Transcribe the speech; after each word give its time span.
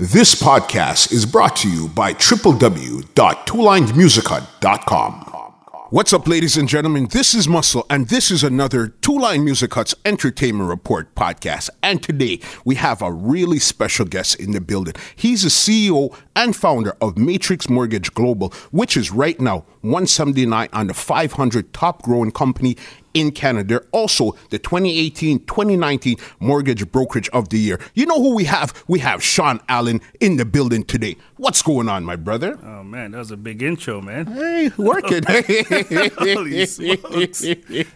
This 0.00 0.40
podcast 0.40 1.10
is 1.10 1.26
brought 1.26 1.56
to 1.56 1.68
you 1.68 1.88
by 1.88 2.14
www.twolinedmusichut.com. 2.14 5.14
What's 5.90 6.12
up, 6.12 6.28
ladies 6.28 6.56
and 6.56 6.68
gentlemen? 6.68 7.08
This 7.10 7.34
is 7.34 7.48
Muscle, 7.48 7.84
and 7.90 8.06
this 8.06 8.30
is 8.30 8.44
another 8.44 8.86
Two 8.88 9.18
Line 9.18 9.44
Music 9.44 9.74
Hut's 9.74 9.96
Entertainment 10.04 10.68
Report 10.68 11.12
podcast. 11.16 11.70
And 11.82 12.00
today 12.00 12.38
we 12.64 12.76
have 12.76 13.02
a 13.02 13.10
really 13.10 13.58
special 13.58 14.04
guest 14.04 14.36
in 14.36 14.52
the 14.52 14.60
building. 14.60 14.94
He's 15.16 15.42
the 15.42 15.48
CEO 15.48 16.16
and 16.36 16.54
founder 16.54 16.96
of 17.00 17.18
Matrix 17.18 17.68
Mortgage 17.68 18.14
Global, 18.14 18.52
which 18.70 18.96
is 18.96 19.10
right 19.10 19.40
now 19.40 19.64
179 19.82 20.68
on 20.72 20.86
the 20.86 20.94
500 20.94 21.72
top 21.72 22.02
growing 22.02 22.30
company 22.30 22.76
in 23.14 23.30
Canada. 23.32 23.66
They're 23.80 23.88
also 23.90 24.32
the 24.50 24.58
2018 24.58 25.40
2019 25.46 26.16
Mortgage 26.40 26.90
Brokerage 26.92 27.28
of 27.30 27.48
the 27.48 27.58
Year. 27.58 27.80
You 27.94 28.06
know 28.06 28.20
who 28.22 28.34
we 28.34 28.44
have? 28.44 28.84
We 28.86 28.98
have 29.00 29.22
Sean 29.22 29.60
Allen 29.68 30.00
in 30.20 30.36
the 30.36 30.44
building 30.44 30.84
today. 30.84 31.16
What's 31.36 31.62
going 31.62 31.88
on, 31.88 32.04
my 32.04 32.16
brother? 32.16 32.58
Oh 32.62 32.84
man, 32.84 33.12
that 33.12 33.18
was 33.18 33.30
a 33.30 33.36
big 33.36 33.62
intro, 33.62 34.00
man. 34.02 34.26
Hey, 34.26 34.70
working. 34.76 35.22
Holy 36.18 36.66
smokes. 36.66 37.40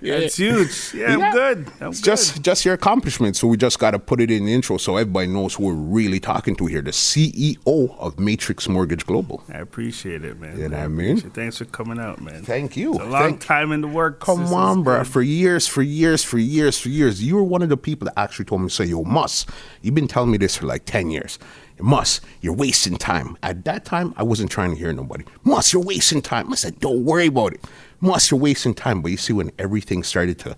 That's 0.00 0.36
huge. 0.36 0.94
Yeah, 0.94 1.14
I'm 1.14 1.32
good. 1.32 1.66
I'm 1.80 1.88
It's 1.90 2.00
good. 2.00 2.04
just 2.04 2.42
just 2.42 2.64
your 2.64 2.74
accomplishment. 2.74 3.36
So 3.36 3.46
we 3.48 3.56
just 3.56 3.78
got 3.78 3.92
to 3.92 3.98
put 3.98 4.20
it 4.20 4.30
in 4.30 4.46
the 4.46 4.54
intro 4.54 4.76
so 4.78 4.96
everybody 4.96 5.26
knows 5.28 5.54
who 5.54 5.64
we're 5.66 5.74
really 5.74 6.20
talking 6.20 6.56
to 6.56 6.66
here. 6.66 6.82
The 6.82 6.90
CEO 6.90 7.96
of 7.98 8.18
Matrix 8.18 8.68
Mortgage 8.68 9.04
Global. 9.06 9.42
I 9.52 9.58
appreciate 9.58 10.24
it, 10.24 10.40
man. 10.40 10.58
You 10.58 10.68
know 10.68 10.76
what 10.76 10.82
I 10.82 10.84
I 10.84 10.88
mean? 10.88 11.18
Thanks 11.20 11.58
for 11.58 11.64
coming 11.72 11.98
out, 11.98 12.20
man. 12.20 12.42
Thank 12.42 12.76
you. 12.76 12.94
It's 12.94 13.02
a 13.02 13.06
long 13.06 13.22
Thank- 13.22 13.40
time 13.40 13.72
in 13.72 13.80
the 13.80 13.88
works. 13.88 14.24
Come 14.24 14.42
This 14.42 14.52
on, 14.52 14.82
bro. 14.82 14.98
good. 14.98 15.06
For 15.08 15.22
years, 15.22 15.66
for 15.66 15.82
years, 15.82 16.22
for 16.22 16.38
years, 16.38 16.78
for 16.78 16.88
years, 16.88 17.22
you 17.22 17.34
were 17.36 17.42
one 17.42 17.62
of 17.62 17.68
the 17.68 17.76
people 17.76 18.06
that 18.06 18.18
actually 18.18 18.44
told 18.44 18.62
me, 18.62 18.68
say, 18.68 18.84
yo, 18.84 19.02
Mus, 19.04 19.46
you've 19.80 19.94
been 19.94 20.08
telling 20.08 20.30
me 20.30 20.38
this 20.38 20.56
for 20.56 20.66
like 20.66 20.84
10 20.84 21.10
years. 21.10 21.38
Mus, 21.80 22.20
you're 22.40 22.54
wasting 22.54 22.96
time. 22.96 23.36
At 23.42 23.64
that 23.64 23.84
time, 23.84 24.14
I 24.16 24.22
wasn't 24.22 24.50
trying 24.50 24.70
to 24.70 24.76
hear 24.76 24.92
nobody. 24.92 25.24
Mus, 25.42 25.72
you're 25.72 25.82
wasting 25.82 26.22
time. 26.22 26.52
I 26.52 26.56
said, 26.56 26.78
don't 26.78 27.04
worry 27.04 27.26
about 27.26 27.54
it. 27.54 27.64
Mus, 28.00 28.30
you're 28.30 28.38
wasting 28.38 28.74
time. 28.74 29.02
But 29.02 29.10
you 29.10 29.16
see, 29.16 29.32
when 29.32 29.50
everything 29.58 30.02
started 30.04 30.38
to 30.40 30.56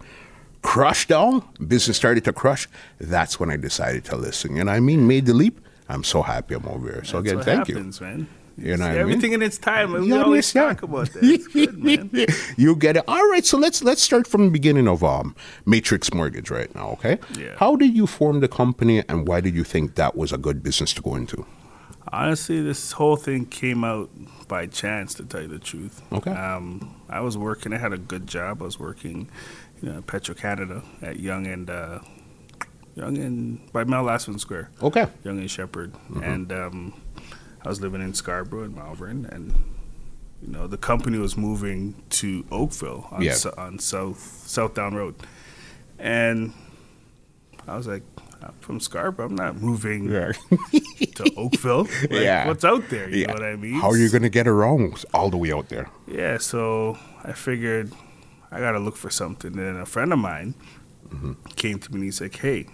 crush 0.62 1.06
down, 1.06 1.42
business 1.66 1.96
started 1.96 2.24
to 2.24 2.32
crush, 2.32 2.68
that's 2.98 3.38
when 3.40 3.50
I 3.50 3.56
decided 3.56 4.04
to 4.06 4.16
listen. 4.16 4.58
And 4.58 4.68
I 4.68 4.80
mean? 4.80 5.06
Made 5.06 5.26
the 5.26 5.34
leap. 5.34 5.60
I'm 5.88 6.04
so 6.04 6.22
happy 6.22 6.54
I'm 6.54 6.66
over 6.66 6.90
here. 6.90 7.04
So 7.04 7.20
That's 7.20 7.32
again, 7.32 7.44
thank 7.44 7.68
happens, 7.68 8.00
man. 8.00 8.26
You 8.56 8.76
know 8.76 8.84
what 8.84 8.90
I 8.90 8.92
mean? 8.92 9.00
Everything 9.00 9.32
in 9.32 9.42
its 9.42 9.58
time. 9.58 9.94
and 9.94 10.04
We 10.04 10.10
Yeah, 10.10 10.22
always 10.22 10.54
yeah. 10.54 10.62
talk 10.68 10.82
about 10.84 11.10
that. 11.12 11.48
Good, 11.52 11.82
man. 11.84 12.10
you 12.56 12.76
get 12.76 12.96
it. 12.96 13.04
All 13.08 13.28
right, 13.30 13.44
so 13.44 13.58
let's 13.58 13.82
let's 13.82 14.02
start 14.02 14.26
from 14.26 14.44
the 14.46 14.50
beginning 14.50 14.86
of 14.88 15.02
um 15.02 15.34
Matrix 15.66 16.12
Mortgage 16.14 16.50
right 16.50 16.72
now, 16.74 16.90
okay? 16.90 17.18
Yeah. 17.36 17.56
How 17.58 17.74
did 17.76 17.96
you 17.96 18.06
form 18.06 18.40
the 18.40 18.48
company 18.48 19.02
and 19.08 19.26
why 19.26 19.40
did 19.40 19.54
you 19.54 19.64
think 19.64 19.96
that 19.96 20.16
was 20.16 20.32
a 20.32 20.38
good 20.38 20.62
business 20.62 20.92
to 20.94 21.02
go 21.02 21.16
into? 21.16 21.44
Honestly, 22.12 22.62
this 22.62 22.92
whole 22.92 23.16
thing 23.16 23.46
came 23.46 23.82
out 23.82 24.08
by 24.46 24.66
chance, 24.66 25.14
to 25.14 25.24
tell 25.24 25.42
you 25.42 25.48
the 25.48 25.58
truth. 25.58 26.00
Okay. 26.12 26.30
Um, 26.30 26.94
I 27.08 27.20
was 27.20 27.36
working. 27.36 27.72
I 27.72 27.78
had 27.78 27.92
a 27.92 27.98
good 27.98 28.26
job. 28.28 28.60
I 28.62 28.66
was 28.66 28.78
working, 28.78 29.28
you 29.82 29.90
know, 29.90 30.02
Petro 30.02 30.34
Canada 30.34 30.82
at 31.02 31.18
Yonge 31.18 31.46
and 31.48 31.70
uh, 31.70 31.98
Yonge 32.94 33.18
and 33.18 33.72
by 33.72 33.82
Mel 33.84 34.04
Lastman 34.04 34.38
Square. 34.38 34.70
Okay. 34.82 35.06
Yonge 35.24 35.40
and 35.40 35.50
Sheppard, 35.50 35.92
Mm-hmm. 35.92 36.22
and 36.22 36.52
um, 36.52 36.92
I 37.64 37.68
was 37.68 37.80
living 37.80 38.02
in 38.02 38.14
Scarborough 38.14 38.64
and 38.64 38.74
Malvern, 38.76 39.26
and 39.26 39.54
you 40.42 40.48
know 40.48 40.66
the 40.66 40.76
company 40.76 41.18
was 41.18 41.36
moving 41.36 42.02
to 42.10 42.44
Oakville 42.50 43.08
on, 43.10 43.22
Yeah. 43.22 43.32
Sou- 43.34 43.54
on 43.56 43.78
South 43.78 44.42
Southdown 44.46 44.94
Road, 44.94 45.14
and 45.98 46.52
I 47.66 47.76
was 47.76 47.86
like, 47.86 48.02
I'm 48.42 48.52
from 48.60 48.78
Scarborough. 48.80 49.26
I'm 49.26 49.34
not 49.34 49.56
moving 49.56 50.08
to 50.08 51.32
Oakville. 51.36 51.84
Like, 52.02 52.10
Yeah. 52.10 52.46
what's 52.46 52.64
out 52.64 52.88
there? 52.90 53.08
You 53.08 53.20
yeah. 53.22 53.26
know 53.28 53.34
what 53.34 53.42
I 53.44 53.56
mean? 53.56 53.80
How 53.80 53.88
are 53.90 53.96
you 53.96 54.10
gonna 54.10 54.28
get 54.28 54.46
around 54.46 55.02
all 55.14 55.30
the 55.30 55.38
way 55.38 55.50
out 55.52 55.70
there? 55.70 55.88
Yeah, 56.06 56.36
so 56.38 56.98
I 57.24 57.32
figured 57.32 57.92
I 58.52 58.60
got 58.60 58.72
to 58.72 58.78
look 58.78 58.96
for 58.96 59.08
something. 59.10 59.58
And 59.58 59.78
a 59.78 59.86
friend 59.86 60.12
of 60.12 60.18
mine 60.18 60.54
Mm-hmm. 61.08 61.32
came 61.56 61.78
to 61.78 61.90
me 61.92 61.96
and 61.96 62.04
he's 62.04 62.20
like, 62.20 62.36
hey, 62.36 62.66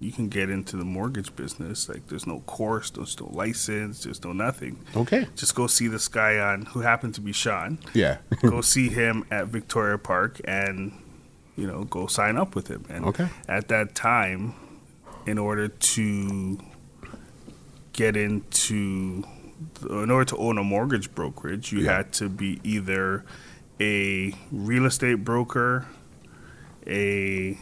you 0.00 0.12
can 0.12 0.28
get 0.28 0.48
into 0.48 0.76
the 0.76 0.84
mortgage 0.84 1.34
business. 1.34 1.88
Like, 1.88 2.06
there's 2.06 2.26
no 2.26 2.40
course, 2.40 2.90
there's 2.90 3.18
no 3.20 3.28
license, 3.32 4.04
there's 4.04 4.22
no 4.22 4.32
nothing. 4.32 4.78
Okay. 4.94 5.26
Just 5.34 5.54
go 5.54 5.66
see 5.66 5.88
this 5.88 6.06
guy 6.08 6.38
on, 6.38 6.66
who 6.66 6.80
happened 6.80 7.14
to 7.16 7.20
be 7.20 7.32
Sean. 7.32 7.78
Yeah. 7.94 8.18
go 8.42 8.60
see 8.60 8.88
him 8.90 9.24
at 9.30 9.48
Victoria 9.48 9.98
Park 9.98 10.40
and, 10.44 10.92
you 11.56 11.66
know, 11.66 11.82
go 11.84 12.06
sign 12.06 12.36
up 12.36 12.54
with 12.54 12.68
him. 12.68 12.84
And 12.88 13.04
Okay. 13.06 13.28
at 13.48 13.66
that 13.68 13.94
time, 13.96 14.54
in 15.26 15.36
order 15.36 15.66
to 15.68 16.58
get 17.92 18.16
into, 18.16 19.24
in 19.90 20.10
order 20.12 20.24
to 20.26 20.36
own 20.36 20.58
a 20.58 20.62
mortgage 20.64 21.12
brokerage, 21.14 21.72
you 21.72 21.80
Yeah. 21.80 21.96
had 21.96 22.12
to 22.14 22.28
be 22.28 22.60
either 22.62 23.24
a 23.80 24.32
real 24.52 24.86
estate 24.86 25.24
broker, 25.24 25.86
a 26.86 27.58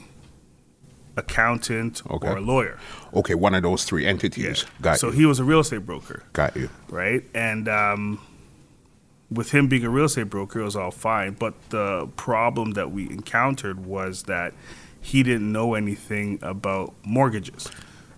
accountant, 1.16 2.02
Okay. 2.10 2.28
or 2.28 2.36
a 2.36 2.40
lawyer. 2.40 2.78
okay, 3.14 3.34
one 3.34 3.54
of 3.54 3.62
those 3.62 3.84
three 3.84 4.06
entities. 4.06 4.64
Got 4.82 4.92
you. 4.92 4.98
so 4.98 5.06
you. 5.08 5.12
he 5.12 5.26
was 5.26 5.38
a 5.40 5.44
real 5.44 5.60
estate 5.60 5.86
broker 5.86 6.22
Got 6.32 6.56
you. 6.56 6.68
right? 6.90 7.24
And 7.34 7.68
um, 7.68 8.20
with 9.30 9.50
him 9.52 9.66
being 9.68 9.84
a 9.84 9.90
real 9.90 10.04
estate 10.04 10.30
broker, 10.30 10.60
it 10.60 10.64
was 10.64 10.76
all 10.76 10.90
fine. 10.90 11.32
But 11.32 11.54
the 11.70 12.08
problem 12.16 12.72
that 12.72 12.90
we 12.92 13.08
encountered 13.10 13.84
was 13.86 14.24
that 14.24 14.52
he 15.00 15.22
didn't 15.22 15.50
know 15.52 15.74
anything 15.74 16.38
about 16.42 16.94
mortgages, 17.04 17.68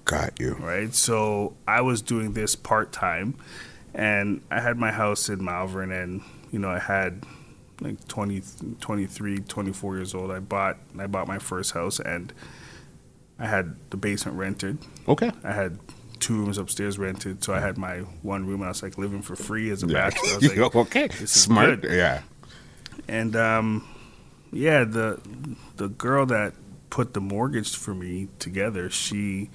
Got 0.05 0.39
you. 0.41 0.55
right? 0.55 0.95
So 0.95 1.55
I 1.67 1.81
was 1.83 2.03
doing 2.03 2.33
this 2.33 2.55
part 2.57 2.93
time, 2.93 3.35
and 3.95 4.41
I 4.51 4.61
had 4.61 4.77
my 4.79 4.91
house 4.91 5.29
in 5.29 5.45
Malvern, 5.45 5.93
and 5.93 6.23
you 6.51 6.59
know 6.59 6.71
I 6.71 6.79
had 6.79 7.25
like 7.81 8.09
20, 8.09 8.43
23, 8.81 9.39
24 9.39 9.97
years 9.97 10.15
old. 10.15 10.31
I 10.31 10.41
bought 10.41 10.79
I 10.99 11.07
bought 11.07 11.29
my 11.29 11.39
first 11.39 11.73
house, 11.73 12.01
and 12.01 12.33
I 13.39 13.47
had 13.47 13.77
the 13.91 13.97
basement 13.97 14.37
rented. 14.37 14.79
Okay. 15.07 15.31
I 15.45 15.53
had 15.53 15.79
two 16.19 16.35
rooms 16.37 16.59
upstairs 16.59 16.99
rented, 16.99 17.45
so 17.45 17.55
I 17.55 17.61
had 17.61 17.79
my 17.79 17.99
one 18.23 18.47
room, 18.47 18.61
and 18.61 18.65
I 18.67 18.69
was 18.69 18.83
like 18.83 18.99
living 18.99 19.23
for 19.23 19.37
free 19.37 19.71
as 19.71 19.83
a 19.85 19.87
Yeah. 19.87 19.93
bachelor. 20.11 20.29
I 20.33 20.37
was 20.37 20.57
like, 20.57 20.77
okay. 20.77 21.09
Smart. 21.27 21.83
good. 21.83 21.93
Yeah. 21.93 22.23
and 23.07 23.37
um, 23.37 23.87
yeah, 24.53 24.83
the 24.85 25.21
the 25.77 25.89
girl 25.89 26.27
that 26.27 26.55
put 26.91 27.15
the 27.15 27.21
mortgage 27.21 27.77
for 27.77 27.95
me 27.95 28.29
together, 28.39 28.91
she 28.91 29.51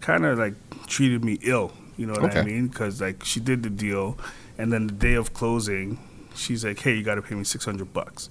kind 0.00 0.24
of 0.24 0.38
like 0.38 0.54
treated 0.86 1.24
me 1.24 1.38
ill. 1.42 1.72
You 1.96 2.06
know 2.06 2.14
what 2.20 2.36
I 2.36 2.42
mean? 2.42 2.68
Because 2.68 3.00
like 3.00 3.24
she 3.24 3.40
did 3.40 3.62
the 3.62 3.70
deal, 3.70 4.18
and 4.58 4.72
then 4.72 4.86
the 4.86 4.94
day 4.94 5.14
of 5.14 5.34
closing, 5.34 5.98
she's 6.34 6.64
like, 6.64 6.78
"Hey, 6.80 6.94
you 6.96 7.02
got 7.04 7.16
to 7.16 7.22
pay 7.22 7.34
me 7.34 7.44
six 7.44 7.64
hundred 7.64 7.92
bucks." 7.92 8.30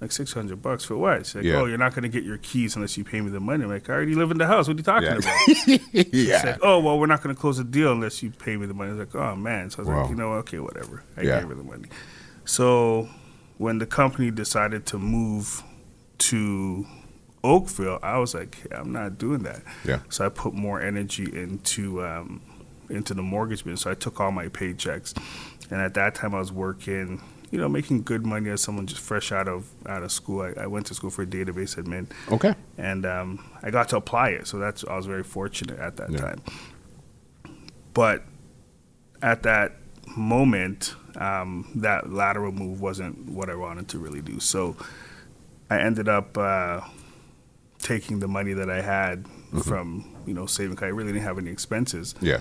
Like 0.00 0.12
six 0.12 0.32
hundred 0.32 0.62
bucks 0.62 0.84
for 0.84 0.96
what? 0.96 1.26
She's 1.26 1.34
like, 1.34 1.44
Yeah. 1.44 1.56
"Oh, 1.56 1.64
you're 1.64 1.76
not 1.76 1.92
gonna 1.92 2.08
get 2.08 2.22
your 2.22 2.38
keys 2.38 2.76
unless 2.76 2.96
you 2.96 3.02
pay 3.02 3.20
me 3.20 3.30
the 3.30 3.40
money." 3.40 3.64
I'm 3.64 3.70
like, 3.70 3.90
"I 3.90 3.94
already 3.94 4.14
live 4.14 4.30
in 4.30 4.38
the 4.38 4.46
house. 4.46 4.68
What 4.68 4.74
are 4.76 4.78
you 4.78 4.84
talking 4.84 5.08
Yeah. 5.08 5.16
about?" 5.16 6.12
Yeah. 6.14 6.42
like, 6.52 6.58
oh 6.62 6.78
well, 6.78 7.00
we're 7.00 7.06
not 7.06 7.20
going 7.22 7.34
to 7.34 7.40
close 7.40 7.58
the 7.58 7.64
deal 7.64 7.90
unless 7.92 8.22
you 8.22 8.30
pay 8.30 8.56
me 8.56 8.66
the 8.66 8.74
money. 8.74 8.90
I 8.90 8.94
was 8.94 9.12
like, 9.12 9.14
oh 9.16 9.34
man. 9.34 9.70
So 9.70 9.78
I 9.78 9.80
was 9.80 9.88
Wow. 9.88 10.00
like, 10.02 10.10
you 10.10 10.16
know, 10.16 10.32
okay, 10.34 10.60
whatever. 10.60 11.02
I 11.16 11.22
Yeah. 11.22 11.40
gave 11.40 11.48
her 11.48 11.54
the 11.56 11.64
money. 11.64 11.88
So 12.44 13.08
when 13.56 13.78
the 13.78 13.86
company 13.86 14.30
decided 14.30 14.86
to 14.86 14.98
move 14.98 15.64
to 16.18 16.86
Oakville, 17.42 17.98
I 18.02 18.18
was 18.18 18.34
like, 18.34 18.56
"Hey, 18.56 18.76
I'm 18.76 18.92
not 18.92 19.18
doing 19.18 19.42
that. 19.44 19.62
Yeah. 19.84 20.00
So 20.10 20.24
I 20.26 20.28
put 20.28 20.54
more 20.54 20.80
energy 20.80 21.24
into 21.24 22.04
um, 22.04 22.40
into 22.88 23.14
the 23.14 23.22
mortgage 23.22 23.64
business. 23.64 23.80
So 23.82 23.90
I 23.90 23.94
took 23.94 24.20
all 24.20 24.30
my 24.30 24.46
paychecks, 24.48 25.12
and 25.72 25.80
at 25.80 25.94
that 25.94 26.14
time 26.14 26.34
I 26.34 26.38
was 26.38 26.52
working. 26.52 27.20
You 27.50 27.58
know, 27.58 27.68
making 27.68 28.02
good 28.02 28.26
money 28.26 28.50
as 28.50 28.60
someone 28.60 28.86
just 28.86 29.00
fresh 29.00 29.32
out 29.32 29.48
of 29.48 29.66
out 29.86 30.02
of 30.02 30.12
school. 30.12 30.42
I, 30.42 30.64
I 30.64 30.66
went 30.66 30.86
to 30.86 30.94
school 30.94 31.08
for 31.10 31.24
database 31.24 31.76
admin, 31.82 32.06
Okay. 32.30 32.54
and 32.76 33.06
um, 33.06 33.44
I 33.62 33.70
got 33.70 33.88
to 33.90 33.96
apply 33.96 34.30
it. 34.30 34.46
So 34.46 34.58
that's 34.58 34.84
I 34.84 34.96
was 34.96 35.06
very 35.06 35.22
fortunate 35.22 35.78
at 35.78 35.96
that 35.96 36.10
Yeah. 36.10 36.18
time. 36.20 36.42
But 37.94 38.24
at 39.22 39.42
that 39.44 39.76
moment, 40.16 40.94
um, 41.16 41.70
that 41.76 42.10
lateral 42.12 42.52
move 42.52 42.80
wasn't 42.80 43.28
what 43.30 43.48
I 43.50 43.54
wanted 43.54 43.88
to 43.88 43.98
really 43.98 44.20
do. 44.20 44.40
So 44.40 44.76
I 45.70 45.78
ended 45.80 46.08
up 46.08 46.36
uh, 46.38 46.80
taking 47.78 48.20
the 48.20 48.28
money 48.28 48.52
that 48.52 48.70
I 48.70 48.82
had 48.82 49.24
Mm-hmm. 49.48 49.60
from 49.60 50.04
you 50.26 50.34
know 50.34 50.44
saving. 50.44 50.78
I 50.82 50.88
really 50.88 51.10
didn't 51.14 51.24
have 51.24 51.38
any 51.38 51.50
expenses, 51.50 52.14
Yeah. 52.20 52.40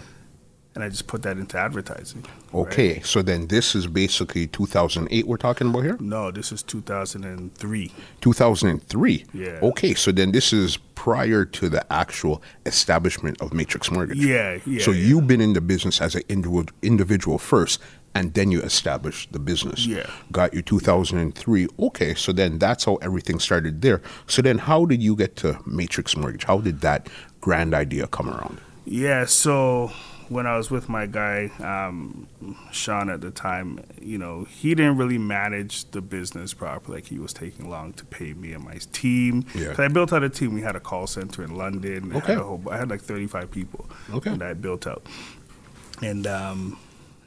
And 0.78 0.84
I 0.84 0.90
just 0.90 1.08
put 1.08 1.24
that 1.24 1.40
into 1.40 1.58
advertising. 1.58 2.24
right? 2.54 2.68
Okay. 2.68 3.02
So 3.02 3.24
then 3.24 3.48
this 3.48 3.74
is 3.74 3.88
basically 3.88 4.46
2008 4.46 5.26
we're 5.26 5.36
talking 5.38 5.70
about 5.70 5.82
here? 5.82 5.98
No, 6.00 6.30
this 6.30 6.52
is 6.52 6.62
2003. 6.62 7.92
2003. 8.22 9.26
Yeah. 9.34 9.48
Okay, 9.64 9.96
so 9.96 10.12
then 10.12 10.34
this 10.34 10.54
is 10.54 10.78
prior 10.94 11.46
to 11.46 11.68
the 11.68 11.92
actual 11.92 12.44
establishment 12.68 13.42
of 13.42 13.56
Matrix 13.56 13.90
Mortgage. 13.90 14.20
Yeah, 14.20 14.60
yeah. 14.68 14.84
So 14.84 14.92
yeah. 14.92 15.08
you've 15.08 15.26
been 15.26 15.42
in 15.42 15.54
the 15.54 15.62
business 15.62 16.00
as 16.00 16.14
an 16.14 16.22
individual, 16.30 16.66
individual 16.84 17.40
first, 17.40 17.82
and 18.14 18.36
then 18.36 18.52
you 18.52 18.62
established 18.62 19.34
the 19.34 19.40
business. 19.40 19.88
Yeah. 19.88 20.08
Got 20.32 20.54
you 20.54 20.62
2003. 20.62 21.70
Okay, 21.80 22.14
so 22.14 22.32
then 22.32 22.60
that's 22.60 22.86
how 22.86 22.98
everything 22.98 23.40
started 23.40 23.82
there. 23.82 24.04
So 24.28 24.44
then 24.44 24.60
how 24.60 24.86
did 24.86 25.02
you 25.02 25.16
get 25.16 25.38
to 25.38 25.60
Matrix 25.66 26.16
Mortgage? 26.16 26.44
How 26.44 26.60
did 26.60 26.82
that 26.82 27.10
grand 27.42 27.74
idea 27.74 28.06
come 28.06 28.30
around? 28.30 28.60
Yeah, 28.86 29.26
so 29.26 29.92
when 30.30 30.46
I 30.48 30.58
was 30.58 30.70
with 30.72 30.90
my 30.90 31.06
guy, 31.06 31.52
um, 31.60 32.28
Sean 32.72 33.10
at 33.10 33.22
the 33.22 33.32
time, 33.32 33.80
you 34.02 34.18
know, 34.18 34.44
he 34.46 34.76
didn't 34.76 34.98
really 34.98 35.18
manage 35.18 35.90
the 35.92 36.02
business 36.02 36.54
properly. 36.54 36.98
Like 36.98 37.06
he 37.08 37.20
was 37.20 37.34
taking 37.34 37.70
long 37.70 37.94
to 37.94 38.06
pay 38.06 38.34
me 38.34 38.54
and 38.54 38.64
my 38.64 38.78
team. 38.92 39.46
Yeah. 39.56 39.74
I 39.78 39.88
built 39.88 40.12
out 40.14 40.24
a 40.24 40.30
team. 40.30 40.54
We 40.54 40.62
had 40.62 40.76
a 40.76 40.80
call 40.80 41.08
center 41.08 41.44
in 41.44 41.56
London. 41.56 42.12
I 42.14 42.18
Okay. 42.18 42.34
had, 42.34 42.42
a 42.42 42.44
whole, 42.44 42.64
I 42.70 42.78
had 42.78 42.90
like 42.90 43.02
35 43.02 43.50
people 43.52 43.90
Okay. 44.14 44.36
that 44.36 44.48
I 44.48 44.54
built 44.54 44.86
out. 44.88 45.06
And 46.02 46.28
um, 46.28 46.78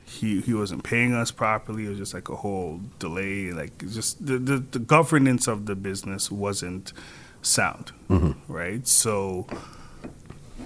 he 0.05 0.41
he 0.41 0.55
wasn't 0.55 0.82
paying 0.85 1.14
us 1.14 1.31
properly. 1.31 1.87
It 1.87 1.88
was 1.91 1.99
just 1.99 2.14
like 2.14 2.29
a 2.29 2.37
whole 2.37 2.81
delay. 2.99 3.52
Like 3.52 3.79
just 3.91 4.25
the, 4.25 4.38
the, 4.38 4.58
the 4.58 4.79
governance 4.79 5.47
of 5.49 5.67
the 5.67 5.75
business 5.75 6.31
wasn't 6.31 6.93
sound, 7.43 7.93
right? 8.49 8.87
So 8.87 9.47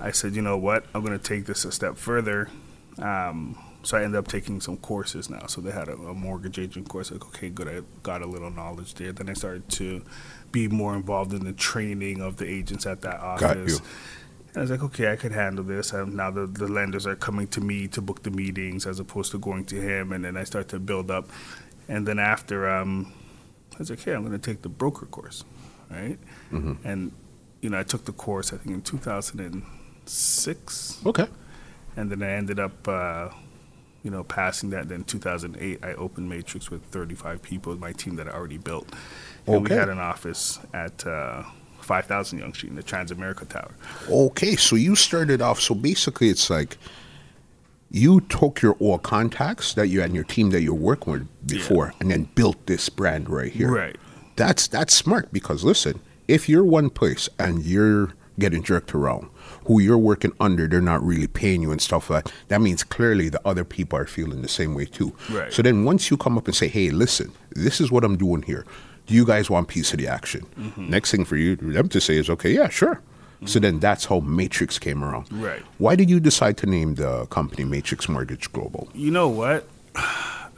I 0.04 0.10
said, 0.10 0.36
you 0.36 0.42
know 0.42 0.58
what, 0.58 0.84
I'm 0.94 1.02
going 1.02 1.18
to 1.18 1.24
take 1.24 1.46
this 1.46 1.64
a 1.64 1.72
step 1.72 1.96
further. 1.96 2.50
Um, 2.98 3.58
so 3.82 3.96
I 3.96 4.02
ended 4.02 4.18
up 4.18 4.28
taking 4.28 4.60
some 4.60 4.76
courses 4.76 5.30
now. 5.30 5.46
So 5.46 5.62
they 5.62 5.70
had 5.70 5.88
a, 5.88 5.94
a 5.94 6.14
mortgage 6.14 6.58
agent 6.58 6.88
course. 6.90 7.10
Like, 7.10 7.24
okay, 7.28 7.48
good. 7.48 7.68
I 7.68 7.80
got 8.02 8.20
a 8.20 8.26
little 8.26 8.50
knowledge 8.50 8.94
there. 8.94 9.12
Then 9.12 9.30
I 9.30 9.32
started 9.32 9.66
to 9.70 10.02
be 10.52 10.68
more 10.68 10.94
involved 10.94 11.32
in 11.32 11.44
the 11.44 11.54
training 11.54 12.20
of 12.20 12.36
the 12.36 12.46
agents 12.46 12.84
at 12.86 13.00
that 13.00 13.20
office. 13.20 13.40
Got 13.40 13.56
you. 13.68 13.78
And 14.48 14.56
I 14.58 14.60
was 14.60 14.70
like, 14.70 14.82
okay, 14.84 15.10
I 15.10 15.16
could 15.16 15.32
handle 15.32 15.64
this. 15.64 15.94
Um, 15.94 16.14
now 16.14 16.30
the, 16.30 16.46
the 16.46 16.68
lenders 16.68 17.06
are 17.06 17.16
coming 17.16 17.48
to 17.48 17.62
me 17.62 17.88
to 17.88 18.02
book 18.02 18.22
the 18.22 18.30
meetings 18.30 18.86
as 18.86 19.00
opposed 19.00 19.32
to 19.32 19.38
going 19.38 19.64
to 19.66 19.80
him. 19.80 20.12
And 20.12 20.24
then 20.24 20.36
I 20.36 20.44
start 20.44 20.68
to 20.68 20.78
build 20.78 21.10
up. 21.10 21.30
And 21.88 22.06
then 22.06 22.18
after, 22.18 22.68
um, 22.68 23.10
I 23.74 23.78
was 23.78 23.88
like, 23.88 24.00
hey, 24.00 24.12
I'm 24.12 24.20
going 24.20 24.38
to 24.38 24.50
take 24.50 24.60
the 24.60 24.68
broker 24.68 25.06
course, 25.06 25.44
right? 25.90 26.18
And, 26.84 27.12
you 27.62 27.70
know, 27.70 27.78
I 27.78 27.84
took 27.84 28.04
the 28.04 28.12
course, 28.12 28.52
I 28.52 28.58
think, 28.58 28.74
in 28.74 28.82
2006 30.06 31.00
Okay. 31.06 31.26
and 31.96 32.10
then 32.10 32.22
I 32.22 32.32
ended 32.32 32.58
up, 32.58 32.86
uh, 32.88 33.28
you 34.02 34.10
know, 34.10 34.22
passing 34.24 34.70
that. 34.70 34.88
Then 34.88 35.04
2008, 35.04 35.80
I 35.82 35.94
opened 35.94 36.28
Matrix 36.28 36.70
with 36.70 36.82
35 36.86 37.40
people, 37.42 37.74
my 37.76 37.92
team 37.92 38.16
that 38.16 38.28
I 38.28 38.32
already 38.32 38.58
built, 38.58 38.88
and 39.46 39.56
Okay. 39.56 39.74
we 39.74 39.78
had 39.80 39.88
an 39.88 39.98
office 39.98 40.58
at 40.74 41.06
uh, 41.06 41.42
5000 41.80 42.38
Yonge 42.38 42.54
Street 42.56 42.70
in 42.70 42.76
the 42.76 42.82
Transamerica 42.82 43.48
Tower. 43.48 43.72
Okay, 44.10 44.56
so 44.56 44.76
you 44.76 44.94
started 44.96 45.40
off. 45.40 45.60
So 45.60 45.74
basically, 45.74 46.28
it's 46.28 46.50
like 46.50 46.76
you 47.90 48.20
took 48.22 48.60
your 48.60 48.74
all 48.80 48.98
contacts 48.98 49.74
that 49.74 49.88
you 49.88 50.00
had 50.00 50.10
in 50.10 50.14
your 50.14 50.24
team 50.24 50.50
that 50.50 50.62
you're 50.62 50.74
working 50.74 51.12
with 51.12 51.46
before, 51.46 51.94
and 52.00 52.10
then 52.10 52.24
built 52.34 52.66
this 52.66 52.88
brand 52.88 53.30
right 53.30 53.52
here. 53.52 53.70
Right. 53.70 53.96
That's 54.36 54.66
that's 54.66 54.92
smart 54.94 55.32
because 55.32 55.62
listen, 55.64 56.00
if 56.26 56.48
you're 56.48 56.64
one 56.64 56.90
place 56.90 57.28
and 57.38 57.64
you're 57.64 58.12
getting 58.38 58.62
jerked 58.64 58.94
around, 58.94 59.28
who 59.66 59.81
you're 59.81 59.99
working 59.99 60.32
under, 60.40 60.66
they're 60.66 60.81
not 60.81 61.02
really 61.02 61.26
paying 61.26 61.62
you 61.62 61.72
and 61.72 61.81
stuff 61.81 62.11
like 62.11 62.25
that. 62.25 62.32
That 62.49 62.61
means 62.61 62.82
clearly 62.82 63.28
the 63.28 63.40
other 63.46 63.64
people 63.64 63.99
are 63.99 64.06
feeling 64.06 64.43
the 64.43 64.49
same 64.49 64.75
way 64.75 64.84
too. 64.84 65.14
Right. 65.31 65.52
So 65.52 65.62
then 65.62 65.84
once 65.84 66.11
you 66.11 66.16
come 66.16 66.37
up 66.38 66.46
and 66.46 66.55
say, 66.55 66.69
"Hey, 66.69 66.90
listen, 66.90 67.32
this 67.50 67.81
is 67.81 67.90
what 67.90 68.05
I'm 68.05 68.16
doing 68.16 68.43
here. 68.43 68.64
Do 69.06 69.14
you 69.14 69.25
guys 69.25 69.50
want 69.50 69.69
piece 69.69 69.93
of 69.93 69.99
the 69.99 70.08
action?" 70.08 70.46
Mm-hmm. 70.58 70.90
Next 70.90 71.11
thing 71.11 71.25
for 71.25 71.37
you 71.37 71.56
them 71.56 71.88
to 71.88 72.00
say 72.00 72.16
is, 72.16 72.31
"Okay, 72.31 72.52
yeah, 72.52 72.69
sure." 72.69 73.00
So 73.46 73.58
then 73.58 73.78
that's 73.78 74.06
how 74.06 74.20
Matrix 74.20 74.78
came 74.78 75.05
around. 75.05 75.26
Right. 75.31 75.62
Why 75.76 75.96
did 75.96 76.08
you 76.08 76.19
decide 76.19 76.56
to 76.58 76.67
name 76.67 76.94
the 76.94 77.26
company 77.26 77.64
Matrix 77.64 78.08
Mortgage 78.08 78.50
Global? 78.52 78.88
You 78.94 79.10
know 79.10 79.28
what? 79.28 79.69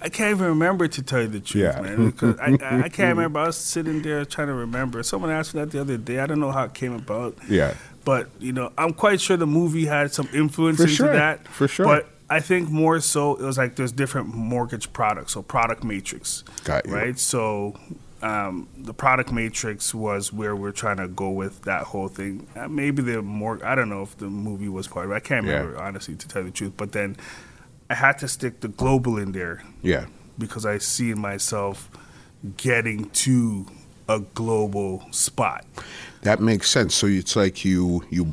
I 0.01 0.09
can't 0.09 0.31
even 0.37 0.47
remember 0.49 0.89
to 0.89 1.03
tell 1.03 1.23
you 1.23 1.29
the 1.29 1.41
truth, 1.41 1.65
Yeah. 1.75 1.81
man. 1.81 2.11
Because 2.11 2.39
I, 2.39 2.57
I, 2.61 2.83
I 2.85 2.89
can't 2.89 3.09
remember. 3.17 3.41
I 3.41 3.47
was 3.47 3.57
sitting 3.57 4.03
there 4.03 4.25
trying 4.25 4.49
to 4.49 4.55
remember. 4.55 5.03
Someone 5.03 5.31
asked 5.31 5.55
me 5.55 5.61
that 5.61 5.71
the 5.71 5.81
other 5.81 5.97
day. 5.97 6.19
I 6.21 6.27
don't 6.27 6.41
know 6.41 6.53
how 6.53 6.65
it 6.65 6.75
came 6.75 6.93
about. 6.93 7.37
Yeah. 7.49 7.75
But 8.05 8.29
you 8.39 8.53
know, 8.53 8.73
I'm 8.79 8.93
quite 8.93 9.21
sure 9.21 9.37
the 9.37 9.47
movie 9.47 9.87
had 9.87 10.13
some 10.13 10.29
influence 10.33 10.77
For 10.77 10.85
into 10.85 10.95
sure, 10.95 11.13
that. 11.13 11.47
for 11.49 11.67
sure. 11.67 11.87
But 11.87 12.09
I 12.31 12.41
think 12.41 12.69
more 12.71 13.01
so 13.01 13.35
it 13.37 13.43
was 13.43 13.59
like 13.59 13.77
there's 13.77 13.93
different 13.93 14.29
mortgage 14.35 14.93
products, 14.93 15.33
so 15.33 15.43
product 15.43 15.83
matrix. 15.83 16.43
Got 16.65 16.87
you. 16.87 16.95
Right. 16.95 17.19
So 17.19 17.75
um, 18.23 18.69
the 18.79 18.95
product 18.95 19.33
matrix 19.33 19.95
was 19.95 20.33
where 20.33 20.55
we're 20.55 20.73
trying 20.73 20.99
to 20.99 21.09
go 21.09 21.31
with 21.31 21.63
that 21.63 21.83
whole 21.85 22.09
thing. 22.09 22.47
Uh, 22.57 22.69
maybe 22.69 23.03
the 23.03 23.23
more 23.23 23.59
I 23.65 23.75
don't 23.75 23.89
know 23.89 24.03
if 24.03 24.17
the 24.19 24.29
movie 24.31 24.69
was 24.69 24.87
part 24.89 25.07
of 25.07 25.13
it. 25.13 25.15
I 25.15 25.21
can't 25.21 25.47
Yeah. 25.47 25.55
remember 25.55 25.81
honestly 25.83 26.15
to 26.17 26.29
tell 26.29 26.43
you 26.43 26.49
the 26.51 26.55
truth. 26.55 26.73
But 26.77 26.93
then 26.93 27.17
I 27.91 27.95
had 27.95 28.19
to 28.19 28.29
stick 28.29 28.61
the 28.61 28.69
global 28.69 29.19
in 29.19 29.33
there 29.33 29.63
Yeah. 29.83 30.07
because 30.39 30.67
I 30.67 30.79
see 30.79 31.15
myself 31.15 31.89
getting 32.57 33.11
to 33.11 33.67
a 34.09 34.21
global 34.21 35.03
spot. 35.11 35.65
That 36.23 36.41
makes 36.41 36.71
sense. 36.71 36.95
So 36.95 37.07
it's 37.07 37.37
like 37.37 37.65
you 37.65 38.05
you 38.11 38.33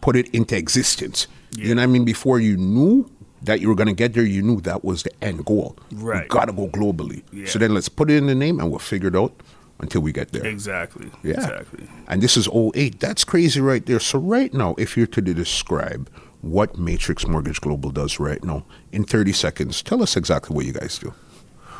put 0.00 0.16
it 0.16 0.28
into 0.34 0.56
existence. 0.56 1.26
Yeah. 1.52 1.66
You 1.66 1.74
know 1.74 1.82
what 1.82 1.88
I 1.88 1.92
mean? 1.92 2.04
Before 2.04 2.38
you 2.40 2.56
knew 2.56 3.10
that 3.42 3.60
you 3.60 3.68
were 3.68 3.74
going 3.74 3.88
to 3.88 3.94
get 3.94 4.14
there, 4.14 4.24
you 4.24 4.42
knew 4.42 4.60
that 4.62 4.84
was 4.84 5.02
the 5.02 5.10
end 5.22 5.44
goal. 5.44 5.76
Right. 5.92 6.22
We 6.24 6.28
got 6.28 6.46
to 6.46 6.52
go 6.52 6.68
globally. 6.68 7.22
Yeah. 7.32 7.46
So 7.46 7.58
then 7.58 7.74
let's 7.74 7.88
put 7.88 8.10
it 8.10 8.16
in 8.16 8.26
the 8.26 8.34
name 8.34 8.60
and 8.60 8.70
we'll 8.70 8.78
figure 8.78 9.08
it 9.08 9.16
out 9.16 9.32
until 9.78 10.00
we 10.00 10.12
get 10.12 10.32
there. 10.32 10.44
Exactly. 10.46 11.10
Yeah. 11.22 11.34
Exactly. 11.34 11.88
And 12.08 12.22
this 12.22 12.36
is 12.36 12.48
08. 12.48 12.98
That's 13.00 13.24
crazy 13.24 13.60
right 13.60 13.84
there. 13.84 14.00
So 14.00 14.18
right 14.18 14.52
now, 14.54 14.74
if 14.78 14.96
you're 14.96 15.06
to 15.08 15.20
describe 15.20 16.08
what 16.42 16.78
Matrix 16.78 17.26
Mortgage 17.26 17.60
Global 17.60 17.90
does 17.90 18.18
right 18.20 18.42
now 18.44 18.64
in 18.92 19.04
30 19.04 19.32
seconds, 19.32 19.82
tell 19.82 20.02
us 20.02 20.16
exactly 20.16 20.54
what 20.54 20.64
you 20.66 20.72
guys 20.72 20.98
do. 20.98 21.12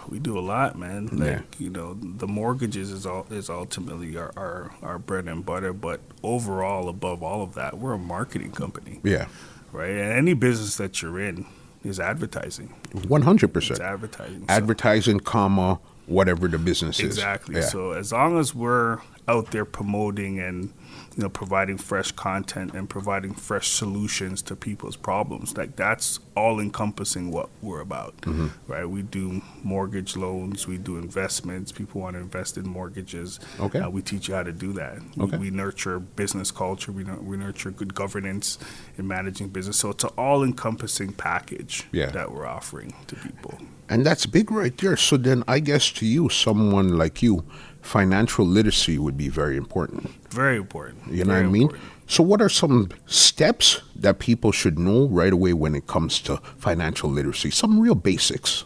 We 0.08 0.19
do 0.20 0.38
a 0.38 0.41
lot, 0.41 0.79
man. 0.79 1.08
Like 1.08 1.29
Yeah. 1.29 1.41
you 1.58 1.69
know, 1.70 1.94
the 2.00 2.29
mortgages 2.29 2.93
is 2.93 3.06
all 3.06 3.26
is 3.31 3.50
ultimately 3.50 4.17
our, 4.17 4.32
our 4.37 4.70
our 4.82 4.99
bread 5.00 5.26
and 5.26 5.44
butter. 5.44 5.73
But 5.73 6.00
overall, 6.23 6.88
above 6.88 7.25
all 7.25 7.43
of 7.43 7.55
that, 7.55 7.79
we're 7.79 7.94
a 7.94 7.99
marketing 7.99 8.53
company, 8.53 9.00
Yeah. 9.03 9.26
right? 9.73 9.91
And 9.91 10.12
any 10.12 10.35
business 10.35 10.76
that 10.76 11.03
you're 11.03 11.19
in 11.19 11.44
is 11.82 11.99
advertising. 11.99 12.73
100%. 12.93 13.70
It's 13.73 13.81
advertising. 13.81 14.41
So- 14.41 14.44
Advertising, 14.49 15.20
comma, 15.20 15.81
whatever 16.06 16.47
the 16.47 16.58
business 16.58 17.00
is. 17.00 17.06
Exactly. 17.17 17.56
Yeah. 17.56 17.62
So 17.62 17.91
as 17.91 18.12
long 18.12 18.38
as 18.38 18.55
we're 18.55 18.99
out 19.26 19.50
there 19.50 19.64
promoting 19.64 20.38
and 20.38 20.73
you 21.17 21.23
know 21.23 21.29
providing 21.31 21.79
fresh 21.79 22.13
content 22.13 22.75
and 22.75 22.89
providing 22.91 23.33
fresh 23.35 23.69
solutions 23.69 24.43
to 24.43 24.55
people's 24.55 24.97
problems, 24.97 25.57
like 25.57 25.75
that's 25.77 26.19
all 26.37 26.61
encompassing 26.61 27.31
what 27.31 27.49
we're 27.63 27.81
about, 27.81 28.15
Mm-hmm. 28.23 28.49
right? 28.71 28.85
We 28.89 29.01
do 29.03 29.41
mortgage 29.63 30.15
loans, 30.17 30.67
we 30.69 30.77
do 30.77 30.99
investments. 30.99 31.73
People 31.73 32.03
want 32.03 32.15
to 32.17 32.21
invest 32.21 32.59
in 32.59 32.69
mortgages. 32.69 33.41
Okay. 33.59 33.79
Uh, 33.81 33.89
we 33.89 34.03
teach 34.03 34.29
you 34.29 34.35
how 34.35 34.43
to 34.43 34.53
do 34.53 34.73
that. 34.75 34.99
Okay. 35.19 35.39
We, 35.39 35.51
we 35.51 35.57
nurture 35.57 35.99
business 35.99 36.51
culture. 36.51 36.93
We, 36.93 37.05
we 37.05 37.37
nurture 37.39 37.71
good 37.71 37.95
governance 37.95 38.59
in 38.99 39.09
managing 39.09 39.49
business. 39.49 39.79
So 39.79 39.91
it's 39.91 40.05
an 40.05 40.11
all-encompassing 40.19 41.15
package 41.15 41.85
Yeah. 41.93 42.11
that 42.11 42.31
we're 42.32 42.46
offering 42.46 42.93
to 43.06 43.17
people. 43.17 43.58
And 43.88 44.05
that's 44.05 44.26
big 44.26 44.50
right 44.50 44.76
there. 44.78 44.96
So 44.96 45.16
then 45.16 45.44
I 45.46 45.60
guess 45.60 45.90
to 45.93 46.06
you, 46.06 46.28
someone 46.28 46.96
like 46.98 47.22
you, 47.22 47.44
financial 47.82 48.44
literacy 48.44 48.98
would 48.98 49.16
be 49.16 49.28
very 49.28 49.56
important. 49.56 50.10
Very 50.31 50.56
important. 50.56 51.06
You 51.12 51.24
know 51.24 51.32
Very 51.34 51.43
what 51.43 51.48
I 51.48 51.52
mean? 51.52 51.62
important. 51.62 51.90
So 52.08 52.22
what 52.22 52.40
are 52.40 52.48
some 52.48 52.90
steps 53.06 53.82
that 53.96 54.19
people 54.19 54.52
should 54.52 54.78
know 54.78 55.06
right 55.08 55.32
away 55.32 55.52
when 55.52 55.74
it 55.74 55.86
comes 55.86 56.20
to 56.22 56.36
financial 56.58 57.10
literacy? 57.10 57.50
Some 57.50 57.78
real 57.81 57.94
basics. 57.94 58.64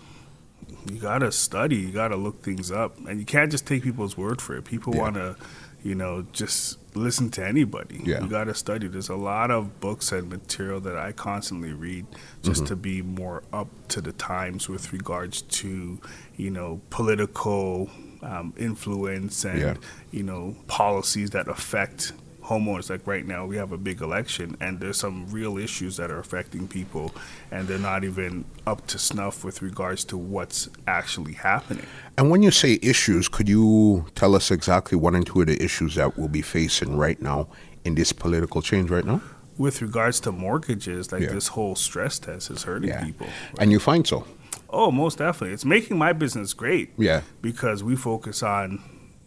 you 0.90 0.98
gotta 0.98 1.30
study 1.30 1.76
you 1.76 1.90
gotta 1.92 2.16
look 2.16 2.42
things 2.42 2.70
up 2.72 2.96
and 3.06 3.20
you 3.20 3.26
can't 3.26 3.50
just 3.50 3.66
take 3.66 3.82
people's 3.82 4.16
word 4.16 4.40
for 4.40 4.56
it 4.56 4.64
people 4.64 4.94
Yeah. 4.94 5.00
want 5.02 5.14
to 5.16 5.36
you 5.82 5.94
know 5.94 6.24
just 6.32 6.78
listen 6.94 7.30
to 7.30 7.46
anybody 7.46 8.00
Yeah. 8.04 8.22
you 8.22 8.28
gotta 8.28 8.54
study 8.54 8.88
there's 8.88 9.08
a 9.08 9.16
lot 9.16 9.50
of 9.50 9.80
books 9.80 10.10
and 10.12 10.28
material 10.28 10.80
that 10.80 10.96
i 10.96 11.12
constantly 11.12 11.72
read 11.72 12.04
just 12.42 12.66
to 12.66 12.76
be 12.76 13.00
more 13.02 13.42
up 13.52 13.68
to 13.88 14.00
the 14.00 14.12
times 14.12 14.68
with 14.68 14.92
regards 14.92 15.42
to 15.42 15.98
you 16.36 16.50
know 16.50 16.80
political 16.90 17.88
um, 18.22 18.52
influence 18.58 19.44
and 19.44 19.58
Yeah. 19.60 19.74
you 20.10 20.22
know 20.22 20.56
policies 20.66 21.30
that 21.30 21.48
affect 21.48 22.12
homeowners 22.42 22.88
like 22.90 23.06
right 23.06 23.26
now 23.26 23.44
we 23.46 23.56
have 23.56 23.72
a 23.72 23.76
big 23.78 24.00
election 24.00 24.56
and 24.60 24.80
there's 24.80 24.96
some 24.96 25.26
real 25.30 25.58
issues 25.58 25.96
that 25.98 26.10
are 26.10 26.18
affecting 26.18 26.66
people 26.66 27.14
and 27.50 27.68
they're 27.68 27.78
not 27.78 28.02
even 28.04 28.44
up 28.66 28.86
to 28.86 28.98
snuff 28.98 29.44
with 29.44 29.60
regards 29.62 30.04
to 30.04 30.16
what's 30.16 30.68
actually 30.86 31.34
happening 31.34 31.84
And 32.18 32.30
when 32.30 32.42
you 32.42 32.50
say 32.50 32.78
issues, 32.82 33.28
could 33.28 33.48
you 33.48 34.06
tell 34.14 34.34
us 34.34 34.50
exactly 34.50 34.96
one 34.96 35.14
and 35.14 35.26
two 35.26 35.40
of 35.42 35.46
the 35.46 35.62
issues 35.62 35.94
that 35.94 36.16
we'll 36.18 36.28
be 36.28 36.42
facing 36.42 36.96
right 36.96 37.20
now 37.20 37.48
in 37.84 37.94
this 37.94 38.12
political 38.12 38.60
change 38.62 38.90
right 38.90 39.04
now? 39.04 39.20
with 39.58 39.82
regards 39.82 40.20
to 40.20 40.32
mortgages 40.32 41.12
like 41.12 41.22
Yeah. 41.22 41.32
this 41.32 41.48
whole 41.48 41.74
stress 41.76 42.18
test 42.18 42.50
is 42.50 42.62
hurting 42.62 42.92
people 43.04 43.26
And 43.58 43.70
you 43.70 43.78
find 43.78 44.06
so. 44.06 44.24
oh 44.70 44.90
most 44.90 45.18
definitely 45.18 45.52
it's 45.54 45.64
making 45.66 45.98
my 45.98 46.12
business 46.14 46.54
great 46.54 46.90
Yeah. 46.96 47.20
because 47.42 47.84
we 47.84 47.96
focus 47.96 48.42
on 48.42 48.80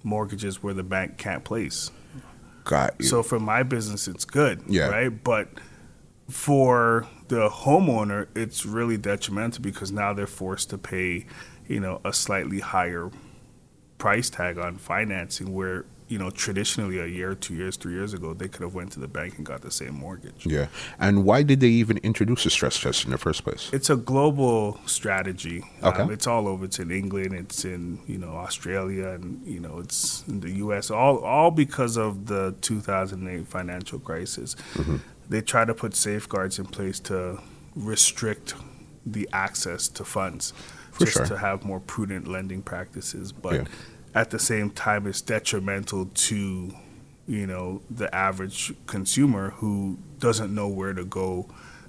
mortgages 0.04 0.62
where 0.64 0.74
the 0.74 0.84
bank 0.84 1.18
can't 1.18 1.44
place 1.44 1.92
Got 2.64 2.96
you. 3.00 3.06
So 3.06 3.24
for 3.24 3.40
my 3.40 3.64
business, 3.64 4.08
it's 4.08 4.26
good, 4.26 4.62
Yeah. 4.68 4.88
right? 4.88 5.24
But 5.24 5.50
for 6.30 7.08
the 7.28 7.50
homeowner, 7.50 8.28
it's 8.36 8.66
really 8.66 8.98
detrimental 8.98 9.62
because 9.62 9.92
now 9.92 10.14
they're 10.14 10.28
forced 10.28 10.70
to 10.72 10.78
pay, 10.78 11.26
you 11.68 11.80
know, 11.80 12.00
a 12.06 12.14
slightly 12.14 12.60
higher 12.60 13.12
price 13.98 14.30
tag 14.30 14.58
on 14.58 14.78
financing 14.78 15.54
where 15.54 15.86
you 16.14 16.20
know, 16.20 16.30
traditionally 16.30 17.00
a 17.00 17.08
year, 17.08 17.34
two 17.34 17.56
years, 17.56 17.76
three 17.76 17.94
years 17.94 18.14
ago, 18.14 18.36
they 18.36 18.48
could 18.48 18.62
have 18.62 18.76
went 18.76 18.92
to 18.92 19.00
the 19.00 19.08
bank 19.08 19.38
and 19.38 19.46
got 19.48 19.62
the 19.62 19.72
same 19.72 19.96
mortgage. 19.96 20.46
Yeah. 20.46 20.68
And 21.00 21.26
why 21.26 21.42
did 21.42 21.60
they 21.60 21.74
even 21.82 21.98
introduce 22.10 22.46
a 22.46 22.52
stress 22.52 22.80
test 22.80 23.04
in 23.06 23.10
the 23.10 23.18
first 23.18 23.44
place? 23.44 23.72
It's 23.74 23.90
a 23.90 23.96
global 23.96 24.80
strategy. 24.86 25.64
Okay. 25.82 26.04
Um, 26.04 26.12
it's 26.12 26.28
all 26.28 26.48
over. 26.48 26.66
It's 26.66 26.78
in 26.78 26.92
England. 26.92 27.34
It's 27.34 27.66
in 27.66 28.00
you 28.06 28.20
know 28.20 28.34
Australia, 28.46 29.08
and 29.08 29.26
you 29.56 29.60
know 29.60 29.80
it's 29.80 30.24
in 30.28 30.42
the 30.42 30.52
U.S. 30.66 30.92
All 30.92 31.18
all 31.34 31.50
because 31.50 31.98
of 31.98 32.28
the 32.28 32.54
2008 32.62 33.48
financial 33.48 33.98
crisis. 33.98 34.56
Mm-hmm. 34.76 34.98
They 35.30 35.42
try 35.42 35.66
to 35.66 35.74
put 35.74 35.96
safeguards 35.96 36.60
in 36.60 36.66
place 36.66 37.00
to 37.12 37.40
restrict 37.76 38.54
the 39.04 39.28
access 39.34 39.88
to 39.98 40.04
funds, 40.06 40.54
For 40.92 41.06
just 41.06 41.18
sure. 41.18 41.26
to 41.26 41.38
have 41.38 41.66
more 41.66 41.80
prudent 41.80 42.28
lending 42.28 42.62
practices. 42.62 43.32
But 43.32 43.54
Yeah. 43.54 43.64
At 44.16 44.30
the 44.30 44.40
same 44.40 44.70
time, 44.72 45.08
it's 45.08 45.22
detrimental 45.22 46.06
to 46.06 46.74
you 47.26 47.48
know 47.48 47.82
the 47.90 48.14
average 48.14 48.74
consumer 48.86 49.52
who 49.52 49.98
doesn't 50.20 50.54
know 50.54 50.68
where 50.68 50.94
to 50.94 51.06
go 51.06 51.48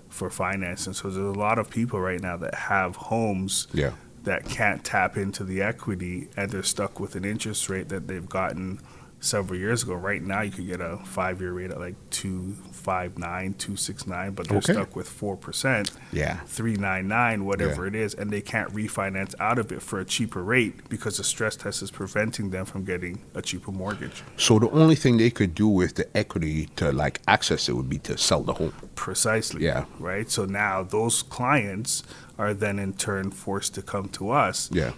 for 0.09 0.31
financing. 0.31 0.93
So 0.93 1.11
there's 1.11 1.37
a 1.37 1.39
lot 1.39 1.59
of 1.59 1.69
people 1.69 2.01
right 2.01 2.21
now 2.21 2.37
that 2.37 2.55
have 2.55 2.95
homes 2.97 3.67
Yeah. 3.73 3.91
that 4.23 4.45
can't 4.45 4.85
tap 4.85 5.17
into 5.17 5.43
the 5.43 5.61
equity 5.61 6.29
and 6.37 6.51
they're 6.53 6.63
stuck 6.63 7.01
with 7.01 7.17
an 7.17 7.25
interest 7.25 7.69
rate 7.69 7.89
that 7.89 8.07
they've 8.07 8.29
gotten 8.29 8.79
several 9.25 9.59
years 9.59 9.83
ago. 9.83 9.95
Right 9.95 10.23
now 10.23 10.43
you 10.43 10.51
could 10.51 10.67
get 10.67 10.81
a 10.81 10.99
five 11.05 11.41
year 11.41 11.53
rate 11.53 11.71
at 11.71 11.79
like 11.81 11.95
259, 12.11 13.55
269, 13.55 14.33
but 14.33 14.49
they're 14.49 14.59
Okay. 14.59 14.73
stuck 14.73 14.95
with 14.97 15.09
four 15.09 15.37
percent. 15.37 15.91
Yeah. 16.13 16.41
399 16.47 17.45
whatever 17.45 17.83
Yeah. 17.83 17.89
it 17.89 17.95
is 17.95 18.15
and 18.15 18.31
they 18.31 18.41
can't 18.41 18.73
refinance 18.75 19.35
out 19.41 19.59
of 19.59 19.73
it 19.73 19.83
for 19.83 19.99
a 20.01 20.05
cheaper 20.05 20.43
rate 20.43 20.89
because 20.89 21.17
the 21.17 21.25
stress 21.25 21.57
test 21.57 21.83
is 21.83 21.91
preventing 21.91 22.51
them 22.51 22.65
from 22.67 22.85
getting 22.85 23.21
a 23.35 23.43
cheaper 23.43 23.73
mortgage 23.73 24.23
So 24.37 24.59
the 24.59 24.71
only 24.71 24.95
thing 24.95 25.17
they 25.17 25.31
could 25.31 25.55
do 25.55 25.69
with 25.69 25.95
the 25.97 26.07
equity 26.17 26.67
to 26.77 26.93
like 26.93 27.21
access 27.27 27.69
it 27.69 27.73
would 27.75 27.89
be 27.89 27.99
to 28.01 28.17
sell 28.19 28.43
the 28.43 28.53
home. 28.55 28.73
precisely 28.95 29.65
Yeah. 29.65 29.85
right 29.99 30.31
so 30.31 30.45
now 30.45 30.83
those 30.83 31.23
clients 31.23 32.03
are 32.39 32.55
then 32.55 32.79
in 32.79 32.93
turn 32.95 33.31
forced 33.31 33.75
to 33.75 33.83
come 33.83 34.09
to 34.11 34.31
us 34.31 34.69
Yeah. 34.73 34.93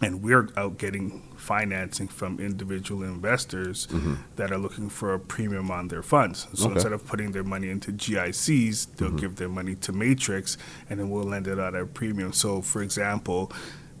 and 0.00 0.22
we're 0.22 0.48
out 0.56 0.78
getting 0.78 1.22
financing 1.52 2.08
from 2.18 2.38
individual 2.50 3.02
investors 3.16 3.88
that 4.36 4.48
are 4.52 4.58
looking 4.66 4.88
for 4.98 5.08
a 5.14 5.18
premium 5.34 5.70
on 5.78 5.88
their 5.88 6.02
funds. 6.14 6.38
So 6.40 6.46
Mm-hmm. 6.48 6.64
Okay. 6.66 6.74
instead 6.74 6.92
of 6.92 7.06
putting 7.06 7.30
their 7.32 7.44
money 7.54 7.68
into 7.70 7.90
GICs, 7.92 8.96
they'll 8.96 9.10
give 9.24 9.36
their 9.36 9.48
money 9.48 9.74
to 9.86 9.90
Matrix, 9.92 10.58
and 10.88 10.94
then 11.00 11.06
we'll 11.10 11.24
lend 11.34 11.46
it 11.48 11.58
out 11.58 11.74
at 11.74 11.82
a 11.82 11.86
premium. 11.86 12.32
So, 12.32 12.60
for 12.62 12.82
example, 12.82 13.50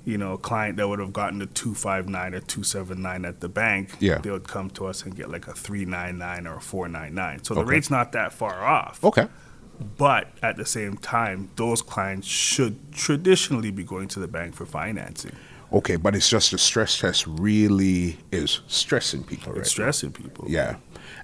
you 0.04 0.16
know, 0.22 0.32
a 0.34 0.38
client 0.50 0.76
that 0.78 0.86
would 0.88 1.00
have 1.04 1.12
gotten 1.22 1.40
a 1.42 1.46
two 1.60 1.74
five 1.74 2.04
nine 2.08 2.32
or 2.34 2.40
two 2.40 2.62
seven 2.62 2.96
nine 3.08 3.24
at 3.24 3.40
the 3.40 3.48
bank, 3.48 3.84
Yeah. 4.00 4.18
they 4.18 4.30
would 4.30 4.48
come 4.56 4.68
to 4.78 4.86
us 4.90 5.02
and 5.04 5.14
get 5.20 5.26
like 5.30 5.46
a 5.48 5.54
three 5.64 5.84
nine 5.84 6.16
nine 6.18 6.46
or 6.46 6.56
a 6.56 6.60
four 6.60 6.86
nine 6.88 7.14
nine. 7.14 7.38
So 7.44 7.54
the 7.54 7.60
Okay. 7.60 7.70
rate's 7.72 7.90
not 7.90 8.12
that 8.12 8.32
far 8.32 8.56
off. 8.78 9.02
Okay. 9.10 9.26
But 9.96 10.24
at 10.42 10.56
the 10.56 10.64
same 10.66 10.96
time, 10.96 11.50
those 11.56 11.82
clients 11.82 12.26
should 12.26 12.74
traditionally 12.92 13.70
be 13.70 13.84
going 13.84 14.08
to 14.14 14.18
the 14.20 14.26
bank 14.38 14.54
for 14.58 14.66
financing. 14.66 15.32
Okay, 15.72 15.96
but 15.96 16.14
it's 16.14 16.30
just 16.30 16.50
the 16.50 16.58
stress 16.58 16.98
test 16.98 17.26
really 17.26 18.18
is 18.32 18.60
stressing 18.68 19.22
people, 19.24 19.52
right? 19.52 19.60
It's 19.60 19.70
stressing 19.70 20.12
people. 20.12 20.46
Yeah. 20.48 20.76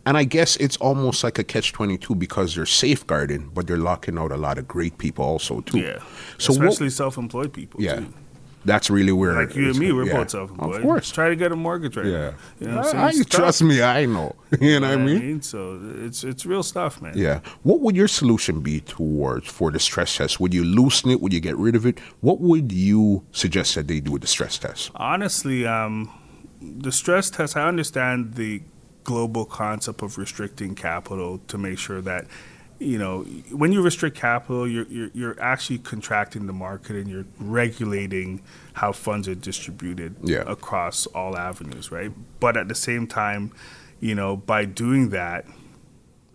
And 0.06 0.18
I 0.18 0.24
guess 0.24 0.56
it's 0.56 0.76
almost 0.78 1.24
like 1.24 1.38
a 1.38 1.44
catch 1.44 1.72
22 1.72 2.14
because 2.14 2.54
they're 2.54 2.66
safeguarding, 2.66 3.50
but 3.54 3.66
they're 3.66 3.78
locking 3.78 4.18
out 4.18 4.32
a 4.32 4.36
lot 4.36 4.58
of 4.58 4.68
great 4.68 4.98
people 4.98 5.24
also, 5.24 5.60
too. 5.62 5.78
Yeah. 5.78 5.98
So, 6.38 6.52
what- 6.52 6.62
Especially 6.68 6.90
self-employed 6.90 7.52
people. 7.54 7.82
yeah. 7.82 8.00
Too. 8.00 8.14
That's 8.64 8.88
really 8.90 9.12
where. 9.12 9.32
Like 9.34 9.54
you 9.54 9.68
and 9.70 9.78
me, 9.78 9.92
we're 9.92 10.06
yeah. 10.06 10.14
both 10.14 10.30
self-employed. 10.30 10.76
Of 10.76 10.82
course. 10.82 11.10
Try 11.10 11.28
to 11.28 11.36
get 11.36 11.52
a 11.52 11.56
mortgage 11.56 11.96
right 11.96 12.06
Yeah. 12.06 12.30
now. 12.30 12.34
You 12.60 12.68
know 12.68 12.80
I? 12.94 13.06
I- 13.08 13.22
trust 13.28 13.62
me, 13.62 13.82
I 13.82 14.06
know. 14.06 14.34
You 14.60 14.78
know 14.78 14.88
what 14.88 14.98
I 14.98 15.02
mean? 15.02 15.42
So 15.42 15.80
it's 16.04 16.22
it's 16.22 16.46
real 16.46 16.62
stuff, 16.62 17.02
man. 17.02 17.12
Yeah. 17.16 17.40
What 17.64 17.80
would 17.80 17.96
your 17.96 18.06
solution 18.08 18.60
be 18.60 18.80
towards 18.80 19.48
for 19.48 19.70
the 19.72 19.80
stress 19.80 20.16
test? 20.16 20.38
Would 20.38 20.54
you 20.54 20.64
loosen 20.64 21.10
it? 21.10 21.20
Would 21.20 21.32
you 21.32 21.40
get 21.40 21.56
rid 21.56 21.74
of 21.74 21.84
it? 21.86 21.98
What 22.20 22.40
would 22.40 22.70
you 22.70 23.24
suggest 23.32 23.74
that 23.74 23.88
they 23.88 23.98
do 24.00 24.12
with 24.12 24.22
the 24.22 24.28
stress 24.28 24.56
test? 24.58 24.92
Honestly, 24.94 25.66
um, 25.66 26.08
the 26.60 26.92
stress 26.92 27.30
test. 27.30 27.56
I 27.56 27.66
understand 27.66 28.34
the 28.34 28.62
global 29.02 29.44
concept 29.44 30.02
of 30.02 30.16
restricting 30.18 30.74
capital 30.74 31.38
to 31.48 31.58
make 31.58 31.78
sure 31.78 32.00
that 32.00 32.26
you 32.78 32.98
know 32.98 33.22
when 33.50 33.72
you 33.72 33.80
restrict 33.82 34.16
capital, 34.16 34.66
you're 34.68 34.86
you're, 34.86 35.10
you're 35.14 35.40
actually 35.40 35.78
contracting 35.78 36.46
the 36.46 36.52
market 36.52 36.96
and 36.96 37.08
you're 37.08 37.26
regulating 37.38 38.42
how 38.74 38.92
funds 38.92 39.28
are 39.28 39.34
distributed 39.34 40.16
Yeah. 40.22 40.42
across 40.46 41.06
all 41.06 41.36
avenues, 41.36 41.90
right? 41.92 42.12
But 42.40 42.56
at 42.56 42.68
the 42.68 42.74
same 42.74 43.06
time, 43.06 43.52
you 44.00 44.14
know, 44.14 44.36
by 44.36 44.64
doing 44.64 45.10
that, 45.10 45.46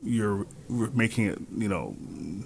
you're 0.02 0.46
making 0.70 1.26
it, 1.26 1.40
you 1.58 1.68
know, 1.68 1.96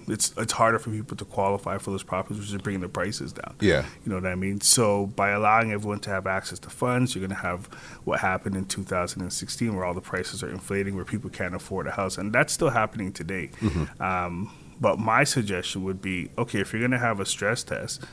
it's 0.07 0.33
it's 0.37 0.53
harder 0.53 0.79
for 0.79 0.89
people 0.89 1.15
to 1.17 1.25
qualify 1.25 1.77
for 1.77 1.91
those 1.91 2.03
properties, 2.03 2.39
which 2.39 2.49
is 2.49 2.61
bringing 2.61 2.81
the 2.81 2.89
prices 2.89 3.31
down. 3.31 3.55
Yeah. 3.59 3.85
You 4.03 4.09
know 4.09 4.15
what 4.15 4.25
I 4.25 4.35
mean? 4.35 4.59
So 4.61 5.07
by 5.07 5.29
allowing 5.29 5.71
everyone 5.71 5.99
to 6.01 6.09
have 6.09 6.25
access 6.25 6.59
to 6.59 6.69
funds, 6.69 7.13
you're 7.13 7.21
going 7.21 7.37
to 7.37 7.43
have 7.43 7.65
what 8.05 8.19
happened 8.19 8.55
in 8.55 8.65
2016, 8.65 9.75
where 9.75 9.85
all 9.85 9.93
the 9.93 10.01
prices 10.01 10.43
are 10.43 10.49
inflating, 10.49 10.95
where 10.95 11.05
people 11.05 11.29
can't 11.29 11.53
afford 11.55 11.87
a 11.87 11.91
house, 11.91 12.17
and 12.17 12.33
that's 12.33 12.53
still 12.53 12.69
happening 12.71 13.11
today. 13.11 13.51
Um, 13.99 14.51
but 14.81 14.99
my 14.99 15.23
suggestion 15.23 15.83
would 15.83 16.01
be, 16.01 16.29
okay, 16.37 16.59
if 16.59 16.73
you're 16.73 16.81
going 16.81 16.91
to 16.91 16.97
have 16.99 17.19
a 17.19 17.25
stress 17.25 17.63
test, 17.63 18.03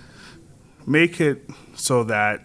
make 0.87 1.21
it 1.21 1.49
so 1.75 2.05
that 2.05 2.45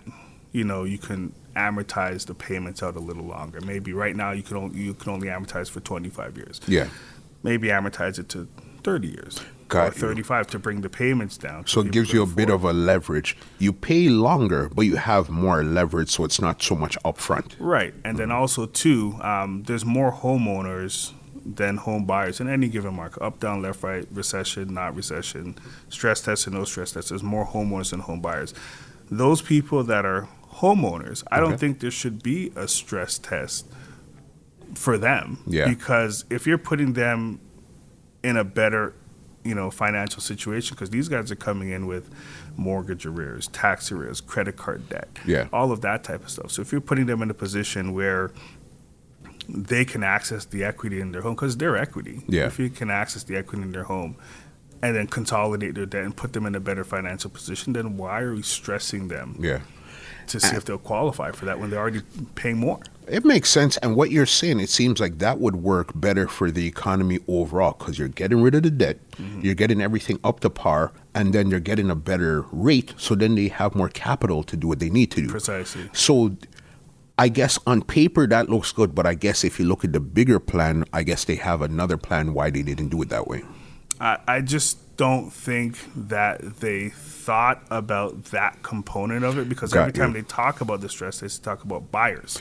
you 0.52 0.64
know 0.64 0.84
you 0.84 0.98
can 0.98 1.34
amortize 1.56 2.26
the 2.26 2.34
payments 2.34 2.84
out 2.84 2.96
a 2.96 3.00
little 3.00 3.26
longer. 3.26 3.62
Maybe 3.62 3.94
right 3.94 4.16
now 4.16 4.32
you 4.32 4.44
can 4.44 4.58
only 4.58 4.80
you 4.80 4.94
can 4.94 5.12
only 5.12 5.28
amortize 5.28 5.70
for 5.70 5.80
25 5.80 6.38
years. 6.38 6.62
Yeah. 6.68 6.88
Maybe 7.44 7.68
amortize 7.70 8.20
it 8.20 8.30
to 8.30 8.48
30 8.84 9.08
years 9.08 9.42
Got 9.68 9.92
or 9.92 9.96
you. 9.96 10.02
35 10.02 10.48
to 10.48 10.60
bring 10.60 10.82
the 10.82 10.90
payments 10.90 11.38
down. 11.38 11.66
So 11.66 11.82
it 11.82 11.92
gives 11.92 12.14
you 12.14 12.22
a 12.22 12.28
bit 12.28 12.50
of 12.50 12.64
a 12.64 12.74
leverage. 12.74 13.36
You 13.58 13.74
pay 13.74 14.10
longer, 14.10 14.70
but 14.74 14.84
you 14.84 14.96
have 14.96 15.30
more 15.30 15.64
leverage, 15.64 16.10
so 16.10 16.24
it's 16.24 16.40
not 16.40 16.62
so 16.62 16.76
much 16.76 16.98
upfront. 17.04 17.56
Right, 17.60 17.94
and 18.04 18.18
then 18.18 18.32
also 18.32 18.68
too, 18.68 19.18
um, 19.22 19.64
there's 19.64 19.86
more 19.86 20.12
homeowners 20.12 21.14
than 21.46 21.78
home 21.78 22.06
buyers 22.06 22.40
in 22.40 22.50
any 22.50 22.68
given 22.68 22.96
market. 22.96 23.22
Up, 23.22 23.40
down, 23.40 23.62
left, 23.62 23.84
right, 23.84 24.08
recession, 24.12 24.74
not 24.74 24.96
recession, 24.96 25.56
stress 25.90 26.22
test 26.22 26.48
and 26.48 26.56
no 26.56 26.64
stress 26.64 26.92
test. 26.92 27.10
There's 27.10 27.24
more 27.24 27.46
homeowners 27.46 27.92
than 27.92 28.00
home 28.00 28.20
buyers. 28.20 28.54
Those 29.10 29.42
people 29.42 29.84
that 29.84 30.06
are 30.06 30.28
homeowners, 30.58 31.24
I 31.32 31.40
Okay. 31.40 31.50
don't 31.50 31.60
think 31.60 31.80
there 31.80 31.92
should 31.92 32.24
be 32.24 32.52
a 32.56 32.68
stress 32.68 33.18
test 33.18 33.66
for 34.74 34.98
them. 34.98 35.40
Yeah. 35.48 35.68
Because 35.68 36.26
if 36.30 36.46
you're 36.48 36.58
putting 36.58 36.94
them 36.94 37.40
in 38.24 38.38
a 38.38 38.44
better 38.44 38.94
you 39.44 39.54
know 39.54 39.70
financial 39.70 40.20
situation 40.22 40.74
because 40.74 40.90
these 40.90 41.08
guys 41.08 41.32
are 41.32 41.36
coming 41.36 41.70
in 41.70 41.86
with 41.86 42.10
mortgage 42.58 43.06
arrears 43.06 43.46
tax 43.50 43.92
arrears 43.92 44.20
credit 44.20 44.58
card 44.58 44.90
debt 44.90 45.08
Yeah. 45.24 45.50
all 45.54 45.72
of 45.72 45.82
that 45.82 46.04
type 46.04 46.24
of 46.24 46.32
stuff 46.32 46.50
so 46.50 46.64
if 46.64 46.72
you're 46.72 46.82
putting 46.82 47.06
them 47.06 47.22
in 47.22 47.30
a 47.30 47.34
position 47.36 47.94
where 47.94 48.32
they 49.48 49.86
can 49.86 50.04
access 50.04 50.46
the 50.46 50.64
equity 50.64 51.00
in 51.00 51.12
their 51.12 51.22
home 51.22 51.36
because 51.36 51.58
their 51.58 51.78
equity 51.78 52.24
Yeah. 52.28 52.48
if 52.48 52.58
you 52.58 52.72
can 52.72 52.90
access 52.90 53.22
the 53.24 53.36
equity 53.36 53.62
in 53.62 53.72
their 53.72 53.84
home 53.84 54.16
and 54.82 54.96
then 54.96 55.06
consolidate 55.06 55.76
their 55.76 55.86
debt 55.86 56.04
and 56.06 56.16
put 56.18 56.34
them 56.34 56.48
in 56.48 56.56
a 56.56 56.60
better 56.60 56.84
financial 56.84 57.30
position 57.30 57.74
then 57.74 57.98
why 57.98 58.22
are 58.22 58.34
we 58.34 58.42
stressing 58.42 59.10
them 59.10 59.36
Yeah. 59.40 59.60
To 60.28 60.40
see 60.40 60.56
uh, 60.56 60.58
if 60.58 60.66
they'll 60.66 60.78
qualify 60.78 61.32
for 61.32 61.46
that 61.46 61.60
when 61.60 61.70
they're 61.70 61.80
already 61.80 62.02
paying 62.36 62.58
more 62.58 62.80
It 63.08 63.26
makes 63.26 63.50
sense. 63.50 63.78
And 63.78 63.96
what 63.96 64.12
you're 64.12 64.26
saying, 64.26 64.60
it 64.60 64.70
seems 64.70 65.00
like 65.00 65.20
that 65.20 65.40
would 65.40 65.58
work 65.58 65.92
better 65.96 66.28
for 66.28 66.52
the 66.52 66.66
economy 66.68 67.20
overall 67.28 67.76
because 67.78 68.00
you're 68.00 68.08
getting 68.08 68.42
rid 68.42 68.56
of 68.56 68.64
the 68.64 68.72
debt, 68.72 68.98
mm-hmm. 69.12 69.42
you're 69.42 69.56
getting 69.56 69.82
everything 69.82 70.20
up 70.24 70.40
to 70.42 70.50
par, 70.50 70.92
and 71.14 71.34
then 71.34 71.50
you're 71.50 71.60
getting 71.60 71.90
a 71.90 71.96
better 71.96 72.46
rate. 72.52 72.94
So 72.98 73.16
then 73.16 73.36
they 73.36 73.48
have 73.50 73.76
more 73.76 73.90
capital 73.90 74.44
to 74.44 74.58
do 74.58 74.68
what 74.68 74.80
they 74.80 74.90
need 74.90 75.12
to 75.12 75.22
do. 75.22 75.30
precisely 75.30 75.90
So 75.94 76.36
I 77.18 77.30
guess 77.30 77.58
on 77.66 77.82
paper 77.82 78.28
that 78.28 78.50
looks 78.50 78.72
good, 78.72 78.94
but 78.94 79.06
I 79.06 79.14
guess 79.14 79.44
if 79.44 79.60
you 79.60 79.66
look 79.66 79.86
at 79.86 79.94
the 79.94 80.00
bigger 80.00 80.40
plan, 80.40 80.86
I 80.92 81.04
guess 81.04 81.24
they 81.24 81.36
have 81.36 81.62
another 81.62 81.98
plan 81.98 82.34
why 82.34 82.50
they 82.50 82.62
didn't 82.62 82.90
do 82.90 83.02
it 83.02 83.10
that 83.10 83.28
way. 83.28 83.44
I, 84.02 84.18
I 84.28 84.42
just 84.42 84.80
don't 84.98 85.32
think 85.32 85.78
that 85.96 86.60
they 86.60 86.90
thought 86.90 87.64
about 87.70 88.26
that 88.26 88.62
component 88.64 89.26
of 89.26 89.38
it 89.38 89.50
because 89.50 89.74
Got 89.74 89.82
every 89.82 89.94
time 89.94 90.16
you. 90.16 90.22
they 90.22 90.28
talk 90.28 90.62
about 90.62 90.82
the 90.82 90.90
stress, 90.90 91.20
they 91.20 91.28
talk 91.28 91.64
about 91.64 91.92
buyers. 91.92 92.40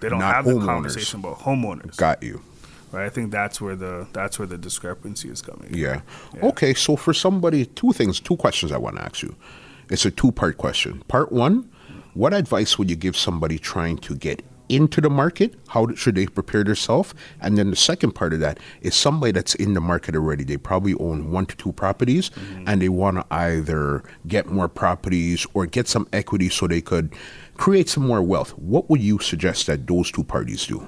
They 0.00 0.08
don't 0.08 0.18
Not 0.18 0.34
have 0.34 0.44
the 0.44 0.58
conversation 0.60 1.20
about 1.20 1.40
homeowners. 1.40 1.96
Got 1.96 2.22
you. 2.22 2.42
Right? 2.92 3.06
I 3.06 3.08
think 3.08 3.32
that's 3.32 3.60
where 3.60 3.74
the 3.74 4.06
that's 4.12 4.38
where 4.38 4.46
the 4.46 4.58
discrepancy 4.58 5.28
is 5.28 5.42
coming. 5.42 5.74
Yeah. 5.74 6.02
Yeah. 6.34 6.46
Okay, 6.46 6.74
so 6.74 6.96
for 6.96 7.12
somebody, 7.12 7.66
two 7.66 7.92
things, 7.92 8.20
two 8.20 8.36
questions 8.36 8.70
I 8.70 8.78
want 8.78 8.96
to 8.96 9.02
ask 9.02 9.22
you. 9.22 9.34
It's 9.90 10.04
a 10.04 10.10
two 10.10 10.32
part 10.32 10.58
question. 10.58 11.02
Part 11.08 11.32
one, 11.32 11.70
what 12.14 12.32
advice 12.32 12.78
would 12.78 12.88
you 12.88 12.96
give 12.96 13.16
somebody 13.16 13.58
trying 13.58 13.98
to 13.98 14.14
get 14.14 14.44
into 14.68 15.00
the 15.00 15.10
market, 15.10 15.54
how 15.68 15.94
should 15.94 16.14
they 16.14 16.26
prepare 16.26 16.64
themselves? 16.64 17.14
And 17.40 17.58
then 17.58 17.70
the 17.70 17.76
second 17.76 18.12
part 18.12 18.32
of 18.32 18.40
that 18.40 18.58
is 18.80 18.94
somebody 18.94 19.32
that's 19.32 19.54
in 19.56 19.74
the 19.74 19.80
market 19.80 20.14
already. 20.14 20.44
They 20.44 20.56
probably 20.56 20.94
own 20.94 21.30
one 21.30 21.46
to 21.46 21.56
two 21.56 21.72
properties 21.72 22.30
Mm-hmm. 22.30 22.64
and 22.68 22.80
they 22.82 22.88
want 22.88 23.16
to 23.18 23.26
either 23.30 24.02
get 24.26 24.46
more 24.46 24.68
properties 24.68 25.46
or 25.54 25.66
get 25.66 25.88
some 25.88 26.08
equity 26.12 26.48
so 26.48 26.66
they 26.66 26.80
could 26.80 27.12
create 27.56 27.88
some 27.88 28.06
more 28.06 28.22
wealth. 28.22 28.50
What 28.58 28.88
would 28.88 29.00
you 29.00 29.18
suggest 29.18 29.66
that 29.66 29.86
those 29.86 30.10
two 30.10 30.24
parties 30.24 30.66
do? 30.66 30.86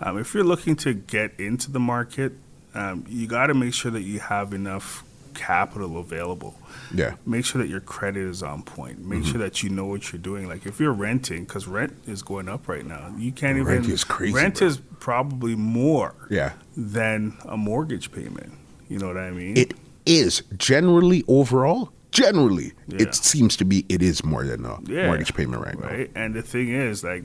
Um, 0.00 0.18
if 0.18 0.34
you're 0.34 0.44
looking 0.44 0.76
to 0.76 0.92
get 0.92 1.32
into 1.38 1.70
the 1.70 1.80
market, 1.80 2.32
um, 2.74 3.04
you 3.08 3.26
got 3.26 3.46
to 3.46 3.54
make 3.54 3.72
sure 3.72 3.90
that 3.90 4.02
you 4.02 4.20
have 4.20 4.52
enough 4.52 5.02
capital 5.36 5.98
available. 5.98 6.56
Yeah. 6.92 7.14
Make 7.24 7.44
sure 7.44 7.60
that 7.62 7.68
your 7.68 7.80
credit 7.80 8.22
is 8.22 8.42
on 8.42 8.62
point. 8.62 8.98
Make 9.04 9.20
Mm-hmm. 9.20 9.30
sure 9.32 9.40
that 9.40 9.62
you 9.62 9.70
know 9.70 9.86
what 9.86 10.10
you're 10.12 10.20
doing. 10.20 10.48
Like 10.48 10.66
if 10.66 10.80
you're 10.80 10.92
renting, 10.92 11.44
because 11.44 11.68
rent 11.68 11.94
is 12.06 12.22
going 12.22 12.48
up 12.48 12.66
right 12.66 12.84
now, 12.84 13.14
you 13.16 13.30
can't 13.32 13.56
even. 13.58 13.66
Rent 13.68 13.88
is 13.88 14.02
crazy, 14.02 14.32
Rent 14.34 14.58
bro. 14.58 14.66
is 14.68 14.78
probably 14.98 15.54
more 15.54 16.14
Yeah. 16.30 16.52
than 16.76 17.36
a 17.44 17.56
mortgage 17.56 18.10
payment. 18.10 18.52
You 18.88 18.98
know 18.98 19.08
what 19.08 19.18
I 19.18 19.30
mean? 19.30 19.56
It 19.56 19.74
is 20.06 20.42
generally 20.56 21.22
overall, 21.28 21.92
generally, 22.12 22.72
Yeah. 22.88 23.02
it 23.02 23.14
seems 23.14 23.56
to 23.58 23.64
be 23.64 23.84
it 23.88 24.02
is 24.02 24.24
more 24.24 24.44
than 24.44 24.64
a 24.64 24.78
Yeah, 24.84 25.06
mortgage 25.06 25.34
payment 25.34 25.62
right, 25.64 25.78
now. 25.78 25.86
right? 25.88 26.10
And 26.14 26.34
the 26.34 26.42
thing 26.42 26.68
is, 26.68 27.02
like, 27.04 27.24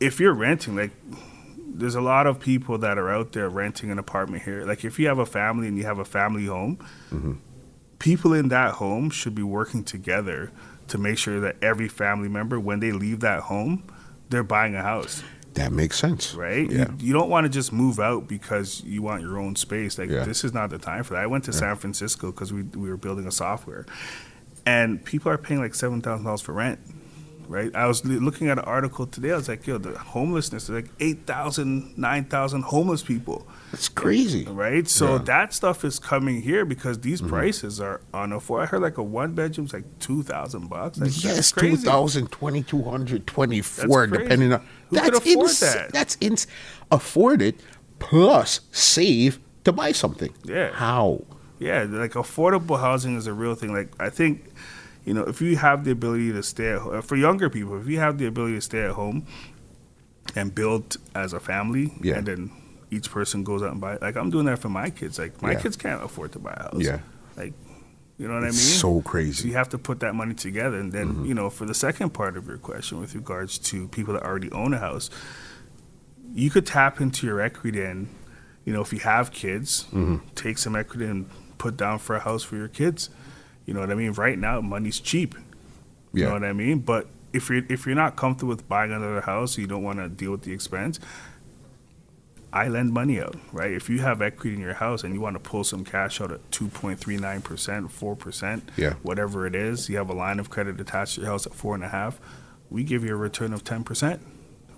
if 0.00 0.18
you're 0.20 0.32
renting, 0.34 0.76
like, 0.76 0.90
there's 1.78 1.94
a 1.94 2.00
lot 2.00 2.26
of 2.26 2.40
people 2.40 2.78
that 2.78 2.98
are 2.98 3.10
out 3.10 3.32
there 3.32 3.48
renting 3.48 3.90
an 3.90 3.98
apartment 3.98 4.42
here. 4.44 4.64
Like, 4.64 4.84
if 4.84 4.98
you 4.98 5.06
have 5.08 5.18
a 5.18 5.26
family 5.26 5.68
and 5.68 5.76
you 5.76 5.84
have 5.84 5.98
a 5.98 6.04
family 6.04 6.46
home, 6.46 6.78
Mm-hmm. 7.12 7.32
people 7.98 8.32
in 8.34 8.48
that 8.48 8.74
home 8.74 9.10
should 9.10 9.34
be 9.34 9.42
working 9.42 9.84
together 9.84 10.50
to 10.88 10.98
make 10.98 11.18
sure 11.18 11.40
that 11.40 11.56
every 11.62 11.88
family 11.88 12.28
member, 12.28 12.58
when 12.60 12.80
they 12.80 12.92
leave 12.92 13.20
that 13.20 13.40
home, 13.44 13.82
they're 14.30 14.42
buying 14.44 14.74
a 14.74 14.82
house, 14.82 15.22
That 15.54 15.72
makes 15.72 15.98
sense. 15.98 16.34
right? 16.34 16.70
Yeah. 16.70 16.88
You, 16.98 17.06
you 17.08 17.12
don't 17.12 17.28
want 17.30 17.44
to 17.44 17.50
just 17.50 17.72
move 17.72 17.98
out 17.98 18.28
because 18.28 18.82
you 18.84 19.02
want 19.02 19.22
your 19.22 19.38
own 19.38 19.56
space. 19.56 19.98
Like, 19.98 20.10
Yeah. 20.10 20.24
this 20.24 20.44
is 20.44 20.52
not 20.52 20.70
the 20.70 20.78
time 20.78 21.02
for 21.04 21.14
that. 21.14 21.22
I 21.22 21.26
went 21.26 21.44
to 21.44 21.52
San 21.52 21.76
Francisco 21.76 22.30
because 22.30 22.52
we, 22.52 22.62
we 22.62 22.88
were 22.88 22.96
building 22.96 23.26
a 23.26 23.32
software, 23.32 23.86
and 24.64 25.04
people 25.04 25.30
are 25.32 25.38
paying 25.38 25.60
like 25.60 25.72
$7,000 25.72 26.42
for 26.42 26.52
rent 26.52 26.78
right? 27.48 27.74
I 27.74 27.86
was 27.86 28.04
looking 28.04 28.48
at 28.48 28.58
an 28.58 28.64
article 28.64 29.06
today. 29.06 29.32
I 29.32 29.36
was 29.36 29.48
like, 29.48 29.66
yo, 29.66 29.78
the 29.78 29.96
homelessness 29.98 30.64
is 30.64 30.70
like 30.70 30.88
8,000, 31.00 31.96
9,000 31.98 32.62
homeless 32.62 33.02
people, 33.02 33.46
It's 33.72 33.88
crazy. 33.88 34.44
right? 34.46 34.86
So 34.88 35.04
Yeah. 35.06 35.14
Mm-hmm. 35.16 35.24
that 35.24 35.54
stuff 35.54 35.84
is 35.84 35.98
coming 35.98 36.42
here 36.42 36.64
because 36.64 36.98
these 37.00 37.20
prices 37.20 37.80
are 37.80 38.00
unaffordable. 38.14 38.62
I 38.62 38.66
heard 38.66 38.82
like 38.82 38.98
a 38.98 39.02
one 39.02 39.34
bedroom's 39.34 39.72
like 39.72 39.84
2,000 40.00 40.68
bucks. 40.68 40.98
Like, 40.98 41.10
Yes, 41.24 41.34
that's 41.36 41.52
2000 41.52 42.30
2200 42.32 43.26
24 43.26 44.06
depending 44.08 44.52
on 44.52 44.60
Who 44.90 44.96
could 45.00 45.14
that's 45.14 45.18
afford 45.26 45.48
ins- 45.48 45.60
that? 45.60 45.92
That's 45.92 46.16
ins- 46.20 46.46
afford 46.90 47.42
it 47.42 47.60
plus 47.98 48.60
save 48.72 49.38
to 49.64 49.72
buy 49.72 49.92
something. 49.92 50.32
Yeah. 50.44 50.72
How? 50.72 51.24
Yeah, 51.58 51.84
like 51.88 52.12
affordable 52.12 52.78
housing 52.78 53.16
is 53.16 53.26
a 53.26 53.32
real 53.32 53.54
thing. 53.54 53.72
Like 53.72 53.90
I 53.98 54.10
think, 54.10 54.44
you 55.06 55.14
know, 55.14 55.22
if 55.22 55.40
you 55.40 55.56
have 55.56 55.84
the 55.84 55.92
ability 55.92 56.32
to 56.32 56.42
stay 56.42 56.72
at 56.72 56.80
home, 56.80 57.00
for 57.00 57.16
younger 57.16 57.48
people, 57.48 57.80
if 57.80 57.86
you 57.86 57.98
have 58.00 58.18
the 58.18 58.26
ability 58.26 58.56
to 58.56 58.60
stay 58.60 58.82
at 58.82 58.90
home 58.90 59.24
and 60.34 60.54
build 60.54 60.96
as 61.14 61.32
a 61.32 61.40
family, 61.40 61.94
Yeah. 62.02 62.16
and 62.18 62.26
then 62.26 62.50
each 62.90 63.10
person 63.10 63.42
goes 63.44 63.62
out 63.62 63.72
and 63.72 63.80
buy. 63.80 63.96
Like 64.02 64.16
I'm 64.16 64.30
doing 64.30 64.46
that 64.46 64.58
for 64.58 64.68
my 64.68 64.90
kids. 64.90 65.18
Like 65.18 65.40
my 65.40 65.52
Yeah. 65.52 65.60
kids 65.60 65.76
can't 65.76 66.02
afford 66.02 66.32
to 66.32 66.38
buy 66.38 66.52
a 66.56 66.62
house. 66.64 66.82
Yeah. 66.82 66.98
Like, 67.36 67.54
you 68.18 68.26
know 68.28 68.34
what 68.34 68.44
It's 68.44 68.56
I 68.56 68.58
mean? 68.70 68.78
so 68.80 69.00
So 69.00 69.02
crazy. 69.02 69.40
Mm-hmm. 69.42 69.48
you 69.48 69.54
have 69.56 69.68
to 69.70 69.78
put 69.78 70.00
that 70.00 70.14
money 70.14 70.34
together, 70.34 70.76
and 70.78 70.92
then 70.92 71.24
you 71.24 71.34
know, 71.34 71.50
for 71.50 71.66
the 71.66 71.74
second 71.74 72.10
part 72.10 72.36
of 72.36 72.46
your 72.48 72.58
question, 72.58 72.98
with 73.00 73.14
regards 73.14 73.58
to 73.70 73.88
people 73.88 74.14
that 74.14 74.22
already 74.24 74.50
own 74.52 74.74
a 74.74 74.78
house, 74.78 75.08
you 76.34 76.50
could 76.50 76.66
tap 76.66 77.00
into 77.00 77.26
your 77.26 77.40
equity, 77.40 77.82
and 77.82 78.08
you 78.64 78.72
know, 78.72 78.80
if 78.80 78.92
you 78.92 78.98
have 79.00 79.30
kids, 79.32 79.84
Mm-hmm. 79.92 80.16
take 80.34 80.58
some 80.58 80.74
equity 80.76 81.06
and 81.06 81.26
put 81.58 81.76
down 81.76 81.98
for 81.98 82.16
a 82.16 82.20
house 82.20 82.42
for 82.42 82.56
your 82.56 82.68
kids. 82.68 83.08
You 83.66 83.74
know 83.74 83.80
what 83.80 83.90
I 83.90 83.94
mean? 83.94 84.12
Right 84.12 84.38
now, 84.38 84.60
money's 84.60 85.00
cheap. 85.00 85.34
You 86.12 86.22
Yeah. 86.22 86.26
know 86.28 86.32
what 86.34 86.44
I 86.44 86.52
mean? 86.52 86.78
But 86.78 87.08
if 87.32 87.50
you're 87.50 87.62
if 87.68 87.84
you're 87.84 87.94
not 87.96 88.16
comfortable 88.16 88.50
with 88.50 88.66
buying 88.68 88.92
another 88.92 89.20
house, 89.20 89.58
you 89.58 89.66
don't 89.66 89.82
want 89.82 89.98
to 89.98 90.08
deal 90.08 90.30
with 90.30 90.42
the 90.42 90.52
expense. 90.52 90.98
I 92.52 92.68
lend 92.68 92.92
money 92.92 93.20
out, 93.20 93.36
right? 93.52 93.72
If 93.72 93.90
you 93.90 93.98
have 93.98 94.22
equity 94.22 94.54
in 94.54 94.62
your 94.62 94.74
house 94.74 95.04
and 95.04 95.12
you 95.12 95.20
want 95.20 95.34
to 95.34 95.40
pull 95.40 95.62
some 95.64 95.84
cash 95.84 96.20
out 96.22 96.30
at 96.30 96.40
2.39%, 96.52 97.90
4%, 97.90 98.62
Yeah. 98.76 98.94
whatever 99.02 99.46
it 99.46 99.54
is, 99.54 99.90
you 99.90 99.98
have 99.98 100.08
a 100.08 100.14
line 100.14 100.38
of 100.38 100.48
credit 100.48 100.80
attached 100.80 101.16
to 101.16 101.22
your 101.22 101.30
house 101.30 101.44
at 101.46 101.52
four 101.54 101.74
and 101.74 101.84
a 101.84 101.88
half, 101.88 102.18
we 102.70 102.82
give 102.82 103.04
you 103.04 103.12
a 103.12 103.16
return 103.16 103.52
of 103.52 103.62
10%, 103.62 104.20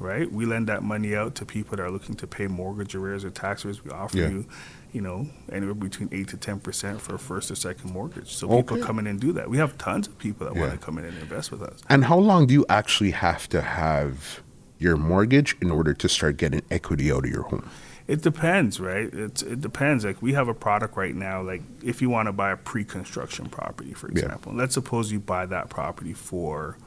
right? 0.01 0.33
We 0.33 0.44
lend 0.44 0.66
that 0.68 0.83
money 0.83 1.14
out 1.14 1.37
to 1.37 1.44
people 1.44 1.77
that 1.77 1.83
are 1.83 1.90
looking 1.90 2.16
to 2.16 2.27
pay 2.27 2.48
mortgage 2.48 2.96
arrears 2.96 3.24
or 3.24 3.31
tax 3.31 3.64
arrears. 3.64 3.85
We 3.85 3.92
offer 3.92 4.16
Yeah. 4.18 4.29
you, 4.29 4.46
you 4.92 5.01
know, 5.01 5.27
anywhere 5.53 5.74
between 5.74 6.09
8 6.12 6.29
to 6.29 6.37
10% 6.37 7.01
for 7.01 7.14
a 7.14 7.18
first 7.18 7.51
or 7.51 7.55
second 7.55 7.92
mortgage. 7.92 8.35
So 8.35 8.48
people 8.48 8.79
come 8.79 8.98
in 8.98 9.07
and 9.07 9.20
do 9.20 9.33
that. 9.33 9.51
We 9.51 9.59
have 9.59 9.77
tons 9.79 10.07
of 10.09 10.16
people 10.18 10.46
that 10.46 10.57
want 10.57 10.72
to 10.72 10.79
come 10.79 10.98
in 10.98 11.05
and 11.05 11.16
invest 11.18 11.51
with 11.53 11.62
us. 11.62 11.83
And 11.88 12.05
how 12.07 12.18
long 12.18 12.46
do 12.46 12.55
you 12.55 12.64
actually 12.68 13.11
have 13.11 13.48
to 13.51 13.61
have 13.61 14.40
your 14.79 14.96
mortgage 14.96 15.57
in 15.61 15.70
order 15.70 15.92
to 15.92 16.09
start 16.09 16.37
getting 16.37 16.62
equity 16.70 17.12
out 17.12 17.24
of 17.24 17.31
your 17.31 17.42
home? 17.42 17.68
It 18.07 18.22
depends, 18.22 18.81
right? 18.81 19.12
It's, 19.12 19.42
it 19.42 19.61
depends. 19.61 20.05
Like 20.07 20.22
we 20.22 20.33
have 20.33 20.48
a 20.48 20.55
product 20.55 20.96
right 20.96 21.14
now. 21.14 21.42
Like 21.42 21.61
if 21.85 22.01
you 22.01 22.09
want 22.09 22.27
to 22.27 22.33
buy 22.33 22.53
a 22.53 22.57
pre-construction 22.57 23.51
property, 23.51 23.92
for 23.92 24.09
Yeah. 24.11 24.22
example, 24.22 24.55
let's 24.55 24.72
suppose 24.72 25.12
you 25.12 25.20
buy 25.20 25.44
that 25.46 25.68
property 25.68 26.14
for 26.14 26.79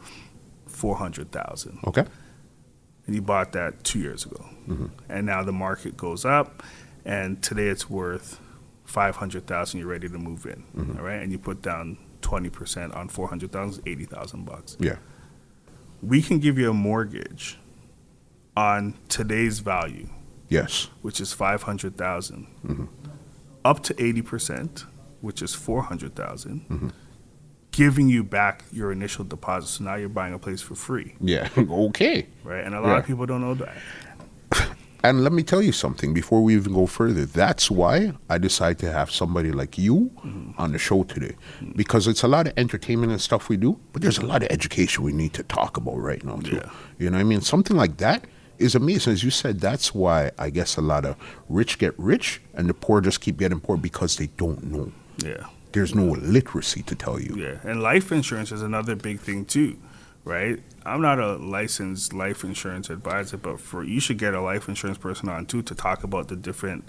four 0.66 0.96
hundred 0.96 1.32
thousand, 1.32 1.78
Okay. 1.86 2.06
and 3.06 3.16
you 3.16 3.22
bought 3.22 3.52
that 3.52 3.84
two 3.84 4.00
years 4.00 4.26
ago, 4.26 4.44
mm-hmm. 4.68 4.88
and 5.10 5.28
now 5.28 5.44
the 5.44 5.52
market 5.52 5.96
goes 5.96 6.26
up, 6.26 6.64
and 7.06 7.42
today 7.42 7.68
it's 7.68 7.90
worth 7.90 8.40
five 8.86 9.16
hundred 9.18 9.48
thousand. 9.48 9.80
You're 9.80 9.90
ready 9.90 10.10
to 10.10 10.18
move 10.18 10.46
in, 10.46 10.64
all 10.98 11.04
right? 11.04 11.22
And 11.22 11.32
you 11.32 11.38
put 11.40 11.62
down 11.62 11.98
twenty 12.22 12.50
percent 12.50 12.94
on 12.94 13.08
four 13.10 13.28
hundred 13.28 13.52
thousand, 13.52 13.88
eighty 13.88 14.06
thousand 14.06 14.46
bucks. 14.46 14.78
Yeah. 14.80 14.98
We 16.02 16.22
can 16.22 16.40
give 16.40 16.58
you 16.58 16.70
a 16.72 16.74
mortgage 16.74 17.58
on 18.58 18.96
today's 19.08 19.60
value 19.60 20.10
Yes. 20.50 20.90
which 21.02 21.22
is 21.22 21.32
500,000, 21.32 22.48
Mm-hmm. 22.66 22.86
up 23.64 23.82
to 23.84 23.94
80%, 23.94 24.84
which 25.22 25.42
is 25.42 25.54
400,000, 25.56 26.66
Mm-hmm. 26.70 26.90
giving 27.72 28.10
you 28.10 28.24
back 28.24 28.66
your 28.74 28.92
initial 28.92 29.24
deposit. 29.24 29.68
So 29.68 29.84
now 29.86 29.96
you're 29.96 30.10
buying 30.10 30.34
a 30.34 30.40
place 30.40 30.62
for 30.62 30.76
free, 30.76 31.16
Yeah. 31.22 31.48
okay. 31.58 32.28
right? 32.44 32.66
And 32.66 32.76
a 32.76 32.82
lot 32.82 32.88
Yeah. 32.90 32.98
of 32.98 33.06
people 33.06 33.26
don't 33.26 33.42
know 33.42 33.54
that. 33.54 33.78
And 35.04 35.24
let 35.24 35.34
me 35.34 35.42
tell 35.42 35.62
you 35.62 35.72
something 35.72 36.14
before 36.14 36.44
we 36.44 36.56
even 36.56 36.74
go 36.74 36.86
further. 36.86 37.26
That's 37.26 37.72
why 37.72 38.14
I 38.30 38.38
decided 38.38 38.80
to 38.80 38.92
have 38.92 39.10
somebody 39.10 39.52
like 39.52 39.78
you 39.78 40.12
on 40.58 40.72
the 40.74 40.78
show 40.78 41.04
today. 41.04 41.36
Because 41.76 42.08
it's 42.08 42.22
a 42.22 42.28
lot 42.28 42.48
of 42.48 42.54
entertainment 42.56 43.12
and 43.12 43.20
stuff 43.20 43.50
we 43.50 43.58
do, 43.58 43.80
but 43.94 44.02
there's 44.02 44.20
a 44.20 44.26
lot 44.26 44.44
of 44.44 44.50
education 44.52 45.04
we 45.04 45.12
need 45.12 45.34
to 45.34 45.44
talk 45.44 45.78
about 45.78 45.98
right 45.98 46.24
now, 46.24 46.38
too. 46.38 46.58
Yeah. 46.58 46.70
You 47.00 47.10
know 47.10 47.18
what 47.18 47.22
I 47.22 47.24
mean? 47.24 47.42
Something 47.42 47.78
like 47.78 47.98
that 47.98 48.26
is 48.60 48.76
amazing. 48.76 49.14
As 49.14 49.24
you 49.24 49.32
said, 49.32 49.60
that's 49.60 49.96
why 49.96 50.32
I 50.38 50.52
guess 50.52 50.78
a 50.78 50.82
lot 50.82 51.04
of 51.06 51.16
rich 51.50 51.80
get 51.80 51.98
rich 51.98 52.40
and 52.54 52.70
the 52.70 52.76
poor 52.76 53.02
just 53.02 53.22
keep 53.22 53.38
getting 53.38 53.60
poor 53.60 53.78
because 53.78 54.18
they 54.18 54.28
don't 54.38 54.66
know. 54.66 54.92
Yeah. 55.18 55.48
There's 55.72 55.96
no 55.96 56.12
literacy 56.12 56.84
to 56.84 56.96
tell 56.96 57.20
you. 57.20 57.36
Yeah. 57.38 57.58
And 57.64 57.82
life 57.82 58.12
insurance 58.12 58.52
is 58.52 58.62
another 58.62 58.96
big 58.96 59.20
thing, 59.20 59.46
too, 59.46 59.80
right? 60.24 60.62
I'm 60.86 61.02
not 61.02 61.20
a 61.20 61.36
licensed 61.36 62.14
life 62.14 62.44
insurance 62.44 62.90
advisor, 62.90 63.38
but 63.38 63.60
for 63.60 63.84
you 63.84 64.00
should 64.00 64.18
get 64.18 64.34
a 64.34 64.42
life 64.42 64.68
insurance 64.68 64.98
person 64.98 65.30
on, 65.30 65.46
too, 65.46 65.62
to 65.64 65.76
talk 65.76 66.04
about 66.04 66.28
the 66.28 66.36
different 66.36 66.86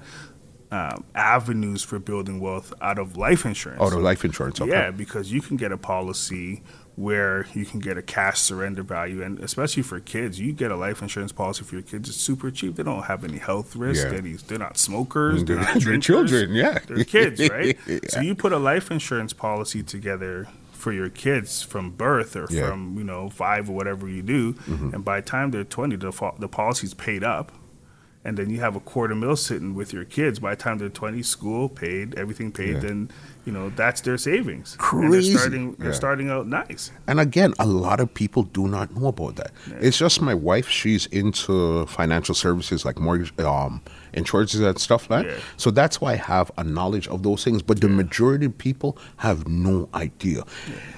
um, 0.71 1.05
avenues 1.15 1.83
for 1.83 1.99
building 1.99 2.41
wealth 2.41 2.73
out 2.81 2.99
of 2.99 3.17
life 3.17 3.45
insurance. 3.45 3.83
Out 3.83 3.93
of 3.93 4.01
life 4.01 4.25
insurance. 4.25 4.61
Okay. 4.61 4.71
Yeah, 4.71 4.91
because 4.91 5.31
you 5.31 5.43
can 5.43 5.57
get 5.57 5.71
a 5.71 5.77
policy 5.77 6.63
where 6.97 7.47
you 7.55 7.65
can 7.65 7.81
get 7.81 7.97
a 7.97 8.03
cash 8.03 8.39
surrender 8.39 8.83
value, 8.83 9.23
and 9.23 9.39
especially 9.41 9.83
for 9.83 10.01
kids, 10.01 10.39
you 10.41 10.53
get 10.53 10.71
a 10.71 10.77
life 10.77 11.03
insurance 11.03 11.33
policy 11.33 11.65
for 11.65 11.75
your 11.75 11.83
kids. 11.83 12.09
It's 12.09 12.19
super 12.19 12.51
cheap. 12.51 12.77
They 12.77 12.83
don't 12.83 13.03
have 13.03 13.25
any 13.25 13.39
health 13.39 13.77
risk. 13.77 14.09
Yeah. 14.11 14.19
Any, 14.19 14.33
they're 14.33 14.59
not 14.59 14.79
smokers. 14.79 15.45
They're, 15.45 15.57
not 15.57 15.67
They're 15.73 15.81
drinkers. 15.81 16.07
children, 16.07 16.55
yeah. 16.55 16.79
they're 16.87 17.05
kids, 17.05 17.49
right? 17.49 17.79
So 18.09 18.21
you 18.21 18.35
put 18.35 18.53
a 18.53 18.59
life 18.59 18.91
insurance 18.91 19.33
policy 19.33 19.83
together 19.83 20.49
for 20.83 20.93
your 20.93 21.09
kids 21.25 21.63
from 21.63 21.85
birth 22.07 22.35
or 22.37 22.47
Yeah. 22.51 22.63
Mm-hmm. 22.63 22.71
from 22.71 22.81
you 22.99 23.05
know 23.05 23.31
five 23.31 23.69
or 23.71 23.75
whatever 23.81 24.09
you 24.17 24.23
do, 24.37 24.43
and 24.95 25.05
by 25.05 25.21
the 25.21 25.27
time 25.35 25.51
they're 25.53 25.65
twenty, 25.79 25.97
the 25.97 26.13
fo- 26.13 26.37
the 26.39 26.49
policy's 26.49 26.95
paid 26.95 27.23
up. 27.37 27.53
And 28.25 28.37
then 28.39 28.51
you 28.51 28.61
have 28.61 28.77
a 28.77 28.81
quarter 28.93 29.17
mil 29.17 29.35
sitting 29.35 29.75
with 29.75 29.93
your 29.93 30.05
kids. 30.05 30.39
By 30.39 30.51
the 30.55 30.61
time 30.63 30.79
they're 30.79 30.89
twenty, 31.03 31.23
school 31.25 31.69
paid, 31.69 32.15
everything 32.23 32.53
paid. 32.53 32.75
Yeah. 32.75 32.87
Then 32.87 33.11
you 33.47 33.53
know 33.53 33.71
that's 33.71 34.01
their 34.03 34.17
savings. 34.17 34.69
And 34.75 34.81
Crazy. 34.81 35.31
they're 35.33 35.39
starting. 35.41 35.75
They're 35.75 35.89
Yeah. 35.89 35.95
starting 36.05 36.29
out 36.31 36.47
nice. 36.47 36.93
And 37.09 37.19
again, 37.19 37.53
a 37.59 37.67
lot 37.67 37.99
of 37.99 38.09
people 38.15 38.45
do 38.45 38.69
not 38.69 38.95
know 38.97 39.09
about 39.09 39.35
that. 39.41 39.51
It's 39.81 39.99
just 39.99 40.21
my 40.23 40.35
wife; 40.51 40.69
she's 40.69 41.07
into 41.07 41.85
financial 41.87 42.35
services 42.37 42.85
like 42.85 42.97
mortgage, 43.01 43.33
um, 43.41 43.81
insurances 44.13 44.61
and 44.61 44.79
stuff 44.79 45.11
like 45.11 45.27
that. 45.27 45.33
Yeah. 45.33 45.43
So 45.57 45.71
that's 45.71 46.01
why 46.01 46.13
I 46.13 46.17
have 46.17 46.51
a 46.57 46.65
knowledge 46.65 47.09
of 47.09 47.23
those 47.23 47.45
things. 47.45 47.63
But 47.63 47.81
the 47.81 47.89
majority 47.89 48.47
of 48.47 48.57
people 48.59 48.99
have 49.19 49.49
no 49.49 49.89
idea. 49.95 50.45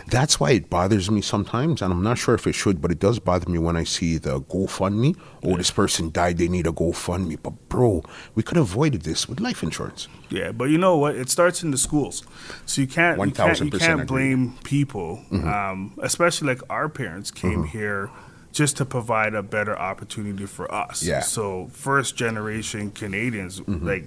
That's 0.08 0.38
why 0.38 0.52
it 0.52 0.70
bothers 0.70 1.10
me 1.10 1.20
sometimes, 1.22 1.80
and 1.82 1.92
I'm 1.92 2.02
not 2.02 2.18
sure 2.18 2.34
if 2.34 2.46
it 2.46 2.54
should, 2.54 2.80
but 2.80 2.90
it 2.90 2.98
does 2.98 3.18
bother 3.18 3.50
me 3.50 3.58
when 3.58 3.76
I 3.76 3.84
see 3.84 4.18
the 4.18 4.40
GoFundMe. 4.40 5.16
Oh, 5.42 5.56
this 5.56 5.70
person 5.70 6.10
died, 6.10 6.38
they 6.38 6.48
need 6.48 6.66
a 6.66 6.72
GoFundMe. 6.72 7.38
But 7.42 7.68
bro, 7.68 8.02
we 8.34 8.42
could 8.42 8.56
have 8.56 8.70
avoided 8.70 9.02
this 9.02 9.28
with 9.28 9.40
life 9.40 9.62
insurance. 9.62 10.08
Yeah, 10.30 10.52
but 10.52 10.64
you 10.70 10.78
know 10.78 10.96
what? 10.96 11.16
It 11.16 11.30
starts 11.30 11.62
in 11.62 11.70
the 11.70 11.78
schools, 11.78 12.24
so 12.66 12.80
you 12.80 12.86
can't 12.86 13.18
you 13.18 13.32
can't, 13.32 13.60
you 13.60 13.70
1000% 13.70 13.78
can't 13.80 14.06
blame 14.06 14.58
people, 14.64 15.24
um, 15.32 15.94
especially 16.02 16.48
like 16.48 16.60
our 16.70 16.88
parents 16.88 17.30
came 17.30 17.64
here 17.64 18.10
just 18.54 18.76
to 18.76 18.84
provide 18.84 19.34
a 19.34 19.42
better 19.42 19.76
opportunity 19.76 20.46
for 20.46 20.72
us. 20.72 21.02
Yeah. 21.02 21.20
So 21.20 21.66
first 21.72 22.16
generation 22.16 22.92
Canadians, 22.92 23.60
mm-hmm. 23.60 23.84
like 23.84 24.04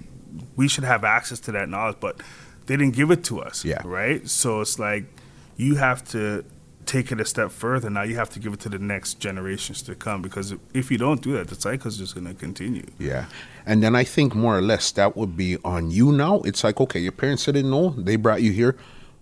we 0.56 0.68
should 0.68 0.86
have 0.86 1.04
access 1.04 1.40
to 1.42 1.52
that 1.52 1.70
knowledge, 1.70 1.98
but 2.00 2.22
they 2.66 2.78
didn't 2.78 2.96
give 2.96 3.12
it 3.12 3.24
to 3.26 3.42
us. 3.42 3.66
Yeah. 3.66 3.82
Right. 3.84 4.28
So 4.28 4.62
it's 4.62 4.80
like 4.80 5.04
you 5.58 5.76
have 5.76 6.04
to 6.12 6.46
take 6.86 7.12
it 7.12 7.20
a 7.20 7.26
step 7.26 7.52
further. 7.52 7.90
Now 7.90 8.04
you 8.04 8.16
have 8.16 8.30
to 8.32 8.40
give 8.40 8.54
it 8.54 8.62
to 8.62 8.70
the 8.70 8.80
next 8.80 9.16
generations 9.20 9.82
to 9.84 9.96
come 9.96 10.22
because 10.22 10.56
if 10.74 10.90
you 10.90 10.98
don't 10.98 11.22
do 11.22 11.34
that, 11.34 11.50
the 11.50 11.56
cycle 11.56 11.90
is 11.90 11.98
just 11.98 12.16
going 12.16 12.28
to 12.28 12.34
continue. 12.34 12.86
Yeah. 12.98 13.26
And 13.66 13.84
then 13.84 13.96
I 13.96 14.06
think 14.06 14.34
more 14.34 14.58
or 14.58 14.62
less 14.62 14.92
that 14.94 15.18
would 15.18 15.36
be 15.36 15.58
on 15.66 15.92
you 15.92 16.14
now. 16.14 16.40
It's 16.44 16.64
like, 16.64 16.80
okay, 16.80 17.02
your 17.02 17.12
parents 17.12 17.44
didn't 17.44 17.70
know, 17.70 17.90
they 17.90 18.16
brought 18.16 18.42
you 18.42 18.54
here. 18.54 18.78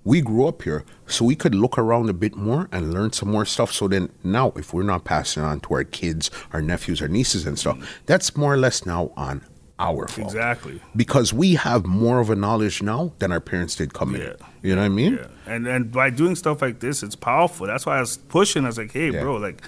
We 0.05 0.21
grew 0.21 0.47
up 0.47 0.61
here, 0.61 0.85
so 1.07 1.25
we 1.25 1.35
could 1.35 1.53
look 1.55 1.77
around 1.77 2.09
a 2.09 2.13
bit 2.13 2.35
more 2.35 2.69
and 2.71 2.93
learn 2.93 3.11
some 3.11 3.29
more 3.31 3.43
stuff. 3.43 3.71
So 3.73 3.87
then 3.87 4.09
now, 4.23 4.53
if 4.55 4.71
we're 4.73 4.83
not 4.83 5.03
passing 5.03 5.43
on 5.43 5.59
to 5.61 5.73
our 5.73 5.83
kids, 5.83 6.29
our 6.53 6.61
nephews, 6.61 7.01
our 7.01 7.07
nieces, 7.07 7.45
and 7.47 7.57
stuff, 7.59 7.77
that's 8.05 8.37
more 8.37 8.53
or 8.53 8.57
less 8.57 8.85
now 8.85 9.11
on 9.17 9.41
our 9.79 10.07
fault. 10.07 10.27
Exactly. 10.27 10.79
Because 10.95 11.33
we 11.33 11.55
have 11.55 11.85
more 11.85 12.19
of 12.19 12.29
a 12.29 12.35
knowledge 12.35 12.81
now 12.83 13.13
than 13.19 13.31
our 13.31 13.41
parents 13.41 13.75
did 13.75 13.93
coming 13.93 14.21
Yeah. 14.21 14.27
in. 14.29 14.35
You 14.61 14.75
know 14.75 14.81
what 14.81 14.85
I 14.85 14.89
mean? 14.89 15.15
Yeah, 15.15 15.53
and 15.53 15.67
and 15.67 15.91
by 15.91 16.11
doing 16.11 16.35
stuff 16.35 16.61
like 16.61 16.79
this, 16.79 17.01
it's 17.03 17.15
powerful. 17.15 17.67
That's 17.67 17.85
why 17.85 17.97
I 17.97 17.99
was 17.99 18.15
pushing. 18.17 18.63
I 18.63 18.67
was 18.67 18.77
like, 18.77 18.91
hey, 18.93 19.09
Yeah. 19.11 19.21
bro, 19.21 19.35
like 19.37 19.61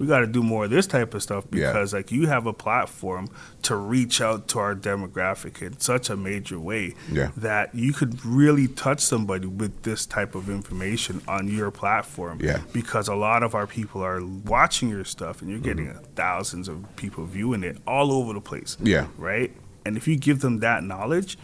we 0.00 0.06
got 0.06 0.20
to 0.20 0.26
do 0.26 0.42
more 0.42 0.64
of 0.64 0.70
this 0.70 0.86
type 0.86 1.12
of 1.14 1.22
stuff 1.22 1.44
Yeah. 1.52 1.68
because 1.72 1.92
like 1.92 2.10
you 2.10 2.26
have 2.26 2.46
a 2.46 2.52
platform 2.54 3.28
to 3.62 3.76
reach 3.76 4.20
out 4.22 4.48
to 4.48 4.58
our 4.58 4.74
demographic 4.74 5.60
in 5.60 5.78
such 5.78 6.08
a 6.08 6.16
major 6.16 6.58
way 6.58 6.94
Yeah. 7.12 7.30
that 7.36 7.74
you 7.74 7.92
could 7.92 8.24
really 8.24 8.66
touch 8.66 9.00
somebody 9.00 9.46
with 9.46 9.82
this 9.82 10.06
type 10.06 10.34
of 10.34 10.48
information 10.48 11.20
on 11.28 11.46
your 11.48 11.70
platform. 11.70 12.38
Yeah. 12.42 12.60
because 12.72 13.08
a 13.08 13.14
lot 13.14 13.42
of 13.42 13.54
our 13.54 13.66
people 13.66 14.02
are 14.02 14.24
watching 14.24 14.88
your 14.88 15.04
stuff, 15.04 15.42
and 15.42 15.50
you're 15.50 15.60
getting 15.60 15.86
Mm-hmm. 15.88 16.14
thousands 16.14 16.66
of 16.68 16.76
people 16.96 17.24
viewing 17.26 17.62
it 17.62 17.76
all 17.86 18.10
over 18.10 18.32
the 18.32 18.40
place. 18.40 18.76
Yeah. 18.82 19.06
right. 19.18 19.52
And 19.84 19.96
if 19.98 20.08
you 20.08 20.16
give 20.16 20.40
them 20.40 20.60
that 20.60 20.82
knowledge, 20.82 21.36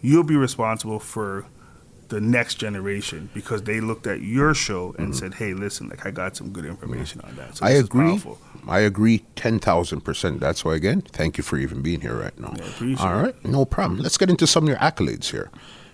you'll 0.00 0.22
be 0.24 0.36
responsible 0.36 1.00
for 1.00 1.46
the 2.10 2.20
next 2.20 2.56
generation 2.56 3.30
because 3.32 3.62
they 3.62 3.80
looked 3.80 4.06
at 4.06 4.20
your 4.20 4.52
show 4.54 4.94
and 4.98 5.16
said, 5.16 5.34
"Hey, 5.34 5.54
listen, 5.54 5.88
like 5.88 6.04
I 6.06 6.10
got 6.10 6.36
some 6.36 6.50
good 6.50 6.64
information 6.66 7.20
on 7.22 7.34
that." 7.36 7.56
So 7.56 7.64
Mm-hmm. 7.64 7.64
I 7.64 7.70
agree. 7.78 8.22
I 8.68 8.80
agree 8.80 9.24
10,000%. 9.36 10.38
That's 10.38 10.64
why, 10.64 10.74
again, 10.74 11.00
thank 11.00 11.38
you 11.38 11.42
for 11.44 11.56
even 11.56 11.80
being 11.80 12.02
here 12.02 12.14
right 12.14 12.38
now. 12.38 12.54
Yeah, 12.80 12.96
All 13.00 13.14
right, 13.22 13.44
no 13.44 13.64
problem. 13.64 14.00
Let's 14.00 14.18
get 14.18 14.28
into 14.28 14.46
some 14.46 14.64
of 14.64 14.68
your 14.68 14.76
accolades 14.78 15.30
here. 15.30 15.50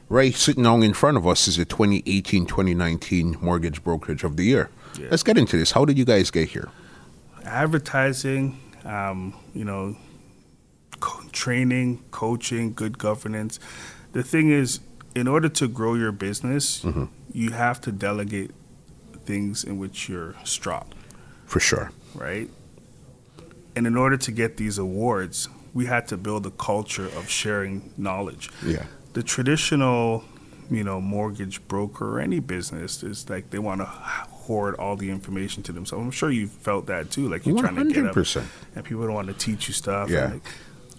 Right, 0.09 0.35
sitting 0.35 0.65
down 0.65 0.83
in 0.83 0.93
front 0.95 1.17
of 1.17 1.27
us 1.27 1.47
is 1.49 1.57
the 1.57 1.65
2018 1.65 2.47
2019 2.47 3.37
Mortgage 3.41 3.83
Brokerage 3.85 4.25
of 4.25 4.37
the 4.37 4.45
Year. 4.45 4.71
Yeah. 4.99 5.09
Let's 5.11 5.23
get 5.23 5.37
into 5.39 5.57
this. 5.57 5.73
How 5.73 5.85
did 5.85 5.97
you 5.99 6.05
guys 6.05 6.31
get 6.31 6.49
here? 6.49 6.69
Advertising, 7.45 8.59
um, 8.85 9.35
you 9.55 9.65
know, 9.65 9.97
co- 11.01 11.23
training, 11.33 12.03
coaching, 12.11 12.73
good 12.75 12.99
governance. 12.99 13.59
The 14.13 14.23
thing 14.23 14.51
is, 14.51 14.81
in 15.17 15.27
order 15.27 15.49
to 15.61 15.67
grow 15.79 15.95
your 15.95 16.13
business, 16.13 16.83
Mm-hmm. 16.85 17.05
you 17.33 17.51
have 17.53 17.81
to 17.81 17.91
delegate 17.93 18.51
things 19.25 19.65
in 19.65 19.79
which 19.79 20.09
you're 20.09 20.35
strong. 20.45 20.87
For 21.47 21.61
sure. 21.61 21.91
right? 22.15 22.49
And 23.75 23.87
in 23.87 23.97
order 23.97 24.17
to 24.17 24.31
get 24.33 24.57
these 24.57 24.79
awards, 24.79 25.49
we 25.75 25.87
had 25.87 26.07
to 26.09 26.17
build 26.17 26.47
a 26.47 26.51
culture 26.51 27.07
of 27.19 27.29
sharing 27.29 27.93
knowledge. 27.97 28.51
Yeah. 28.65 28.87
The 29.13 29.23
traditional, 29.23 30.25
you 30.71 30.83
know, 30.85 31.01
mortgage 31.01 31.67
broker 31.69 32.05
or 32.17 32.21
any 32.21 32.41
business 32.41 33.03
is 33.03 33.29
like 33.31 33.51
they 33.51 33.59
want 33.59 33.81
to 33.81 33.87
hoard 33.87 34.75
all 34.77 34.97
the 34.97 35.11
information 35.11 35.63
to 35.65 35.73
themselves. 35.73 36.03
I'm 36.05 36.11
sure 36.11 36.31
you 36.31 36.47
felt 36.47 36.87
that 36.87 37.11
too. 37.11 37.29
Like 37.29 37.47
you're 37.47 37.59
trying 37.59 37.77
to 37.77 37.85
get 37.93 38.07
up, 38.07 38.15
100%. 38.15 38.45
and 38.75 38.85
people 38.85 39.05
don't 39.05 39.15
want 39.15 39.29
to 39.29 39.35
teach 39.35 39.69
you 39.69 39.75
stuff. 39.75 40.09
Yeah. 40.11 40.33
Like, 40.33 40.49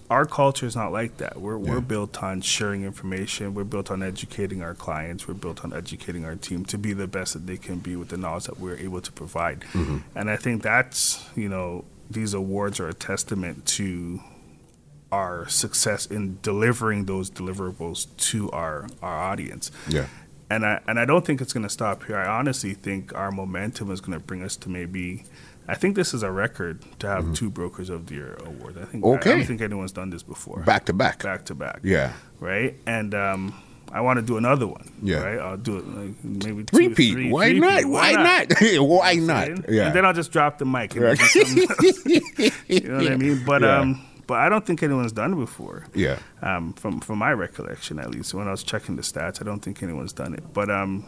our 0.09 0.25
culture 0.25 0.65
is 0.65 0.75
not 0.75 0.91
like 0.91 1.17
that. 1.17 1.39
We're 1.41 1.57
Yeah. 1.59 1.71
we're 1.73 1.81
built 1.81 2.23
on 2.23 2.41
sharing 2.41 2.83
information. 2.83 3.53
We're 3.53 3.65
built 3.65 3.91
on 3.91 4.01
educating 4.01 4.61
our 4.61 4.73
clients. 4.73 5.27
We're 5.27 5.33
built 5.33 5.63
on 5.65 5.73
educating 5.73 6.23
our 6.25 6.35
team 6.35 6.63
to 6.65 6.77
be 6.77 6.93
the 6.93 7.07
best 7.07 7.33
that 7.33 7.45
they 7.45 7.57
can 7.57 7.79
be 7.79 7.95
with 7.95 8.09
the 8.09 8.17
knowledge 8.17 8.45
that 8.45 8.59
we're 8.59 8.77
able 8.77 9.01
to 9.01 9.11
provide. 9.11 9.61
Mm-hmm. 9.73 9.97
And 10.15 10.29
I 10.29 10.37
think 10.37 10.63
that's 10.63 11.27
you 11.35 11.49
know 11.49 11.83
these 12.09 12.33
awards 12.33 12.79
are 12.79 12.87
a 12.87 12.93
testament 12.93 13.65
to 13.65 14.21
our 15.11 15.47
success 15.47 16.05
in 16.05 16.37
delivering 16.41 17.05
those 17.05 17.29
deliverables 17.29 18.07
to 18.17 18.49
our 18.51 18.87
our 19.01 19.17
audience. 19.19 19.71
Yeah. 19.89 20.07
And 20.49 20.65
I 20.65 20.79
and 20.87 20.99
I 20.99 21.05
don't 21.05 21.25
think 21.25 21.41
it's 21.41 21.51
going 21.51 21.65
to 21.65 21.69
stop 21.69 22.05
here. 22.05 22.17
I 22.17 22.27
honestly 22.27 22.73
think 22.73 23.13
our 23.13 23.31
momentum 23.31 23.91
is 23.91 23.99
going 23.99 24.17
to 24.17 24.23
bring 24.25 24.41
us 24.43 24.55
to 24.57 24.69
maybe. 24.69 25.23
I 25.67 25.75
think 25.75 25.95
this 25.95 26.13
is 26.13 26.23
a 26.23 26.31
record 26.31 26.83
to 26.99 27.07
have 27.07 27.33
two 27.33 27.49
Brokers 27.49 27.89
of 27.89 28.07
the 28.07 28.15
Year 28.15 28.37
awards. 28.45 28.77
I 28.77 28.85
think 28.85 29.03
I- 29.05 29.07
I, 29.07 29.11
Mm-hmm. 29.11 29.29
Don't 29.29 29.45
think 29.45 29.61
anyone's 29.61 29.91
done 29.91 30.09
this 30.09 30.23
before. 30.23 30.61
Back 30.63 30.85
to 30.85 30.93
back. 30.93 31.21
back 31.23 31.45
to 31.45 31.55
back. 31.55 31.79
Yeah. 31.83 32.13
Right. 32.39 32.75
And 32.85 33.13
um, 33.13 33.53
I 33.91 34.01
want 34.01 34.17
to 34.17 34.21
do 34.25 34.37
another 34.37 34.65
one. 34.67 34.89
Yeah. 35.01 35.17
Right. 35.23 35.39
I'll 35.39 35.57
do 35.57 35.77
it 35.77 35.87
like 35.87 36.23
maybe 36.23 36.63
two, 36.63 36.77
Repeat. 36.77 37.11
three, 37.13 37.31
Why 37.31 37.49
three 37.49 37.59
not? 37.59 37.85
Why 37.85 38.11
not? 38.13 38.53
Why 38.61 39.11
You 39.11 39.21
know 39.21 39.45
not? 39.45 39.69
Yeah. 39.69 39.87
And 39.87 39.95
then 39.95 40.05
I'll 40.05 40.13
just 40.13 40.31
drop 40.31 40.57
the 40.57 40.65
mic. 40.65 40.95
And 40.95 41.03
Right. 41.03 41.17
do 41.19 41.25
something 41.25 41.67
else. 41.69 42.05
you 42.67 42.79
know 42.81 42.97
what 43.03 43.11
I 43.11 43.17
mean? 43.17 43.43
But 43.45 43.61
Yeah. 43.61 43.79
um, 43.79 44.03
but 44.27 44.39
I 44.39 44.49
don't 44.49 44.65
think 44.65 44.83
anyone's 44.83 45.13
done 45.13 45.33
it 45.33 45.37
before. 45.37 45.85
Yeah. 45.93 46.19
Um, 46.41 46.73
from 46.73 46.99
from 46.99 47.17
my 47.19 47.31
recollection, 47.31 47.97
at 47.97 48.11
least 48.11 48.33
when 48.33 48.47
I 48.47 48.51
was 48.51 48.61
checking 48.61 48.97
the 48.97 49.01
stats, 49.01 49.41
I 49.41 49.45
don't 49.45 49.61
think 49.61 49.81
anyone's 49.81 50.11
done 50.13 50.33
it. 50.33 50.43
But 50.53 50.69
um, 50.69 51.05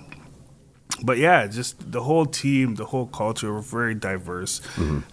but 1.04 1.18
yeah, 1.18 1.48
just 1.48 1.92
the 1.92 2.02
whole 2.02 2.26
team, 2.26 2.76
the 2.76 2.86
whole 2.86 3.08
culture, 3.08 3.54
we're 3.54 3.62
very 3.62 3.96
diverse. 3.96 4.62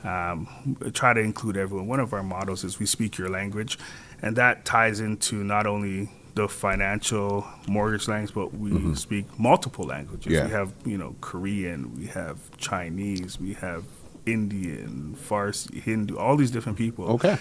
Um, 0.04 0.48
try 0.92 1.12
to 1.12 1.20
include 1.20 1.56
everyone. 1.56 1.86
One 1.86 2.00
of 2.00 2.12
our 2.12 2.22
mottos 2.22 2.64
is 2.64 2.78
"We 2.78 2.86
speak 2.86 3.18
your 3.18 3.28
language," 3.28 3.78
and 4.22 4.36
that 4.36 4.64
ties 4.64 5.00
into 5.00 5.44
not 5.44 5.66
only 5.66 6.10
the 6.34 6.48
financial 6.48 7.46
mortgage 7.68 8.08
language, 8.08 8.34
but 8.34 8.52
we 8.54 8.94
speak 8.94 9.26
multiple 9.38 9.84
languages. 9.86 10.32
Yeah. 10.32 10.46
We 10.46 10.50
have 10.52 10.72
you 10.84 10.98
know 10.98 11.14
Korean, 11.20 11.96
we 11.96 12.06
have 12.06 12.38
Chinese, 12.58 13.38
we 13.40 13.54
have 13.54 13.84
Indian, 14.26 15.16
Farsi, 15.16 15.80
Hindu, 15.82 16.16
all 16.16 16.36
these 16.36 16.50
different 16.50 16.76
people 16.76 17.04
Okay. 17.12 17.38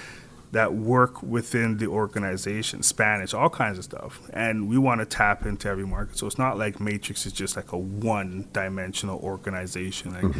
That 0.51 0.73
work 0.73 1.21
within 1.21 1.77
the 1.77 1.87
organization, 1.87 2.81
Spanish, 2.83 3.33
all 3.33 3.49
kinds 3.49 3.77
of 3.77 3.83
stuff. 3.83 4.21
And 4.31 4.69
we 4.69 4.77
want 4.77 5.01
to 5.01 5.05
tap 5.05 5.45
into 5.45 5.67
every 5.67 5.85
market. 5.85 6.17
So 6.17 6.27
it's 6.27 6.37
not 6.37 6.57
like 6.57 6.79
Matrix 6.79 7.25
is 7.25 7.33
just 7.33 7.55
like 7.55 7.71
a 7.73 7.77
one 7.77 8.47
dimensional 8.53 9.19
organization. 9.19 10.13
Like 10.13 10.35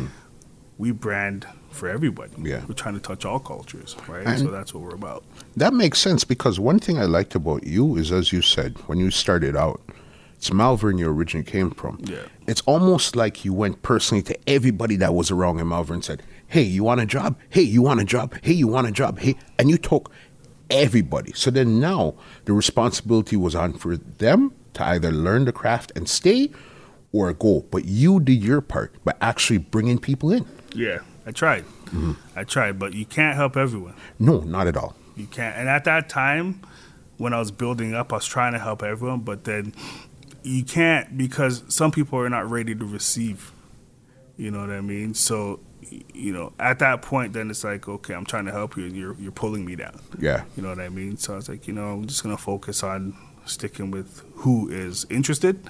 we 0.78 0.92
brand 0.92 1.46
for 1.70 1.90
everybody. 1.90 2.32
Mm-hmm. 2.32 2.46
Yeah. 2.48 2.64
We're 2.68 2.76
trying 2.76 2.96
to 2.96 3.00
touch 3.02 3.26
all 3.26 3.40
cultures, 3.40 3.96
right? 4.08 4.26
And- 4.26 4.40
so 4.40 4.48
that's 4.52 4.74
what 4.74 4.84
we're 4.84 4.96
about. 4.96 5.24
That 5.58 5.74
makes 5.74 6.00
sense 6.00 6.24
because 6.24 6.60
one 6.60 6.80
thing 6.80 6.98
I 6.98 7.06
liked 7.06 7.36
about 7.36 7.66
you 7.66 7.96
is, 7.98 8.12
as 8.12 8.32
you 8.32 8.42
said, 8.42 8.78
when 8.88 9.00
you 9.00 9.12
started 9.12 9.56
out, 9.56 9.82
it's 10.38 10.52
Malvern 10.52 10.98
you 10.98 11.10
originally 11.10 11.46
came 11.46 11.72
from. 11.72 12.00
Yeah. 12.04 12.24
It's 12.48 12.62
almost 12.62 13.16
like 13.16 13.46
you 13.46 13.54
went 13.54 13.82
personally 13.82 14.22
to 14.24 14.50
everybody 14.50 14.96
that 14.98 15.14
was 15.14 15.32
around 15.32 15.60
in 15.60 15.68
Malvern 15.68 15.96
and 15.96 16.06
said, 16.06 16.24
Hey, 16.48 16.62
you 16.62 16.84
want 16.84 17.02
a 17.02 17.06
job? 17.06 17.38
Hey, 17.50 17.64
you 17.64 17.82
want 17.82 18.00
a 18.00 18.06
job? 18.06 18.36
Hey, 18.44 18.54
you 18.54 18.68
want 18.68 18.88
a 18.88 18.92
job? 18.92 19.20
Hey, 19.20 19.36
and 19.58 19.70
you 19.70 19.78
took 19.78 20.12
everybody. 20.70 21.34
So 21.34 21.50
then 21.50 21.80
now 21.80 22.16
the 22.46 22.54
responsibility 22.54 23.36
was 23.36 23.56
on 23.56 23.74
for 23.74 23.98
them 23.98 24.54
to 24.74 24.84
either 24.84 25.12
learn 25.12 25.46
the 25.46 25.52
craft 25.52 25.92
and 25.96 26.08
stay 26.08 26.52
or 27.12 27.34
go. 27.34 27.66
But 27.72 27.86
you 27.86 28.20
did 28.20 28.44
your 28.44 28.62
part 28.62 28.94
by 29.04 29.14
actually 29.22 29.58
bringing 29.58 29.98
people 29.98 30.32
in. 30.32 30.46
Yeah. 30.74 31.00
I 31.26 31.32
tried. 31.32 31.64
Mm-hmm. 31.86 32.14
I 32.36 32.44
tried, 32.44 32.78
but 32.78 32.94
you 32.94 33.06
can't 33.06 33.36
help 33.36 33.58
everyone. 33.58 33.96
No, 34.20 34.42
not 34.42 34.68
at 34.68 34.78
all. 34.78 34.96
You 35.16 35.26
can't. 35.26 35.58
And 35.58 35.68
at 35.68 35.86
that 35.86 36.08
time, 36.08 36.62
when 37.18 37.34
I 37.34 37.40
was 37.40 37.52
building 37.52 37.96
up, 37.96 38.14
I 38.14 38.18
was 38.18 38.26
trying 38.26 38.54
to 38.54 38.60
help 38.60 38.84
everyone, 38.84 39.22
but 39.22 39.46
then 39.46 39.74
you 40.46 40.64
can't 40.64 41.18
because 41.18 41.64
some 41.68 41.92
people 41.92 42.20
are 42.20 42.30
not 42.30 42.50
ready 42.50 42.76
to 42.76 42.86
receive. 42.86 43.52
You 44.38 44.52
know 44.52 44.60
what 44.60 44.70
I 44.70 44.82
mean? 44.82 45.14
So, 45.14 45.60
you 46.14 46.34
know, 46.34 46.52
at 46.60 46.80
that 46.80 47.02
point, 47.02 47.34
then 47.34 47.50
it's 47.50 47.64
like, 47.64 47.88
okay, 47.88 48.14
I'm 48.14 48.26
trying 48.26 48.46
to 48.46 48.52
help 48.52 48.76
you, 48.78 48.86
and 48.86 48.96
you're 48.96 49.16
you're 49.20 49.32
pulling 49.32 49.66
me 49.66 49.76
down. 49.76 50.00
Yeah. 50.20 50.44
You 50.56 50.64
know 50.64 50.70
what 50.70 50.80
I 50.80 50.90
mean? 50.90 51.18
So 51.18 51.34
I 51.34 51.36
was 51.38 51.48
like, 51.50 51.68
you 51.68 51.74
know, 51.74 51.94
I'm 51.94 52.06
just 52.06 52.22
gonna 52.24 52.38
focus 52.38 52.84
on 52.84 53.16
sticking 53.46 53.92
with 53.92 54.24
who 54.38 54.70
is 54.70 55.06
interested, 55.10 55.70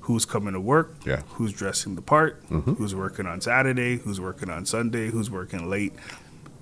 who's 0.00 0.24
coming 0.24 0.54
to 0.54 0.60
work, 0.60 0.98
Mm-hmm. 1.00 1.10
Yeah. 1.10 1.22
who's 1.28 1.52
dressing 1.52 1.94
the 1.94 2.02
part, 2.02 2.42
who's 2.48 2.94
working 2.96 3.26
on 3.26 3.40
Saturday, 3.40 3.98
who's 3.98 4.20
working 4.20 4.50
on 4.50 4.66
Sunday, 4.66 5.08
who's 5.08 5.30
working 5.30 5.70
late. 5.70 5.92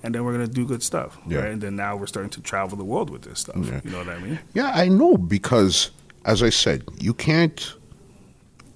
and 0.03 0.13
then 0.15 0.23
we're 0.23 0.31
gonna 0.33 0.47
do 0.47 0.65
good 0.65 0.81
stuff. 0.83 1.17
Yeah. 1.27 1.39
Right? 1.39 1.51
And 1.51 1.61
then 1.61 1.75
now 1.75 1.95
we're 1.95 2.07
starting 2.07 2.29
to 2.31 2.41
travel 2.41 2.77
the 2.77 2.83
world 2.83 3.09
with 3.09 3.23
this 3.23 3.39
stuff. 3.39 3.57
Yeah. 3.57 3.81
You 3.83 3.89
know 3.91 3.97
what 3.99 4.09
I 4.09 4.19
mean? 4.19 4.39
Yeah, 4.53 4.71
I 4.73 4.87
know 4.87 5.17
because, 5.17 5.89
as 6.25 6.43
I 6.43 6.49
said, 6.49 6.83
you 6.99 7.13
can't 7.13 7.73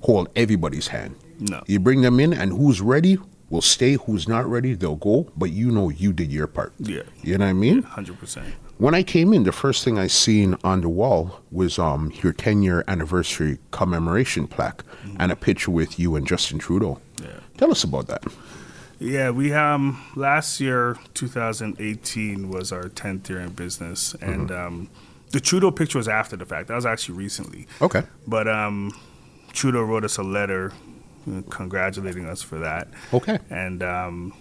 hold 0.02 0.30
everybody's 0.36 0.88
hand. 0.88 1.16
No. 1.40 1.64
You 1.68 1.80
bring 1.80 2.02
them 2.02 2.20
in, 2.20 2.34
and 2.34 2.52
who's 2.52 2.82
ready 2.82 3.18
will 3.50 3.62
stay. 3.62 3.94
Who's 3.94 4.28
not 4.28 4.46
ready, 4.46 4.74
they'll 4.74 4.96
go. 4.96 5.32
But 5.36 5.52
you 5.52 5.72
know 5.72 5.90
you 5.90 6.14
did 6.14 6.32
your 6.32 6.48
part. 6.48 6.74
Yeah. 6.80 7.04
You 7.22 7.38
know 7.38 7.46
what 7.46 7.50
I 7.50 7.54
mean? 7.54 7.82
Hundred 7.82 8.20
percent. 8.20 8.54
When 8.78 8.94
I 8.94 9.04
came 9.04 9.32
in, 9.34 9.44
the 9.44 9.54
first 9.54 9.86
thing 9.86 9.98
I 9.98 10.08
seen 10.08 10.58
on 10.64 10.82
the 10.82 10.90
wall 10.90 11.40
was 11.50 11.80
um, 11.80 12.12
your 12.22 12.34
10 12.34 12.62
year 12.62 12.84
anniversary 12.90 13.58
commemoration 13.72 14.48
plaque 14.48 14.84
and 15.18 15.32
a 15.32 15.36
picture 15.36 15.72
with 15.72 15.98
you 15.98 16.18
and 16.18 16.28
Justin 16.28 16.60
Trudeau. 16.60 17.00
Yeah. 17.22 17.40
Tell 17.58 17.72
us 17.72 17.86
about 17.86 18.08
that. 18.08 18.26
Yeah, 19.00 19.30
we 19.30 19.54
um 19.54 20.02
last 20.16 20.60
year, 20.60 20.98
2018 21.14 22.50
was 22.50 22.72
our 22.72 22.86
10th 22.90 23.30
year 23.30 23.40
in 23.40 23.50
business, 23.50 24.14
and 24.22 24.52
um, 24.52 24.90
the 25.36 25.42
Trudeau 25.42 25.70
picture 25.70 25.98
was 25.98 26.08
after 26.08 26.38
the 26.38 26.46
fact. 26.46 26.70
That 26.70 26.76
was 26.76 26.86
actually 26.86 27.18
recently. 27.18 27.68
Okay. 27.82 28.04
But 28.26 28.48
um, 28.48 28.98
Trudeau 29.52 29.84
wrote 29.84 30.06
us 30.06 30.16
a 30.18 30.24
letter 30.24 30.72
uh, 31.30 31.42
congratulating 31.50 32.26
us 32.26 32.42
for 32.42 32.60
that. 32.60 32.88
Okay. 33.14 33.40
And 33.50 33.84
um, 33.84 34.34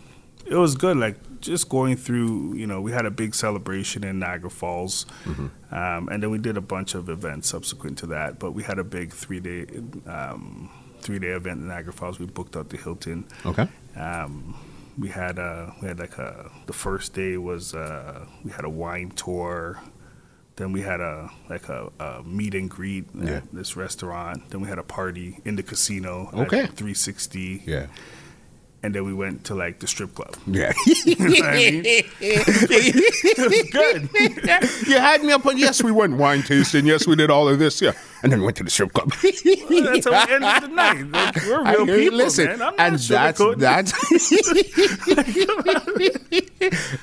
it 0.46 0.54
was 0.54 0.76
good. 0.76 0.96
Like 0.96 1.16
just 1.40 1.68
going 1.68 1.96
through, 1.96 2.54
you 2.54 2.68
know, 2.68 2.80
we 2.80 2.92
had 2.92 3.06
a 3.06 3.10
big 3.10 3.34
celebration 3.34 4.04
in 4.04 4.20
Niagara 4.20 4.50
Falls, 4.50 5.06
um, 5.26 6.08
and 6.12 6.22
then 6.22 6.30
we 6.30 6.38
did 6.38 6.56
a 6.56 6.60
bunch 6.60 6.94
of 6.94 7.08
events 7.08 7.48
subsequent 7.48 7.98
to 7.98 8.06
that. 8.06 8.38
But 8.38 8.52
we 8.52 8.62
had 8.62 8.78
a 8.78 8.84
big 8.84 9.12
three 9.12 9.40
day. 9.40 9.66
Um, 10.06 10.70
Three 11.00 11.18
day 11.18 11.32
event 11.36 11.60
in 11.60 11.68
Niagara 11.68 11.92
Falls. 11.92 12.18
We 12.18 12.24
booked 12.24 12.56
out 12.56 12.70
the 12.70 12.78
Hilton. 12.78 13.26
Okay. 13.44 13.68
Um, 13.94 14.56
we 14.98 15.08
had 15.10 15.38
uh, 15.38 15.70
we 15.82 15.88
had 15.88 15.98
like 15.98 16.16
a 16.16 16.50
the 16.64 16.72
first 16.72 17.12
day 17.12 17.36
was 17.36 17.74
uh, 17.74 18.24
we 18.42 18.50
had 18.50 18.64
a 18.64 18.70
wine 18.70 19.10
tour. 19.10 19.82
Then 20.56 20.70
we 20.72 20.82
had 20.82 21.00
a 21.00 21.30
like 21.50 21.68
a, 21.68 21.90
a 21.98 22.22
meet 22.22 22.54
and 22.54 22.70
greet 22.70 23.06
Yeah. 23.14 23.36
at 23.38 23.52
this 23.52 23.76
restaurant. 23.76 24.50
Then 24.50 24.60
we 24.60 24.68
had 24.68 24.78
a 24.78 24.84
party 24.84 25.38
in 25.44 25.56
the 25.56 25.62
casino. 25.64 26.28
at 26.32 26.38
Okay. 26.46 26.66
360. 26.66 27.62
Yeah. 27.66 27.86
And 28.82 28.94
then 28.94 29.04
we 29.04 29.14
went 29.14 29.44
to 29.44 29.54
like 29.54 29.80
the 29.80 29.86
strip 29.86 30.14
club. 30.14 30.36
Yeah. 30.46 30.72
You 31.06 31.16
know 31.16 31.26
what 31.26 31.42
I 31.44 31.54
mean? 31.56 31.82
it 32.20 33.38
was 33.38 33.70
good. 33.70 34.08
you 34.88 34.98
had 34.98 35.22
me 35.24 35.32
up 35.32 35.44
on, 35.46 35.56
yes, 35.58 35.82
we 35.82 35.90
went 35.90 36.16
wine 36.18 36.42
tasting. 36.42 36.86
Yes, 36.86 37.06
we 37.06 37.16
did 37.16 37.30
all 37.30 37.48
of 37.48 37.58
this. 37.58 37.80
Yeah. 37.80 37.92
And 38.24 38.32
then 38.32 38.40
we 38.40 38.46
went 38.46 38.56
to 38.56 38.64
the 38.64 38.70
strip 38.70 38.94
club. 38.94 39.12
That's 39.22 39.42
how 39.44 40.26
we 40.26 40.32
ended 40.32 40.62
the 40.62 40.68
night. 40.68 41.10
Like, 41.10 41.36
we're 41.44 41.62
I 41.62 41.74
real 41.74 41.84
hear 41.84 41.98
people, 41.98 42.16
Listen, 42.16 42.46
man. 42.46 42.62
I'm 42.62 42.74
and 42.78 42.98
that's 42.98 43.38
that's 43.58 43.92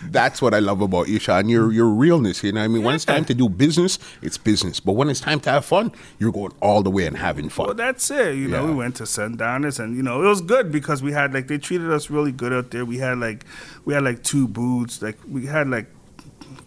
that's 0.12 0.41
what 0.41 0.55
I 0.55 0.60
love 0.60 0.81
about 0.81 1.10
you, 1.10 1.19
Sean. 1.19 1.47
Your 1.47 1.71
your 1.71 1.89
realness. 1.89 2.43
You 2.43 2.53
know, 2.53 2.62
what 2.62 2.65
I 2.65 2.69
mean, 2.69 2.81
when 2.81 2.95
it's 2.95 3.05
time 3.05 3.23
to 3.25 3.36
do 3.36 3.49
business, 3.49 3.99
it's 4.23 4.39
business. 4.39 4.79
But 4.79 4.93
when 4.93 5.12
it's 5.12 5.19
time 5.19 5.39
to 5.41 5.51
have 5.51 5.63
fun, 5.63 5.91
you're 6.17 6.31
going 6.31 6.53
all 6.60 6.81
the 6.81 6.89
way 6.89 7.05
and 7.05 7.15
having 7.15 7.49
fun. 7.49 7.67
Well, 7.67 7.75
that's 7.75 8.10
it. 8.10 8.36
You 8.38 8.47
know, 8.47 8.65
we 8.65 8.73
went 8.73 8.95
to 8.95 9.05
Sundowners, 9.05 9.79
and 9.79 9.95
you 9.95 10.01
know, 10.01 10.23
it 10.23 10.27
was 10.27 10.41
good 10.41 10.71
because 10.71 11.03
we 11.03 11.12
had 11.12 11.36
like 11.36 11.47
they 11.47 11.60
treated 11.60 11.91
us 11.91 12.10
really 12.10 12.31
good 12.31 12.51
out 12.51 12.71
there. 12.71 12.84
We 12.84 12.97
had 12.97 13.19
like 13.19 13.45
we 13.86 13.93
had 13.93 14.03
like 14.03 14.23
two 14.23 14.47
booths, 14.47 15.03
like 15.03 15.19
we 15.29 15.45
had 15.45 15.69
like 15.69 15.86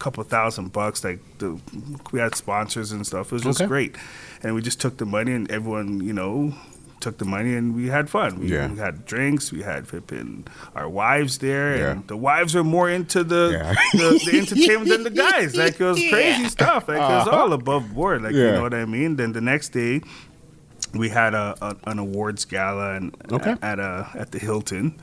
couple 0.04 0.22
thousand 0.24 0.72
bucks. 0.72 1.02
Like 1.04 1.20
the 1.38 1.58
we 2.12 2.20
had 2.20 2.34
sponsors 2.34 2.92
and 2.92 3.06
stuff. 3.06 3.26
It 3.28 3.32
was 3.32 3.42
just 3.42 3.60
Okay. 3.60 3.68
great, 3.68 3.96
and 4.42 4.54
we 4.54 4.60
just 4.62 4.80
took 4.80 4.94
the 4.98 5.06
money, 5.06 5.32
and 5.32 5.50
everyone, 5.50 6.00
you 6.08 6.12
know. 6.12 6.52
Took 7.00 7.18
the 7.18 7.26
money 7.26 7.52
and 7.54 7.74
we 7.76 7.88
had 7.96 8.08
fun. 8.08 8.30
We, 8.40 8.46
Yeah. 8.54 8.66
we 8.72 8.78
had 8.78 9.04
drinks. 9.04 9.52
We 9.52 9.60
had 9.62 9.86
flipping 9.86 10.46
our 10.74 10.88
wives 10.88 11.36
there, 11.38 11.76
Yeah. 11.76 11.90
and 11.90 12.06
the 12.12 12.16
wives 12.16 12.54
were 12.54 12.64
more 12.64 12.88
into 12.88 13.20
the 13.24 13.44
Yeah. 13.52 13.74
the, 13.92 14.08
the 14.24 14.38
entertainment 14.38 14.88
than 14.88 15.02
the 15.02 15.10
guys. 15.26 15.50
Like 15.54 15.74
it 15.78 15.84
was 15.84 16.00
crazy 16.12 16.48
stuff. 16.48 16.88
Like 16.88 16.96
it 16.96 17.00
was 17.18 17.28
Uh-huh. 17.28 17.36
all 17.36 17.52
above 17.52 17.92
board. 17.94 18.22
Like 18.22 18.32
you 18.32 18.50
know 18.56 18.62
what 18.62 18.72
I 18.72 18.86
mean. 18.86 19.16
Then 19.16 19.32
the 19.32 19.42
next 19.42 19.68
day, 19.80 20.00
we 20.94 21.10
had 21.10 21.34
a, 21.34 21.46
a 21.60 21.76
an 21.90 21.98
awards 21.98 22.46
gala 22.46 22.94
and 22.96 23.14
Okay. 23.30 23.54
at 23.60 23.78
a 23.78 24.08
at 24.22 24.30
the 24.32 24.38
Hilton, 24.38 24.94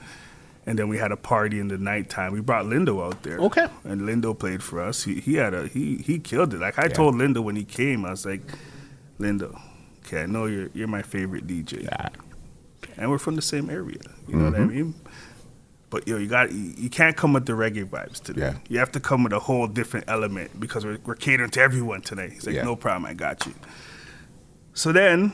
and 0.71 0.79
then 0.79 0.87
we 0.87 0.97
had 0.97 1.11
a 1.11 1.17
party 1.17 1.59
in 1.59 1.67
the 1.67 1.77
nighttime. 1.77 2.31
We 2.31 2.39
brought 2.39 2.63
Lindo 2.65 3.05
out 3.05 3.23
there. 3.23 3.39
Okay. 3.39 3.67
and 3.83 4.01
Lindo 4.07 4.31
played 4.37 4.63
for 4.63 4.79
us. 4.81 5.03
He 5.03 5.15
he 5.19 5.33
had 5.35 5.53
a 5.53 5.67
he 5.67 5.97
he 5.97 6.17
killed 6.17 6.53
it. 6.53 6.61
Like 6.61 6.79
I 6.79 6.83
Yeah. 6.83 6.93
told 6.99 7.15
Lindo 7.15 7.43
when 7.43 7.57
he 7.57 7.65
came, 7.65 8.05
I 8.05 8.11
was 8.11 8.25
like, 8.25 8.41
Lindo, 9.19 9.59
okay, 10.05 10.21
I 10.23 10.25
know 10.27 10.45
you're 10.45 10.69
you're 10.73 10.87
my 10.87 11.01
favorite 11.01 11.45
DJ, 11.45 11.83
Yeah. 11.83 12.07
and 12.97 13.11
we're 13.11 13.17
from 13.27 13.35
the 13.35 13.41
same 13.41 13.69
area. 13.69 13.99
You 14.29 14.37
know 14.37 14.45
what 14.45 14.55
I 14.55 14.59
Mm-hmm. 14.59 14.75
mean? 14.75 14.93
But 15.89 16.07
yo, 16.07 16.15
you 16.17 16.29
got 16.29 16.53
you, 16.53 16.73
you 16.77 16.89
can't 16.89 17.17
come 17.17 17.33
with 17.33 17.45
the 17.47 17.51
reggae 17.63 17.85
vibes 17.85 18.21
today. 18.23 18.41
Yeah. 18.41 18.53
You 18.69 18.79
have 18.79 18.93
to 18.93 19.01
come 19.01 19.23
with 19.25 19.33
a 19.33 19.39
whole 19.39 19.67
different 19.67 20.05
element 20.07 20.57
because 20.57 20.85
we're, 20.85 20.99
we're 21.05 21.15
catering 21.27 21.49
to 21.51 21.59
everyone 21.61 21.99
today. 22.01 22.29
He's 22.33 22.45
like, 22.47 22.55
Yeah. 22.55 22.63
no 22.71 22.77
problem, 22.77 23.05
I 23.11 23.13
got 23.13 23.45
you. 23.45 23.53
So 24.73 24.93
then 24.93 25.33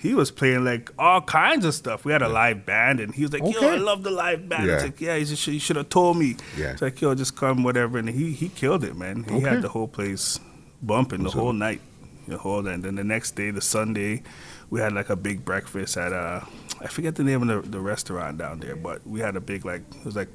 he 0.00 0.14
was 0.14 0.30
playing 0.30 0.64
like 0.64 0.90
all 0.98 1.20
kinds 1.20 1.64
of 1.64 1.74
stuff. 1.74 2.04
We 2.04 2.12
had 2.12 2.22
a 2.22 2.28
live 2.28 2.64
band, 2.64 3.00
and 3.00 3.14
he 3.14 3.22
was 3.22 3.32
like, 3.32 3.42
"Yo, 3.42 3.50
Okay. 3.58 3.70
I 3.70 3.76
love 3.76 4.02
the 4.02 4.10
live 4.10 4.48
band." 4.48 4.66
Yeah. 4.66 4.74
It's 4.74 4.82
like, 4.84 5.00
"Yeah, 5.00 5.18
should, 5.24 5.54
you 5.54 5.60
should 5.60 5.76
have 5.76 5.88
told 5.90 6.16
me." 6.16 6.36
Yeah. 6.56 6.72
It's 6.72 6.82
like, 6.82 7.00
"Yo, 7.00 7.14
just 7.14 7.36
come, 7.36 7.62
whatever." 7.62 7.98
And 7.98 8.08
he 8.08 8.32
he 8.32 8.48
killed 8.48 8.82
it, 8.84 8.96
man. 8.96 9.24
He 9.24 9.34
Okay. 9.36 9.48
had 9.48 9.62
the 9.62 9.68
whole 9.68 9.88
place 9.88 10.40
bumping 10.82 11.22
the 11.22 11.30
whole 11.30 11.52
night, 11.52 11.80
the 12.26 12.38
whole. 12.38 12.66
And 12.66 12.82
then 12.82 12.94
the 12.94 13.04
next 13.04 13.36
day, 13.36 13.50
the 13.50 13.60
Sunday, 13.60 14.22
we 14.70 14.80
had 14.80 14.92
like 14.94 15.10
a 15.10 15.16
big 15.16 15.44
breakfast 15.44 15.96
at 15.98 16.12
uh, 16.14 16.40
I 16.80 16.86
forget 16.86 17.16
the 17.16 17.24
name 17.24 17.42
of 17.42 17.48
the, 17.64 17.68
the 17.70 17.80
restaurant 17.80 18.38
down 18.38 18.60
there, 18.60 18.76
but 18.76 19.06
we 19.06 19.20
had 19.20 19.36
a 19.36 19.40
big 19.40 19.66
like 19.66 19.82
it 19.98 20.04
was 20.06 20.16
like 20.16 20.28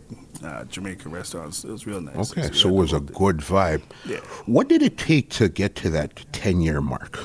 uh, 0.44 0.66
Jamaican 0.66 1.10
restaurants. 1.12 1.64
It 1.64 1.72
was 1.72 1.88
real 1.88 2.02
nice. 2.02 2.32
Okay, 2.32 2.50
we 2.50 2.56
so 2.56 2.70
it 2.70 2.74
was 2.76 2.94
a 2.94 3.00
good 3.00 3.38
vibe. 3.38 3.82
Yeah. 4.06 4.18
What 4.46 4.68
did 4.70 4.84
it 4.84 5.00
take 5.00 5.32
to 5.32 5.50
get 5.50 5.76
to 5.78 5.90
that 5.90 6.24
10 6.34 6.62
year 6.62 6.82
mark? 6.82 7.18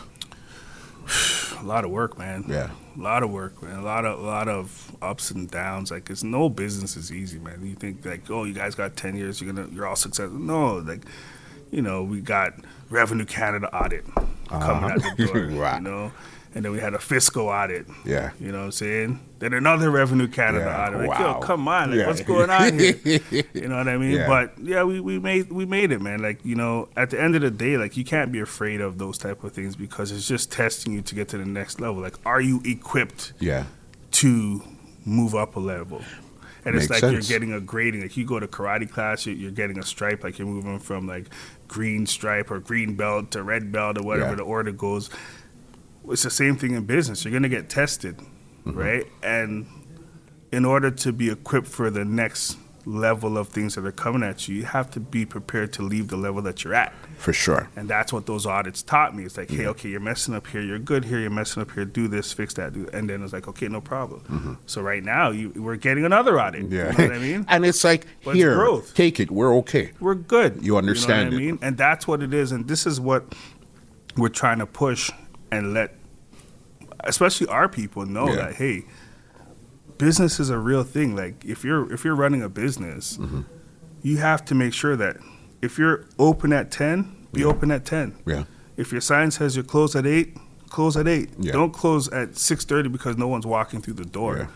A 1.63 1.67
lot 1.67 1.85
of 1.85 1.91
work, 1.91 2.19
man. 2.19 2.45
Yeah. 2.49 2.71
a 2.97 3.01
lot 3.01 3.23
of 3.23 3.31
work, 3.31 3.63
man. 3.63 3.79
A 3.79 3.83
lot 3.83 4.05
of 4.05 4.19
a 4.19 4.23
lot 4.23 4.49
of 4.49 4.97
ups 5.03 5.31
and 5.31 5.51
downs. 5.51 5.91
Like 5.91 6.11
it's 6.11 6.23
no 6.23 6.49
business 6.49 6.97
is 6.97 7.13
easy, 7.13 7.39
man. 7.39 7.65
You 7.65 7.75
think 7.75 8.05
like, 8.05 8.31
oh, 8.31 8.45
you 8.45 8.55
guys 8.55 8.75
got 8.75 8.97
ten 8.97 9.17
years, 9.17 9.41
you're 9.41 9.53
gonna 9.53 9.69
you're 9.73 9.87
all 9.87 9.97
successful. 9.97 10.39
No, 10.39 10.77
like, 10.77 11.03
you 11.71 11.83
know, 11.83 12.03
we 12.03 12.21
got 12.21 12.55
Revenue 12.89 13.25
Canada 13.25 13.75
audit 13.75 14.05
uh-huh. 14.17 14.59
coming 14.61 14.91
out 14.91 15.17
the 15.17 15.27
door. 15.33 15.61
Right. 15.61 15.77
You 15.77 15.83
know. 15.83 16.13
And 16.53 16.65
then 16.65 16.73
we 16.73 16.81
had 16.81 16.95
a 16.95 16.99
fiscal 16.99 17.47
audit. 17.47 17.87
Yeah. 18.05 18.33
You 18.41 18.51
know 18.51 18.59
what 18.59 18.65
I'm 18.65 18.73
saying? 18.73 19.21
Then 19.39 19.53
another 19.53 19.89
Revenue 19.89 20.27
Canada 20.27 20.65
Yeah, 20.65 20.87
audit. 20.89 21.01
Like, 21.09 21.19
wow. 21.21 21.35
yo, 21.35 21.41
come 21.47 21.69
on. 21.69 21.91
Like, 21.91 22.01
Yeah. 22.01 22.07
what's 22.09 22.23
going 22.23 22.51
on 22.51 22.77
here? 22.77 22.99
you 23.55 23.69
know 23.69 23.77
what 23.77 23.87
I 23.87 23.97
mean? 23.97 24.17
Yeah. 24.17 24.27
But 24.27 24.59
yeah, 24.59 24.83
we, 24.83 24.99
we 24.99 25.21
made 25.21 25.53
we 25.53 25.65
made 25.65 25.93
it, 25.93 26.03
man. 26.03 26.21
Like, 26.21 26.45
you 26.45 26.57
know, 26.57 26.89
at 26.97 27.11
the 27.11 27.21
end 27.23 27.37
of 27.37 27.43
the 27.43 27.53
day, 27.53 27.77
like 27.77 27.97
you 27.97 28.05
can't 28.05 28.33
be 28.33 28.41
afraid 28.41 28.81
of 28.81 28.99
those 28.99 29.17
type 29.17 29.45
of 29.45 29.53
things 29.53 29.77
because 29.77 30.11
it's 30.11 30.27
just 30.27 30.51
testing 30.51 30.93
you 30.93 31.03
to 31.03 31.15
get 31.15 31.29
to 31.29 31.39
the 31.39 31.45
next 31.47 31.81
level. 31.81 32.03
Like, 32.03 32.17
are 32.27 32.41
you 32.41 32.61
equipped 32.65 33.33
Yeah. 33.39 33.67
to 34.13 34.63
move 35.05 35.35
up 35.37 35.55
a 35.57 35.61
level. 35.61 36.03
And 36.65 36.75
it's 36.77 36.91
like 36.91 36.99
sense. 37.01 37.13
you're 37.13 37.39
getting 37.39 37.55
a 37.55 37.61
grading. 37.61 38.03
Like 38.03 38.17
you 38.19 38.27
go 38.27 38.39
to 38.39 38.47
karate 38.47 38.91
class, 38.91 39.25
you're, 39.25 39.35
you're 39.35 39.51
getting 39.51 39.79
a 39.79 39.83
stripe. 39.83 40.23
Like 40.23 40.39
you're 40.39 40.47
moving 40.47 40.79
from 40.79 41.07
like 41.07 41.27
green 41.69 42.05
stripe 42.07 42.51
or 42.51 42.59
green 42.61 42.97
belt 42.97 43.31
to 43.31 43.43
red 43.43 43.73
belt 43.73 43.97
or 43.99 44.03
whatever 44.03 44.31
Yeah. 44.31 44.35
the 44.37 44.43
order 44.43 44.73
goes. 44.73 45.09
It's 46.09 46.23
the 46.23 46.31
same 46.31 46.57
thing 46.57 46.73
in 46.75 46.85
business. 46.85 47.25
You're 47.25 47.33
gonna 47.33 47.49
get 47.49 47.69
tested, 47.69 48.19
Mm-hmm. 48.67 48.79
right? 48.79 49.07
And 49.23 49.67
in 50.53 50.65
order 50.67 50.91
to 50.91 51.13
be 51.13 51.31
equipped 51.31 51.67
for 51.69 51.89
the 51.89 52.05
next 52.05 52.59
level 52.85 53.39
of 53.39 53.49
things 53.49 53.75
that 53.75 53.87
are 53.87 53.93
coming 53.93 54.23
at 54.23 54.49
you, 54.49 54.57
you 54.57 54.65
have 54.65 54.91
to 54.91 55.01
be 55.01 55.25
prepared 55.25 55.73
to 55.75 55.83
leave 55.83 56.09
the 56.09 56.17
level 56.17 56.43
that 56.43 56.63
you're 56.65 56.75
at. 56.75 56.93
For 57.17 57.33
sure. 57.33 57.71
And 57.77 57.89
that's 57.89 58.13
what 58.13 58.27
those 58.27 58.45
audits 58.47 58.83
taught 58.83 59.15
me. 59.17 59.25
It's 59.25 59.37
like, 59.39 59.51
hey, 59.51 59.67
okay, 59.69 59.89
you're 59.89 60.01
messing 60.01 60.35
up 60.35 60.47
here, 60.47 60.61
you're 60.61 60.79
good 60.79 61.05
here, 61.05 61.19
you're 61.21 61.31
messing 61.31 61.63
up 61.63 61.71
here, 61.73 61.85
do 61.87 62.09
this, 62.09 62.33
fix 62.33 62.53
that, 62.55 62.73
do 62.75 62.87
and 62.93 63.09
then 63.09 63.23
it's 63.23 63.33
like, 63.33 63.49
okay, 63.49 63.69
no 63.69 63.81
problem. 63.81 64.59
So 64.67 64.83
right 64.83 65.03
now, 65.05 65.31
you, 65.31 65.51
we're 65.57 65.77
getting 65.77 66.05
another 66.05 66.39
audit. 66.41 66.65
Mm-hmm. 66.69 66.75
Yeah. 66.75 66.93
You 66.93 66.99
know 66.99 67.05
what 67.05 67.17
I 67.17 67.19
mean? 67.19 67.45
and 67.49 67.65
it's 67.65 67.85
like, 67.85 68.07
But 68.25 68.31
it's 68.33 68.39
here, 68.41 68.55
growth. 68.55 68.95
take 68.95 69.21
it. 69.21 69.31
We're 69.31 69.55
okay. 69.59 69.93
we're 70.01 70.15
good. 70.17 70.63
You 70.63 70.77
understand 70.77 71.31
know 71.31 71.37
what 71.37 71.43
it. 71.43 71.47
I 71.47 71.51
mean? 71.53 71.59
And 71.63 71.79
that's 71.79 72.07
what 72.09 72.23
it 72.23 72.35
is. 72.35 72.51
And 72.53 72.67
this 72.69 72.87
is 72.87 73.01
what 73.01 73.25
we're 74.17 74.29
trying 74.29 74.59
to 74.59 74.67
push 74.67 75.11
and 75.53 75.73
let, 75.75 75.95
especially 77.05 77.47
our 77.49 77.69
people, 77.69 78.07
know 78.07 78.29
Yeah. 78.29 78.37
that 78.37 78.55
hey, 78.55 78.85
business 79.99 80.41
is 80.41 80.51
a 80.51 80.59
real 80.59 80.83
thing. 80.85 81.15
Like 81.17 81.45
if 81.45 81.65
you're 81.65 81.93
if 81.93 82.05
you're 82.05 82.15
running 82.17 82.43
a 82.43 82.49
business, 82.49 83.17
Mm-hmm. 83.17 83.41
you 84.03 84.19
have 84.19 84.45
to 84.47 84.55
make 84.55 84.73
sure 84.73 84.97
that 84.97 85.17
if 85.63 85.79
you're 85.79 86.05
open 86.19 86.53
at 86.53 86.71
ten, 86.71 87.27
be 87.33 87.45
open 87.45 87.71
at 87.71 87.85
ten. 87.85 88.17
Yeah. 88.27 88.45
If 88.77 88.93
your 88.93 89.01
sign 89.03 89.31
says 89.31 89.57
you're 89.57 89.65
closed 89.65 89.95
at 89.95 90.07
eight, 90.07 90.37
close 90.71 90.97
at 90.97 91.07
eight. 91.07 91.31
Yeah. 91.39 91.53
Don't 91.53 91.73
close 91.73 92.09
at 92.09 92.37
six 92.37 92.65
thirty 92.65 92.89
because 92.89 93.17
no 93.19 93.29
one's 93.29 93.47
walking 93.47 93.83
through 93.83 93.95
the 93.95 94.07
door. 94.07 94.49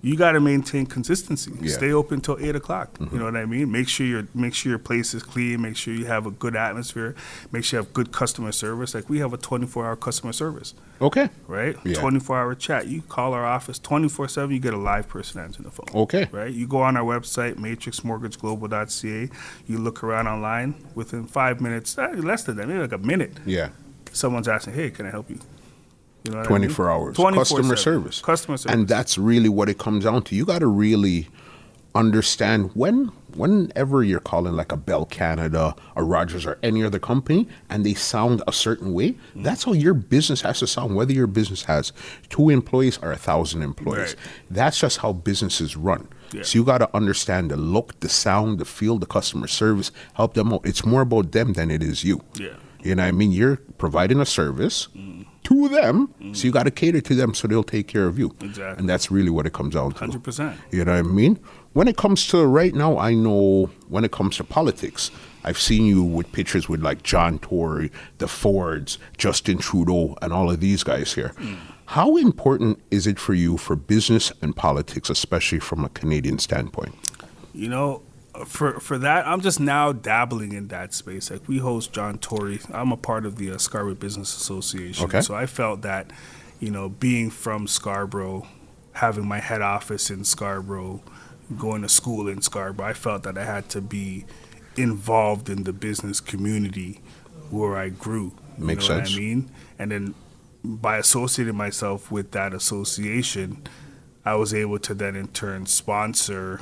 You 0.00 0.16
got 0.16 0.32
to 0.32 0.40
maintain 0.40 0.86
consistency. 0.86 1.50
Yeah. 1.60 1.72
Stay 1.72 1.92
open 1.92 2.20
till 2.20 2.38
eight 2.40 2.54
o'clock. 2.54 2.96
You 3.00 3.18
know 3.18 3.24
what 3.24 3.36
I 3.36 3.46
mean? 3.46 3.72
Make 3.72 3.88
sure 3.88 4.06
your 4.06 4.28
make 4.32 4.54
sure 4.54 4.70
your 4.70 4.78
place 4.78 5.12
is 5.12 5.24
clean. 5.24 5.60
Make 5.60 5.76
sure 5.76 5.92
you 5.92 6.04
have 6.06 6.24
a 6.24 6.30
good 6.30 6.54
atmosphere. 6.54 7.16
Make 7.50 7.64
sure 7.64 7.80
you 7.80 7.84
have 7.84 7.92
good 7.92 8.12
customer 8.12 8.52
service. 8.52 8.94
Like 8.94 9.08
we 9.08 9.18
have 9.18 9.32
a 9.32 9.36
twenty 9.36 9.66
four 9.66 9.84
hour 9.86 9.96
customer 9.96 10.32
service, 10.32 10.72
Okay. 11.00 11.30
right? 11.48 11.76
Yeah. 11.84 11.94
Twenty 11.98 12.20
four 12.20 12.38
hour 12.38 12.54
chat. 12.54 12.86
You 12.86 13.02
call 13.02 13.32
our 13.34 13.44
office 13.44 13.80
twenty 13.80 14.08
four 14.08 14.28
seven. 14.28 14.54
You 14.54 14.60
get 14.60 14.72
a 14.72 14.78
live 14.78 15.08
person 15.08 15.40
answering 15.40 15.64
the 15.64 15.72
phone. 15.72 15.88
Okay. 16.02 16.28
Right. 16.30 16.52
You 16.54 16.68
go 16.68 16.80
on 16.82 16.96
our 16.96 17.04
website 17.04 17.54
matrixmortgageglobal.ca. 17.56 19.30
You 19.66 19.78
look 19.78 20.04
around 20.04 20.28
online. 20.28 20.74
Within 20.94 21.26
five 21.26 21.60
minutes, 21.60 21.98
eh, 21.98 22.06
less 22.16 22.44
than 22.44 22.56
that, 22.56 22.68
maybe 22.68 22.80
like 22.80 22.92
a 22.92 22.98
minute, 22.98 23.32
Yeah. 23.44 23.70
someone's 24.12 24.48
asking, 24.48 24.74
"Hey, 24.74 24.90
can 24.90 25.06
I 25.06 25.10
help 25.10 25.28
you?" 25.30 25.38
You 26.28 26.34
know, 26.34 26.38
what 26.40 26.46
I 26.50 26.58
mean? 26.58 26.68
24 26.74 26.90
hours. 26.90 27.16
24/7. 27.16 27.34
Customer 27.34 27.76
service. 27.76 28.20
Customer 28.20 28.56
service. 28.56 28.74
And 28.74 28.88
that's 28.88 29.18
really 29.18 29.48
what 29.48 29.68
it 29.68 29.78
comes 29.78 30.04
down 30.04 30.22
to. 30.24 30.34
You 30.36 30.44
got 30.44 30.60
to 30.60 30.66
really 30.66 31.28
understand 31.94 32.70
when 32.74 33.10
whenever 33.34 34.02
you're 34.02 34.20
calling 34.20 34.54
like 34.54 34.72
a 34.72 34.76
Bell 34.76 35.04
Canada, 35.04 35.74
a 35.96 36.02
Rogers, 36.02 36.44
or 36.46 36.58
any 36.62 36.82
other 36.82 36.98
company, 36.98 37.46
and 37.70 37.84
they 37.84 37.94
sound 37.94 38.42
a 38.46 38.52
certain 38.52 38.92
way, 38.92 39.10
Mm-hmm. 39.12 39.42
that's 39.42 39.64
how 39.64 39.72
your 39.72 39.94
business 39.94 40.40
has 40.42 40.58
to 40.60 40.66
sound. 40.66 40.94
Whether 40.96 41.12
your 41.12 41.26
business 41.26 41.64
has 41.64 41.92
two 42.30 42.50
employees 42.50 42.98
or 43.02 43.12
a 43.12 43.16
thousand 43.16 43.62
employees, 43.62 44.14
Right. 44.14 44.16
that's 44.50 44.78
just 44.80 44.98
how 44.98 45.12
businesses 45.12 45.76
run. 45.76 46.08
Yeah. 46.32 46.42
So 46.42 46.58
you 46.58 46.64
got 46.64 46.78
to 46.78 46.94
understand 46.96 47.50
the 47.50 47.56
look, 47.56 47.98
the 48.00 48.08
sound, 48.08 48.58
the 48.58 48.64
feel, 48.64 48.98
the 48.98 49.06
customer 49.06 49.46
service. 49.46 49.90
Help 50.14 50.34
them 50.34 50.52
out. 50.52 50.62
It's 50.64 50.84
more 50.84 51.02
about 51.02 51.32
them 51.32 51.52
than 51.54 51.70
it 51.70 51.82
is 51.82 52.04
you. 52.04 52.22
Yeah. 52.38 52.48
You 52.82 52.94
know 52.94 53.02
what 53.02 53.08
I 53.08 53.12
mean? 53.12 53.32
You're 53.32 53.56
providing 53.78 54.20
a 54.20 54.26
service 54.26 54.88
Mm. 54.96 55.17
To 55.48 55.68
them, 55.68 56.12
so 56.34 56.46
you 56.46 56.52
got 56.52 56.64
to 56.64 56.70
cater 56.70 57.00
to 57.00 57.14
them 57.14 57.32
so 57.32 57.48
they'll 57.48 57.62
take 57.62 57.88
care 57.88 58.06
of 58.06 58.18
you. 58.18 58.34
Exactly. 58.40 58.78
And 58.78 58.88
that's 58.88 59.10
really 59.10 59.30
what 59.30 59.46
it 59.46 59.54
comes 59.54 59.74
down 59.74 59.92
to. 59.92 59.98
Hundred 59.98 60.22
percent. 60.22 60.60
You 60.70 60.84
know 60.84 60.92
what 60.92 60.98
I 60.98 61.02
mean? 61.02 61.40
When 61.72 61.88
it 61.88 61.96
comes 61.96 62.26
to 62.28 62.44
right 62.46 62.74
now, 62.74 62.98
I 62.98 63.14
know 63.14 63.70
when 63.88 64.04
it 64.04 64.12
comes 64.12 64.36
to 64.36 64.44
politics, 64.44 65.10
I've 65.44 65.58
seen 65.58 65.86
you 65.86 66.02
with 66.02 66.30
pictures 66.32 66.68
with 66.68 66.82
like 66.82 67.02
John 67.02 67.38
Tory, 67.38 67.90
the 68.18 68.28
Fords, 68.28 68.98
Justin 69.16 69.58
Trudeau, 69.58 70.16
and 70.20 70.32
all 70.32 70.50
of 70.50 70.60
these 70.60 70.82
guys 70.82 71.14
here. 71.14 71.32
Hmm. 71.38 71.54
How 71.86 72.16
important 72.18 72.82
is 72.90 73.06
it 73.06 73.18
for 73.18 73.32
you 73.32 73.56
for 73.56 73.74
business 73.74 74.30
and 74.42 74.54
politics, 74.54 75.08
especially 75.08 75.60
from 75.60 75.84
a 75.84 75.88
Canadian 75.88 76.38
standpoint? 76.38 76.94
You 77.54 77.68
know, 77.68 78.02
for 78.44 78.80
for 78.80 78.98
that, 78.98 79.26
I'm 79.26 79.40
just 79.40 79.60
now 79.60 79.92
dabbling 79.92 80.52
in 80.52 80.68
that 80.68 80.94
space. 80.94 81.30
Like 81.30 81.46
we 81.48 81.58
host 81.58 81.92
John 81.92 82.18
Tory. 82.18 82.60
I'm 82.72 82.92
a 82.92 82.96
part 82.96 83.24
of 83.26 83.36
the 83.36 83.52
uh, 83.52 83.58
Scarborough 83.58 83.94
Business 83.94 84.36
Association. 84.36 85.04
Okay. 85.06 85.20
So 85.20 85.34
I 85.34 85.46
felt 85.46 85.82
that, 85.82 86.10
you 86.60 86.70
know, 86.70 86.88
being 86.88 87.30
from 87.30 87.66
Scarborough, 87.66 88.46
having 88.92 89.26
my 89.26 89.40
head 89.40 89.62
office 89.62 90.10
in 90.10 90.24
Scarborough, 90.24 91.02
going 91.58 91.82
to 91.82 91.88
school 91.88 92.28
in 92.28 92.42
Scarborough, 92.42 92.86
I 92.86 92.92
felt 92.92 93.22
that 93.22 93.38
I 93.38 93.44
had 93.44 93.68
to 93.70 93.80
be 93.80 94.26
involved 94.76 95.48
in 95.48 95.64
the 95.64 95.72
business 95.72 96.20
community 96.20 97.00
where 97.50 97.76
I 97.76 97.88
grew. 97.88 98.32
You 98.58 98.64
Makes 98.64 98.88
know 98.88 98.96
sense. 98.96 99.10
What 99.10 99.16
I 99.16 99.20
mean, 99.20 99.50
and 99.78 99.90
then 99.92 100.14
by 100.64 100.98
associating 100.98 101.56
myself 101.56 102.10
with 102.10 102.32
that 102.32 102.52
association, 102.52 103.62
I 104.24 104.34
was 104.34 104.52
able 104.52 104.78
to 104.80 104.94
then 104.94 105.16
in 105.16 105.28
turn 105.28 105.66
sponsor 105.66 106.60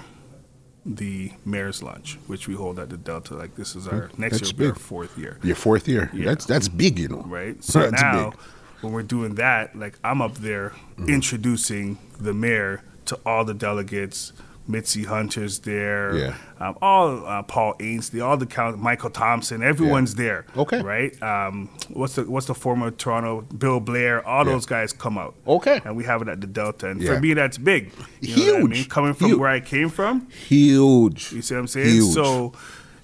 the 0.89 1.33
mayor's 1.45 1.83
lunch, 1.83 2.17
which 2.29 2.47
we 2.47 2.55
hold 2.55 2.79
at 2.79 2.89
the 2.91 2.97
Delta. 2.97 3.35
Like 3.35 3.57
this 3.57 3.75
is 3.75 3.89
our 3.89 4.11
next. 4.17 4.39
That's 4.41 4.53
year 4.53 4.69
our 4.71 4.75
fourth 4.77 5.19
year, 5.19 5.39
Your 5.43 5.57
fourth 5.57 5.89
year. 5.89 6.11
Yeah. 6.15 6.27
That's 6.27 6.47
that's 6.47 6.69
big, 6.69 6.99
you 6.99 7.09
know. 7.09 7.23
right? 7.27 7.57
So 7.65 7.81
That's 7.91 8.01
now 8.03 8.31
big. 8.31 8.39
when 8.83 8.93
we're 8.93 9.03
doing 9.03 9.35
that, 9.35 9.75
like 9.77 9.99
I'm 10.05 10.23
up 10.23 10.35
there 10.37 10.73
Mm-hmm. 10.99 11.11
introducing 11.11 11.99
the 12.19 12.33
mayor 12.33 12.83
to 13.07 13.19
all 13.27 13.45
the 13.45 13.53
delegates. 13.53 14.33
Mitzi 14.69 15.05
Hunter's 15.05 15.61
there. 15.61 16.17
Yeah. 16.17 16.37
Um, 16.59 16.77
all 16.83 17.25
uh, 17.27 17.43
Paul 17.43 17.75
Ainslie, 17.81 18.21
all 18.21 18.37
the 18.37 18.47
count, 18.47 18.79
Michael 18.79 19.11
Thompson, 19.11 19.63
everyone's 19.63 20.15
there. 20.17 20.45
Okay. 20.57 20.81
Right. 20.83 21.21
Um, 21.23 21.69
what's 21.91 22.15
the 22.17 22.25
what's 22.25 22.47
the 22.47 22.55
former 22.55 22.91
Toronto 22.91 23.43
Bill 23.43 23.79
Blair? 23.81 24.27
All 24.27 24.45
Yeah. 24.45 24.53
those 24.53 24.67
guys 24.67 24.93
come 24.93 25.19
out. 25.19 25.35
Okay. 25.47 25.81
And 25.85 25.97
we 25.97 26.05
have 26.05 26.21
it 26.23 26.29
at 26.29 26.41
the 26.41 26.47
Delta, 26.47 26.89
and 26.91 27.01
Yeah. 27.01 27.15
for 27.15 27.21
me 27.21 27.35
that's 27.35 27.59
big. 27.59 27.93
You 28.21 28.37
know 28.37 28.43
what 28.43 28.55
I 28.55 28.59
Huge. 28.59 28.71
mean? 28.71 28.85
Coming 28.87 29.15
from 29.15 29.29
Huge. 29.29 29.39
where 29.39 29.49
I 29.51 29.61
came 29.61 29.89
from, 29.89 30.27
Huge. 30.31 31.33
you 31.33 31.43
see 31.43 31.55
what 31.55 31.61
I'm 31.61 31.67
saying? 31.69 31.87
Huge. 31.89 32.15
So, 32.15 32.53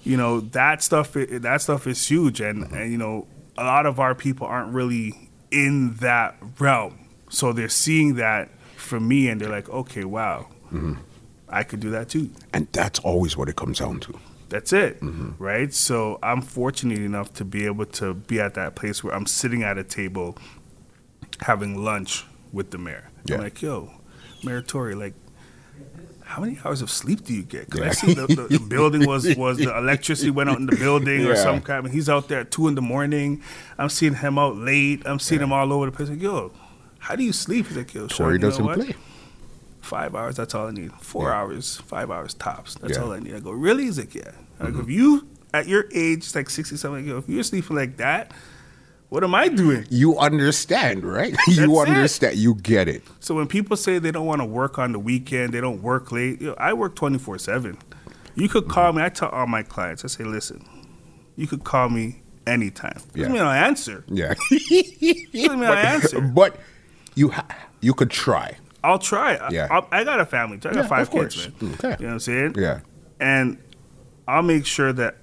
you 0.03 0.17
know 0.17 0.41
that 0.41 0.83
stuff. 0.83 1.13
That 1.13 1.61
stuff 1.61 1.87
is 1.87 2.05
huge, 2.09 2.41
and 2.41 2.63
and 2.73 2.91
you 2.91 2.97
know 2.97 3.27
a 3.57 3.63
lot 3.63 3.85
of 3.85 3.99
our 3.99 4.15
people 4.15 4.47
aren't 4.47 4.73
really 4.73 5.29
in 5.51 5.93
that 6.01 6.35
realm, 6.59 6.97
so 7.29 7.53
they're 7.53 7.69
seeing 7.69 8.15
that 8.15 8.49
from 8.75 9.07
me, 9.07 9.29
and 9.29 9.39
they're 9.39 9.49
like, 9.49 9.69
okay, 9.69 10.03
wow, 10.03 10.47
Mm-hmm. 10.73 10.95
I 11.53 11.63
could 11.63 11.79
do 11.79 11.91
that 11.91 12.09
too. 12.09 12.29
And 12.53 12.67
that's 12.71 12.99
always 12.99 13.37
what 13.37 13.47
it 13.49 13.55
comes 13.55 13.79
down 13.79 13.99
to. 14.01 14.19
That's 14.49 14.71
it, 14.73 14.99
Mm-hmm. 15.01 15.41
right? 15.43 15.73
So 15.73 16.19
I'm 16.21 16.41
fortunate 16.41 16.99
enough 16.99 17.33
to 17.35 17.45
be 17.45 17.65
able 17.65 17.85
to 17.87 18.13
be 18.13 18.39
at 18.39 18.53
that 18.55 18.75
place 18.75 19.03
where 19.03 19.13
I'm 19.15 19.25
sitting 19.25 19.63
at 19.63 19.77
a 19.77 19.83
table 19.83 20.37
having 21.41 21.83
lunch 21.83 22.25
with 22.51 22.71
the 22.71 22.77
mayor. 22.77 23.09
Yeah. 23.25 23.35
I'm 23.37 23.41
like, 23.43 23.61
yo, 23.61 23.91
Mayor 24.43 24.61
Tory, 24.61 24.95
like, 24.95 25.13
how 26.23 26.41
many 26.41 26.57
hours 26.63 26.81
of 26.81 26.89
sleep 26.89 27.23
do 27.25 27.33
you 27.33 27.43
get? 27.43 27.69
Because 27.69 27.81
I 27.81 27.89
see 27.91 28.13
the, 28.13 28.27
the, 28.27 28.57
the 28.57 28.59
building 28.69 29.05
was 29.07 29.35
was 29.35 29.57
the 29.57 29.75
electricity 29.75 30.31
went 30.31 30.49
out 30.49 30.57
in 30.57 30.65
the 30.65 30.75
building 30.75 31.25
or 31.25 31.29
Yeah. 31.33 31.43
some 31.43 31.61
kind. 31.61 31.87
He's 31.89 32.09
out 32.09 32.27
there 32.27 32.41
at 32.41 32.51
two 32.51 32.67
in 32.67 32.75
the 32.75 32.81
morning. 32.81 33.41
I'm 33.77 33.89
seeing 33.89 34.15
him 34.15 34.37
out 34.37 34.55
late. 34.55 35.01
I'm 35.05 35.19
seeing 35.19 35.41
him 35.41 35.51
all 35.51 35.71
over 35.73 35.85
the 35.87 35.91
place. 35.91 36.09
Like, 36.09 36.21
yo, 36.21 36.51
how 36.99 37.15
do 37.15 37.23
you 37.23 37.33
sleep? 37.33 37.67
He's 37.67 37.77
like, 37.77 37.93
yo, 37.93 38.07
you 38.29 38.37
doesn't 38.37 38.63
what? 38.65 38.79
play. 38.79 38.95
Five 39.83 40.15
hours, 40.15 40.35
that's 40.37 40.55
all 40.55 40.67
I 40.67 40.71
need. 40.71 40.91
Four 40.93 41.29
Yeah. 41.29 41.35
hours, 41.41 41.77
five 41.85 42.09
hours 42.09 42.33
tops. 42.33 42.75
That's 42.75 42.97
Yeah. 42.97 43.03
all 43.03 43.11
I 43.13 43.19
need. 43.19 43.35
I 43.35 43.39
go, 43.39 43.51
really? 43.51 43.83
He's 43.83 43.99
like, 43.99 44.15
yeah. 44.15 44.31
Mm-hmm. 44.59 44.65
Like, 44.65 44.83
if 44.83 44.89
you, 44.89 45.27
at 45.53 45.67
your 45.67 45.85
age, 45.93 46.19
it's 46.19 46.33
like 46.35 46.49
60 46.49 46.77
something, 46.77 47.05
yo, 47.05 47.17
if 47.17 47.27
you're 47.29 47.43
sleeping 47.43 47.75
like 47.75 47.97
that, 47.97 48.31
what 49.09 49.23
am 49.23 49.35
I 49.35 49.47
doing? 49.49 49.85
You 49.89 50.17
understand, 50.17 51.03
right? 51.03 51.35
you 51.47 51.55
That's 51.67 51.89
it. 51.89 51.89
understand. 51.89 52.37
You 52.37 52.55
get 52.55 52.87
it. 52.87 53.03
So 53.19 53.35
when 53.35 53.45
people 53.47 53.75
say 53.77 53.99
they 53.99 54.09
don't 54.11 54.25
want 54.25 54.41
to 54.41 54.45
work 54.45 54.79
on 54.79 54.93
the 54.93 54.99
weekend, 54.99 55.53
they 55.53 55.61
don't 55.61 55.81
work 55.83 56.11
late, 56.11 56.41
you 56.41 56.47
know, 56.47 56.55
I 56.57 56.73
work 56.73 56.95
24 56.95 57.37
7. 57.37 57.77
You 58.35 58.49
could 58.49 58.67
call 58.69 58.93
me, 58.93 59.03
I 59.03 59.09
tell 59.09 59.29
all 59.29 59.45
my 59.45 59.61
clients, 59.63 60.03
I 60.03 60.07
say, 60.07 60.23
listen, 60.23 60.65
you 61.35 61.45
could 61.45 61.63
call 61.65 61.89
me 61.89 62.23
anytime. 62.47 62.93
Doesn't 63.13 63.19
Yeah. 63.21 63.27
mean 63.27 63.41
I 63.43 63.57
answer. 63.67 64.03
Yeah. 64.07 64.33
Doesn't 64.49 65.59
mean 65.59 65.63
I 65.65 65.81
answer. 65.81 66.21
but 66.21 66.57
you 67.15 67.29
ha- 67.29 67.45
you 67.81 67.93
could 67.93 68.09
try. 68.09 68.57
I'll 68.83 68.99
try. 68.99 69.35
I- 69.35 69.49
Yeah. 69.51 69.67
I, 69.91 69.99
I 69.99 70.03
got 70.03 70.19
a 70.19 70.25
family. 70.25 70.57
too. 70.57 70.69
I 70.69 70.73
got 70.73 70.81
Yeah, 70.83 70.87
five 70.87 71.09
kids, 71.11 71.47
man. 71.61 71.73
Okay. 71.75 71.89
You 71.99 72.05
know 72.05 72.07
what 72.07 72.13
I'm 72.13 72.19
saying? 72.19 72.55
Yeah. 72.57 72.79
and 73.19 73.57
I'll 74.27 74.41
make 74.43 74.65
sure 74.65 74.91
that 74.93 75.17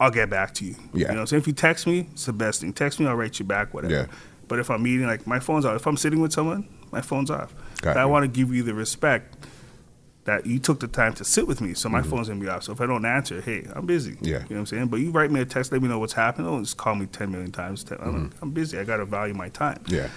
I'll 0.00 0.10
get 0.10 0.28
back 0.30 0.52
to 0.54 0.64
you. 0.64 0.74
Yeah. 0.92 0.98
You 0.98 1.04
know 1.08 1.14
what 1.14 1.20
I'm 1.20 1.26
saying? 1.28 1.40
If 1.42 1.46
you 1.46 1.52
text 1.52 1.86
me, 1.86 2.08
it's 2.12 2.26
the 2.26 2.32
best 2.32 2.60
thing. 2.60 2.72
Text 2.72 3.00
me, 3.00 3.06
I'll 3.06 3.16
write 3.16 3.38
you 3.38 3.44
back, 3.44 3.72
whatever. 3.74 3.92
Yeah. 3.94 4.06
But 4.48 4.58
if 4.58 4.70
I'm 4.70 4.82
meeting, 4.82 5.06
like 5.06 5.26
my 5.26 5.40
phone's 5.40 5.64
off. 5.64 5.76
If 5.76 5.86
I'm 5.86 5.96
sitting 5.96 6.20
with 6.20 6.32
someone, 6.32 6.68
my 6.92 7.00
phone's 7.00 7.30
off. 7.30 7.54
Got 7.82 7.96
I 7.96 8.04
want 8.06 8.22
to 8.24 8.28
give 8.28 8.54
you 8.54 8.62
the 8.62 8.74
respect 8.74 9.46
that 10.24 10.44
you 10.46 10.58
took 10.58 10.80
the 10.80 10.88
time 10.88 11.12
to 11.14 11.24
sit 11.24 11.46
with 11.46 11.60
me, 11.60 11.72
so 11.74 11.88
my 11.88 12.02
phone's 12.02 12.28
gonna 12.28 12.40
be 12.40 12.48
off. 12.48 12.62
So 12.64 12.72
if 12.72 12.80
I 12.80 12.86
don't 12.86 13.04
answer, 13.04 13.40
hey, 13.40 13.66
I'm 13.74 13.86
busy. 13.86 14.12
Mm-hmm. 14.12 14.24
Yeah. 14.24 14.32
You 14.34 14.38
know 14.40 14.46
what 14.48 14.56
I'm 14.58 14.66
saying? 14.66 14.86
But 14.88 15.00
you 15.00 15.10
write 15.10 15.30
me 15.30 15.40
a 15.40 15.44
text, 15.44 15.70
let 15.72 15.80
me 15.82 15.88
know 15.88 15.98
what's 15.98 16.12
happening. 16.14 16.46
Don't 16.50 16.64
just 16.64 16.76
call 16.76 16.94
me 16.96 17.06
10 17.06 17.30
million 17.30 17.52
times. 17.52 17.84
I'm, 18.00 18.24
like, 18.24 18.32
I'm 18.42 18.50
busy. 18.50 18.78
I 18.78 18.84
gotta 18.84 19.04
value 19.04 19.34
my 19.34 19.48
time. 19.50 19.78
Mm-hmm. 19.84 19.94
Yeah. 19.94 20.08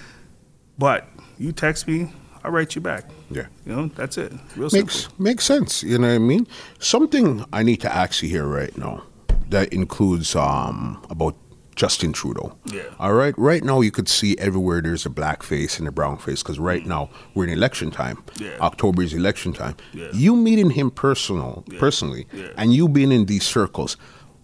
But 0.77 1.07
you 1.37 1.51
text 1.51 1.87
me, 1.87 2.11
I'll 2.43 2.51
write 2.51 2.75
you 2.75 2.81
back. 2.81 3.05
Yeah. 3.29 3.47
You 3.65 3.75
know, 3.75 3.87
that's 3.95 4.17
it. 4.17 4.31
Real 4.55 4.69
Makes 4.71 5.01
simple. 5.01 5.23
makes 5.23 5.45
sense. 5.45 5.83
You 5.83 5.97
know 5.97 6.07
what 6.07 6.13
I 6.15 6.19
mean? 6.19 6.47
Something 6.79 7.43
I 7.51 7.63
need 7.63 7.81
to 7.81 7.93
ask 7.93 8.21
you 8.23 8.29
here 8.29 8.47
right 8.47 8.75
now 8.77 9.03
that 9.49 9.73
includes 9.73 10.35
um 10.35 11.03
about 11.09 11.35
Justin 11.75 12.11
Trudeau. 12.11 12.57
Yeah. 12.65 12.83
All 12.99 13.13
right. 13.13 13.33
Right 13.37 13.63
now, 13.63 13.79
you 13.79 13.89
could 13.91 14.09
see 14.09 14.37
everywhere 14.37 14.81
there's 14.81 15.05
a 15.05 15.09
black 15.09 15.43
face 15.43 15.79
and 15.79 15.87
a 15.87 15.91
brown 15.91 16.17
face 16.17 16.43
because 16.43 16.59
right 16.59 16.85
now 16.85 17.09
we're 17.35 17.45
in 17.45 17.51
election 17.51 17.89
time. 17.89 18.17
Mm. 18.17 18.41
Yeah. 18.41 18.57
October 18.59 19.01
is 19.01 19.13
election 19.13 19.53
time. 19.53 19.75
Yeah. 19.93 20.09
You 20.13 20.35
meeting 20.35 20.71
him 20.71 20.91
personal, 20.91 21.63
personally, 21.79 22.27
Yeah. 22.33 22.47
and 22.57 22.73
you 22.73 22.89
being 22.89 23.13
in 23.13 23.25
these 23.27 23.45
circles. 23.45 23.95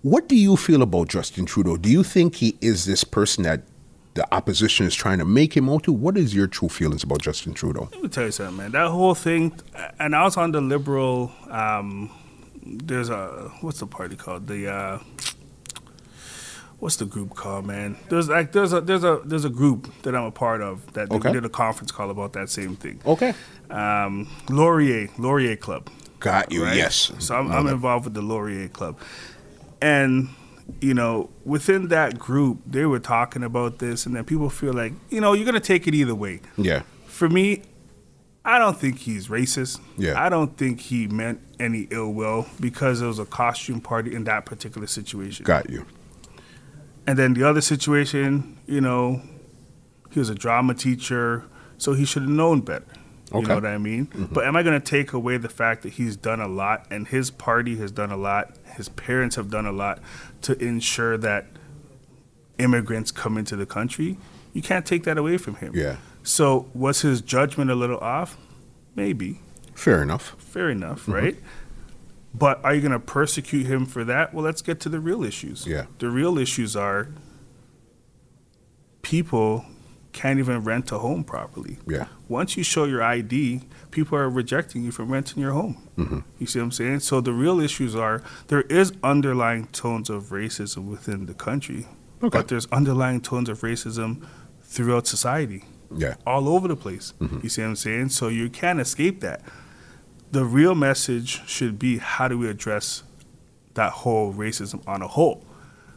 What 0.02 0.30
do 0.30 0.36
you 0.38 0.56
feel 0.56 0.82
about 0.82 1.10
Justin 1.10 1.46
Trudeau? 1.46 1.76
Do 1.78 1.90
you 1.90 2.04
think 2.04 2.36
he 2.36 2.58
is 2.62 2.86
this 2.86 3.04
person 3.04 3.44
that 3.44 3.64
the 4.16 4.26
opposition 4.34 4.86
is 4.86 4.96
trying 4.96 5.20
to 5.20 5.26
make 5.26 5.56
him 5.56 5.70
out 5.70 5.84
to? 5.84 5.94
What 5.94 6.18
is 6.18 6.34
your 6.34 6.48
true 6.48 6.70
feelings 6.70 7.04
about 7.04 7.22
Justin 7.22 7.54
Trudeau? 7.54 7.90
Let 7.94 8.02
me 8.04 8.10
tell 8.10 8.26
you 8.26 8.32
something, 8.32 8.58
man. 8.58 8.72
That 8.72 8.90
whole 8.90 9.14
thing, 9.16 9.54
and 10.00 10.16
I 10.16 10.24
was 10.24 10.36
on 10.38 10.52
the 10.52 10.62
liberal. 10.62 11.32
Um, 11.50 12.10
there's 12.66 13.10
a 13.10 13.52
what's 13.62 13.80
the 13.80 13.88
party 13.88 14.16
called? 14.16 14.48
The 14.48 14.68
uh, 14.72 15.00
what's 16.80 16.96
the 16.98 17.06
group 17.06 17.36
called, 17.36 17.66
man? 17.66 17.98
There's 18.10 18.30
like 18.30 18.52
there's 18.52 18.74
a 18.74 18.82
there's 18.82 19.04
a 19.04 19.22
there's 19.26 19.46
a 19.46 19.50
group 19.50 19.92
that 20.04 20.16
I'm 20.16 20.24
a 20.26 20.32
part 20.32 20.62
of 20.62 20.94
that 20.94 21.12
Okay. 21.12 21.32
did 21.32 21.46
a 21.46 21.50
conference 21.50 21.92
call 21.92 22.10
about 22.10 22.34
that 22.34 22.50
same 22.50 22.76
thing. 22.76 23.00
Okay. 23.06 23.34
Um, 23.70 24.28
Laurier 24.50 25.10
Laurier 25.18 25.56
Club. 25.56 25.90
Got 26.20 26.52
you. 26.52 26.64
right? 26.64 26.76
Yes. 26.76 27.12
So 27.20 27.36
I'm, 27.36 27.52
I'm 27.52 27.68
involved 27.68 28.06
with 28.06 28.14
the 28.16 28.22
Laurier 28.22 28.68
Club, 28.70 28.98
and 29.82 30.30
you 30.82 30.94
know, 30.94 31.30
within 31.44 31.90
that 31.90 32.18
group, 32.18 32.60
they 32.66 32.86
were 32.86 33.00
talking 33.00 33.44
about 33.44 33.80
this, 33.80 34.06
and 34.06 34.16
then 34.16 34.24
people 34.24 34.50
feel 34.50 34.74
like, 34.74 34.94
you 35.10 35.22
know, 35.22 35.34
you're 35.34 35.46
gonna 35.46 35.60
take 35.60 35.88
it 35.88 35.94
either 35.96 36.16
way 36.16 36.42
Yeah. 36.58 36.82
for 37.08 37.30
me, 37.30 37.62
I 38.44 38.60
don't 38.60 38.78
think 38.80 39.00
he's 39.00 39.28
racist. 39.28 39.80
Yeah. 39.98 40.22
I 40.24 40.30
don't 40.30 40.56
think 40.56 40.80
he 40.80 41.08
meant 41.08 41.40
any 41.60 41.88
ill 41.90 42.14
will 42.14 42.46
because 42.60 43.02
it 43.02 43.08
was 43.08 43.18
a 43.18 43.26
costume 43.26 43.82
party 43.82 44.14
in 44.14 44.24
that 44.26 44.46
particular 44.46 44.86
situation. 44.86 45.46
Got 45.46 45.70
you. 45.70 45.86
And 47.08 47.18
then 47.18 47.34
the 47.34 47.44
other 47.44 47.62
situation, 47.62 48.58
you 48.68 48.82
know, 48.82 49.22
he 50.12 50.20
was 50.20 50.30
a 50.30 50.36
drama 50.36 50.74
teacher, 50.76 51.44
so 51.78 51.94
he 51.94 52.06
should 52.06 52.24
have 52.24 52.32
known 52.32 52.62
better. 52.62 52.86
Okay. 53.32 53.42
You 53.42 53.48
know 53.48 53.56
what 53.56 53.66
I 53.66 53.78
mean? 53.80 54.06
Mm-hmm. 54.08 54.34
But 54.34 54.46
am 54.46 54.56
I 54.56 54.62
going 54.64 54.80
to 54.80 54.86
take 54.86 55.12
away 55.14 55.38
the 55.38 55.50
fact 55.50 55.82
that 55.84 55.94
he's 55.94 56.16
done 56.16 56.40
a 56.40 56.48
lot 56.48 56.86
and 56.92 57.08
his 57.08 57.32
party 57.32 57.76
has 57.78 57.92
done 57.92 58.12
a 58.12 58.18
lot, 58.18 58.56
his 58.76 58.90
parents 58.90 59.36
have 59.36 59.50
done 59.50 59.66
a 59.66 59.72
lot 59.72 60.00
to 60.42 60.62
ensure 60.64 61.18
that 61.18 61.48
immigrants 62.58 63.12
come 63.12 63.38
into 63.38 63.56
the 63.56 63.66
country? 63.66 64.18
You 64.54 64.62
can't 64.62 64.86
take 64.86 65.04
that 65.04 65.18
away 65.18 65.38
from 65.38 65.56
him. 65.56 65.74
Yeah. 65.76 65.98
So 66.24 66.70
was 66.74 67.02
his 67.02 67.22
judgment 67.22 67.70
a 67.70 67.76
little 67.76 68.00
off? 68.00 68.38
Maybe. 68.96 69.42
Fair 69.74 70.02
enough. 70.02 70.36
Fair 70.40 70.70
enough, 70.70 71.02
mm-hmm. 71.02 71.14
right? 71.14 71.38
But 72.34 72.64
are 72.64 72.74
you 72.74 72.82
going 72.82 72.92
to 72.92 73.00
persecute 73.00 73.66
him 73.66 73.86
for 73.86 74.04
that? 74.04 74.34
Well, 74.34 74.44
let's 74.44 74.62
get 74.62 74.80
to 74.82 74.90
the 74.90 75.00
real 75.00 75.24
issues. 75.24 75.66
Yeah. 75.66 75.86
The 76.00 76.10
real 76.10 76.38
issues 76.38 76.76
are 76.76 77.10
people 79.02 79.66
can't 80.12 80.40
even 80.40 80.64
rent 80.64 80.92
a 80.92 80.98
home 81.00 81.24
properly. 81.24 81.78
Yeah. 81.86 82.08
Once 82.28 82.58
you 82.58 82.64
show 82.64 82.86
your 82.86 83.04
ID, 83.04 83.64
people 83.96 84.18
are 84.18 84.30
rejecting 84.30 84.84
you 84.84 84.92
from 84.92 85.10
renting 85.10 85.42
your 85.42 85.54
home. 85.54 85.76
Mm-hmm. 85.98 86.20
You 86.40 86.46
see 86.48 86.60
what 86.60 86.66
I'm 86.66 86.72
saying? 86.72 87.00
So 87.00 87.22
the 87.22 87.32
real 87.32 87.60
issues 87.62 87.96
are 87.96 88.22
there 88.48 88.62
is 88.64 88.92
underlying 89.02 89.68
tones 89.68 90.10
of 90.10 90.26
racism 90.26 90.86
within 90.90 91.26
the 91.26 91.34
country, 91.34 91.88
Okay. 92.22 92.38
but 92.38 92.50
there's 92.50 92.68
underlying 92.68 93.22
tones 93.22 93.48
of 93.50 93.62
racism 93.62 94.26
throughout 94.62 95.08
society 95.08 95.64
Yeah. 95.96 96.16
all 96.28 96.50
over 96.50 96.68
the 96.68 96.76
place. 96.76 97.14
You 97.42 97.50
see 97.50 97.62
what 97.62 97.70
I'm 97.70 97.76
saying? 97.78 98.10
So 98.10 98.28
you 98.28 98.50
can't 98.50 98.80
escape 98.82 99.22
that. 99.22 99.42
The 100.32 100.44
real 100.44 100.76
message 100.76 101.48
should 101.48 101.80
be 101.80 101.98
how 102.00 102.28
do 102.28 102.38
we 102.38 102.50
address 102.50 103.04
that 103.76 103.92
whole 104.04 104.34
racism 104.34 104.86
on 104.88 105.02
a 105.02 105.08
whole, 105.08 105.46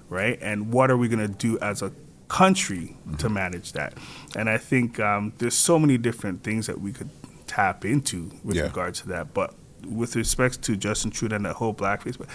right? 0.09 0.39
And 0.41 0.73
what 0.73 0.91
are 0.91 0.97
we 0.97 1.09
going 1.09 1.27
to 1.27 1.35
do 1.49 1.59
as 1.59 1.83
a 1.83 1.91
country 2.29 2.97
to 3.19 3.29
manage 3.29 3.73
that? 3.73 3.95
And 4.37 4.49
I 4.49 4.59
think 4.59 5.01
um, 5.01 5.33
there's 5.39 5.55
so 5.57 5.79
many 5.79 5.99
different 5.99 6.43
things 6.45 6.67
that 6.69 6.81
we 6.81 6.93
could 6.93 7.11
tap 7.49 7.85
into 7.85 8.31
with 8.45 8.57
Yeah. 8.57 8.65
regard 8.65 8.95
to 8.97 9.09
that. 9.09 9.35
But 9.35 9.55
with 9.87 10.15
respect 10.17 10.63
to 10.63 10.77
Justin 10.77 11.11
Trudeau 11.11 11.37
and 11.37 11.45
that 11.47 11.57
whole 11.57 11.75
blackface, 11.75 12.17
but 12.19 12.29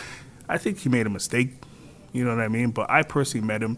I 0.49 0.57
think 0.57 0.79
he 0.79 0.89
made 0.89 1.05
a 1.07 1.09
mistake. 1.09 1.53
You 2.11 2.23
know 2.25 2.35
what 2.35 2.43
I 2.43 2.47
mean? 2.47 2.71
But 2.71 2.89
I 2.91 3.01
personally 3.03 3.45
met 3.47 3.63
him, 3.63 3.77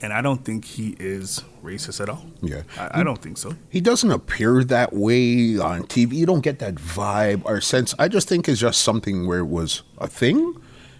and 0.00 0.12
I 0.12 0.22
don't 0.22 0.44
think 0.44 0.64
he 0.64 0.94
is 1.00 1.42
racist 1.64 2.00
at 2.00 2.08
all. 2.08 2.24
Yeah. 2.40 2.62
I, 2.78 3.00
I 3.00 3.02
don't 3.02 3.20
think 3.20 3.38
so. 3.38 3.54
He 3.70 3.80
doesn't 3.80 4.10
appear 4.10 4.62
that 4.64 4.92
way 4.92 5.58
on 5.58 5.82
TV. 5.84 6.12
You 6.14 6.26
don't 6.26 6.42
get 6.42 6.58
that 6.60 6.76
vibe 6.76 7.42
or 7.44 7.60
sense. 7.60 7.94
I 7.98 8.08
just 8.08 8.28
think 8.28 8.48
it's 8.48 8.60
just 8.60 8.82
something 8.82 9.26
where 9.26 9.40
it 9.40 9.46
was 9.48 9.82
a 9.98 10.06
thing. 10.06 10.54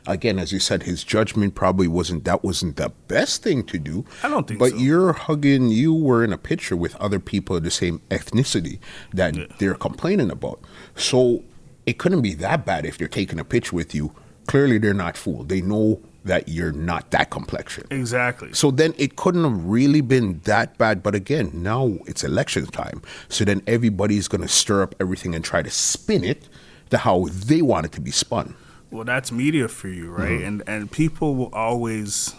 Again, 0.07 0.39
as 0.39 0.53
you 0.53 0.59
said, 0.61 0.83
his 0.83 1.03
judgment 1.03 1.55
probably 1.55 1.89
wasn't 1.89 2.25
that 2.25 2.45
wasn't 2.45 2.77
the 2.77 2.91
best 3.09 3.43
thing 3.43 3.63
to 3.65 3.79
do. 3.79 4.05
I 4.23 4.29
don't 4.29 4.47
think 4.47 4.61
but 4.61 4.71
so. 4.71 4.77
you're 4.77 5.13
hugging. 5.15 5.69
You 5.69 5.95
were 5.95 6.23
in 6.23 6.33
a 6.33 6.39
picture 6.39 6.77
with 6.77 6.95
other 6.97 7.19
people 7.19 7.57
of 7.57 7.63
the 7.65 7.71
same 7.71 8.01
ethnicity 8.11 8.79
that 9.15 9.35
Yeah. 9.37 9.47
they're 9.59 9.75
complaining 9.75 10.31
about. 10.31 10.61
So 10.95 11.43
it 11.87 11.99
couldn't 11.99 12.23
be 12.23 12.35
that 12.35 12.67
bad 12.67 12.85
if 12.85 12.99
they're 12.99 13.09
taking 13.09 13.39
a 13.39 13.45
picture 13.45 13.75
with 13.77 13.95
you. 13.95 14.13
Clearly, 14.47 14.77
they're 14.77 14.93
not 14.93 15.17
fooled. 15.17 15.49
They 15.49 15.63
know 15.63 16.01
that 16.27 16.49
you're 16.49 16.73
not 16.73 17.11
that 17.11 17.31
complexion. 17.31 17.87
Exactly. 17.91 18.53
So 18.53 18.71
then 18.71 18.95
it 18.99 19.17
couldn't 19.17 19.45
have 19.45 19.65
really 19.65 20.01
been 20.03 20.41
that 20.45 20.77
bad. 20.79 21.03
But 21.03 21.15
again, 21.15 21.51
now 21.55 21.99
it's 22.07 22.25
election 22.25 22.67
time. 22.67 23.01
So 23.29 23.45
then 23.45 23.63
everybody's 23.67 24.29
going 24.29 24.41
to 24.43 24.49
stir 24.49 24.83
up 24.83 24.95
everything 25.01 25.35
and 25.35 25.43
try 25.45 25.63
to 25.63 25.71
spin 25.71 26.25
it 26.25 26.49
to 26.91 26.99
how 26.99 27.27
they 27.31 27.63
want 27.63 27.87
it 27.87 27.93
to 27.93 28.01
be 28.03 28.11
spun. 28.11 28.55
Well, 28.95 29.03
that's 29.03 29.33
media 29.33 29.67
for 29.67 29.89
you, 29.89 30.13
right? 30.13 30.31
Mm-hmm. 30.31 30.47
And 30.47 30.63
and 30.69 30.91
people 30.91 31.35
will 31.35 31.53
always, 31.53 32.33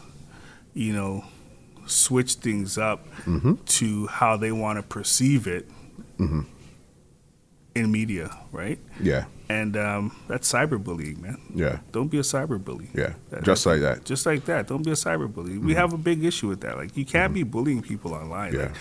you 0.74 0.94
know, 0.94 1.26
switch 1.86 2.36
things 2.36 2.78
up 2.78 3.06
mm-hmm. 3.26 3.56
to 3.66 4.08
how 4.08 4.38
they 4.38 4.54
want 4.54 4.80
to 4.80 4.84
perceive 4.84 5.48
it 5.48 5.70
mm-hmm. 6.18 6.44
in 7.76 7.92
media, 7.92 8.34
right? 8.54 8.80
Yeah. 9.02 9.26
And 9.50 9.76
um, 9.76 10.16
that's 10.30 10.50
cyberbullying, 10.50 11.20
man. 11.22 11.42
Yeah. 11.54 11.80
Don't 11.92 12.08
be 12.08 12.20
a 12.20 12.22
cyberbully. 12.22 12.88
Yeah. 12.94 13.16
That- 13.32 13.44
Just 13.44 13.66
like 13.66 13.82
that. 13.82 14.06
Just 14.06 14.26
like 14.26 14.46
that. 14.46 14.68
Don't 14.68 14.82
be 14.82 14.92
a 14.92 14.96
cyberbully. 14.96 15.60
We 15.60 15.74
have 15.74 15.92
a 15.92 15.98
big 15.98 16.24
issue 16.24 16.48
with 16.48 16.62
that. 16.62 16.78
Like 16.78 16.96
you 16.96 17.04
can't 17.04 17.34
be 17.34 17.44
bullying 17.44 17.82
people 17.82 18.14
online. 18.14 18.54
Yeah. 18.54 18.60
Like, 18.62 18.76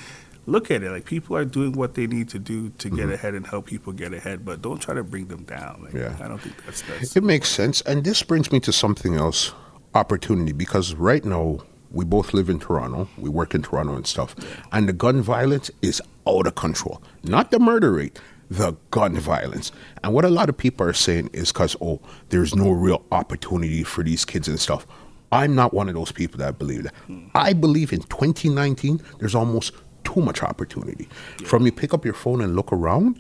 look 0.46 0.70
at 0.70 0.82
it. 0.82 0.90
Like 0.90 1.04
people 1.04 1.36
are 1.36 1.44
doing 1.44 1.72
what 1.72 1.94
they 1.94 2.06
need 2.06 2.28
to 2.30 2.38
do 2.38 2.70
to 2.78 2.90
get 2.90 3.04
Mm-hmm. 3.04 3.12
ahead 3.12 3.34
and 3.34 3.46
help 3.46 3.66
people 3.66 3.92
get 3.92 4.12
ahead, 4.12 4.44
but 4.44 4.62
don't 4.62 4.78
try 4.80 4.94
to 4.94 5.02
bring 5.04 5.26
them 5.28 5.44
down. 5.44 5.82
Like, 5.84 5.94
Yeah. 5.94 6.16
I 6.20 6.28
don't 6.28 6.38
think 6.40 6.62
that's 6.64 6.82
that's 6.82 7.16
It 7.16 7.24
makes 7.24 7.48
sense. 7.48 7.80
And 7.82 8.04
this 8.04 8.22
brings 8.22 8.50
me 8.52 8.60
to 8.60 8.72
something 8.72 9.14
else 9.16 9.52
opportunity 9.94 10.52
because 10.52 10.94
right 10.94 11.24
now 11.24 11.58
we 11.90 12.04
both 12.04 12.34
live 12.34 12.48
in 12.48 12.58
Toronto. 12.58 13.08
We 13.16 13.28
work 13.30 13.54
in 13.54 13.62
Toronto 13.62 13.94
and 13.94 14.06
stuff. 14.06 14.34
And 14.72 14.88
the 14.88 14.92
gun 14.92 15.22
violence 15.22 15.70
is 15.82 16.02
out 16.26 16.46
of 16.46 16.54
control. 16.56 17.00
Not 17.22 17.50
the 17.52 17.60
murder 17.60 17.92
rate, 17.92 18.18
the 18.50 18.74
gun 18.90 19.16
violence. 19.16 19.70
And 20.02 20.12
what 20.12 20.24
a 20.24 20.28
lot 20.28 20.48
of 20.48 20.56
people 20.56 20.86
are 20.86 20.92
saying 20.92 21.30
is 21.32 21.52
because, 21.52 21.76
oh, 21.80 22.00
there's 22.30 22.54
no 22.54 22.70
real 22.70 23.04
opportunity 23.12 23.84
for 23.84 24.02
these 24.02 24.24
kids 24.24 24.48
and 24.48 24.58
stuff. 24.58 24.86
I'm 25.30 25.54
not 25.54 25.72
one 25.74 25.88
of 25.88 25.94
those 25.94 26.12
people 26.12 26.38
that 26.38 26.58
believe 26.58 26.82
that. 26.84 26.94
I 27.34 27.52
believe 27.54 27.92
in 27.92 28.00
2019, 28.02 29.00
there's 29.18 29.34
almost 29.34 29.72
too 30.04 30.20
much 30.20 30.42
opportunity. 30.42 31.08
From 31.44 31.64
you 31.66 31.72
pick 31.72 31.92
up 31.94 32.04
your 32.04 32.14
phone 32.14 32.40
and 32.40 32.54
look 32.54 32.72
around, 32.72 33.18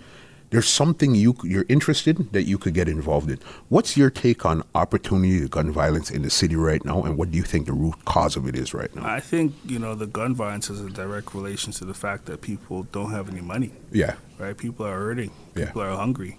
there's 0.50 0.68
something 0.68 1.16
you 1.16 1.34
you're 1.42 1.64
interested 1.68 2.20
in 2.20 2.28
that 2.30 2.44
you 2.44 2.58
could 2.58 2.74
get 2.74 2.88
involved 2.88 3.28
in. 3.28 3.38
What's 3.70 3.96
your 3.96 4.08
take 4.10 4.46
on 4.46 4.62
opportunity 4.74 5.40
to 5.40 5.48
gun 5.48 5.72
violence 5.72 6.10
in 6.12 6.22
the 6.22 6.30
city 6.30 6.54
right 6.54 6.84
now, 6.84 7.02
and 7.02 7.16
what 7.18 7.32
do 7.32 7.36
you 7.38 7.42
think 7.42 7.66
the 7.66 7.72
root 7.72 8.04
cause 8.04 8.36
of 8.36 8.46
it 8.46 8.54
is 8.54 8.72
right 8.72 8.94
now? 8.94 9.04
I 9.04 9.18
think 9.18 9.54
you 9.66 9.80
know 9.80 9.94
the 9.96 10.06
gun 10.06 10.32
violence 10.34 10.70
is 10.70 10.80
a 10.80 10.90
direct 10.90 11.34
relation 11.34 11.72
to 11.72 11.84
the 11.84 11.94
fact 11.94 12.26
that 12.26 12.40
people 12.40 12.84
don't 12.92 13.10
have 13.10 13.28
any 13.28 13.40
money, 13.40 13.72
Yeah, 13.90 14.14
right? 14.38 14.56
People 14.56 14.86
are 14.86 14.96
hurting, 14.98 15.32
Yeah. 15.56 15.66
people 15.66 15.82
are 15.82 15.96
hungry, 15.96 16.38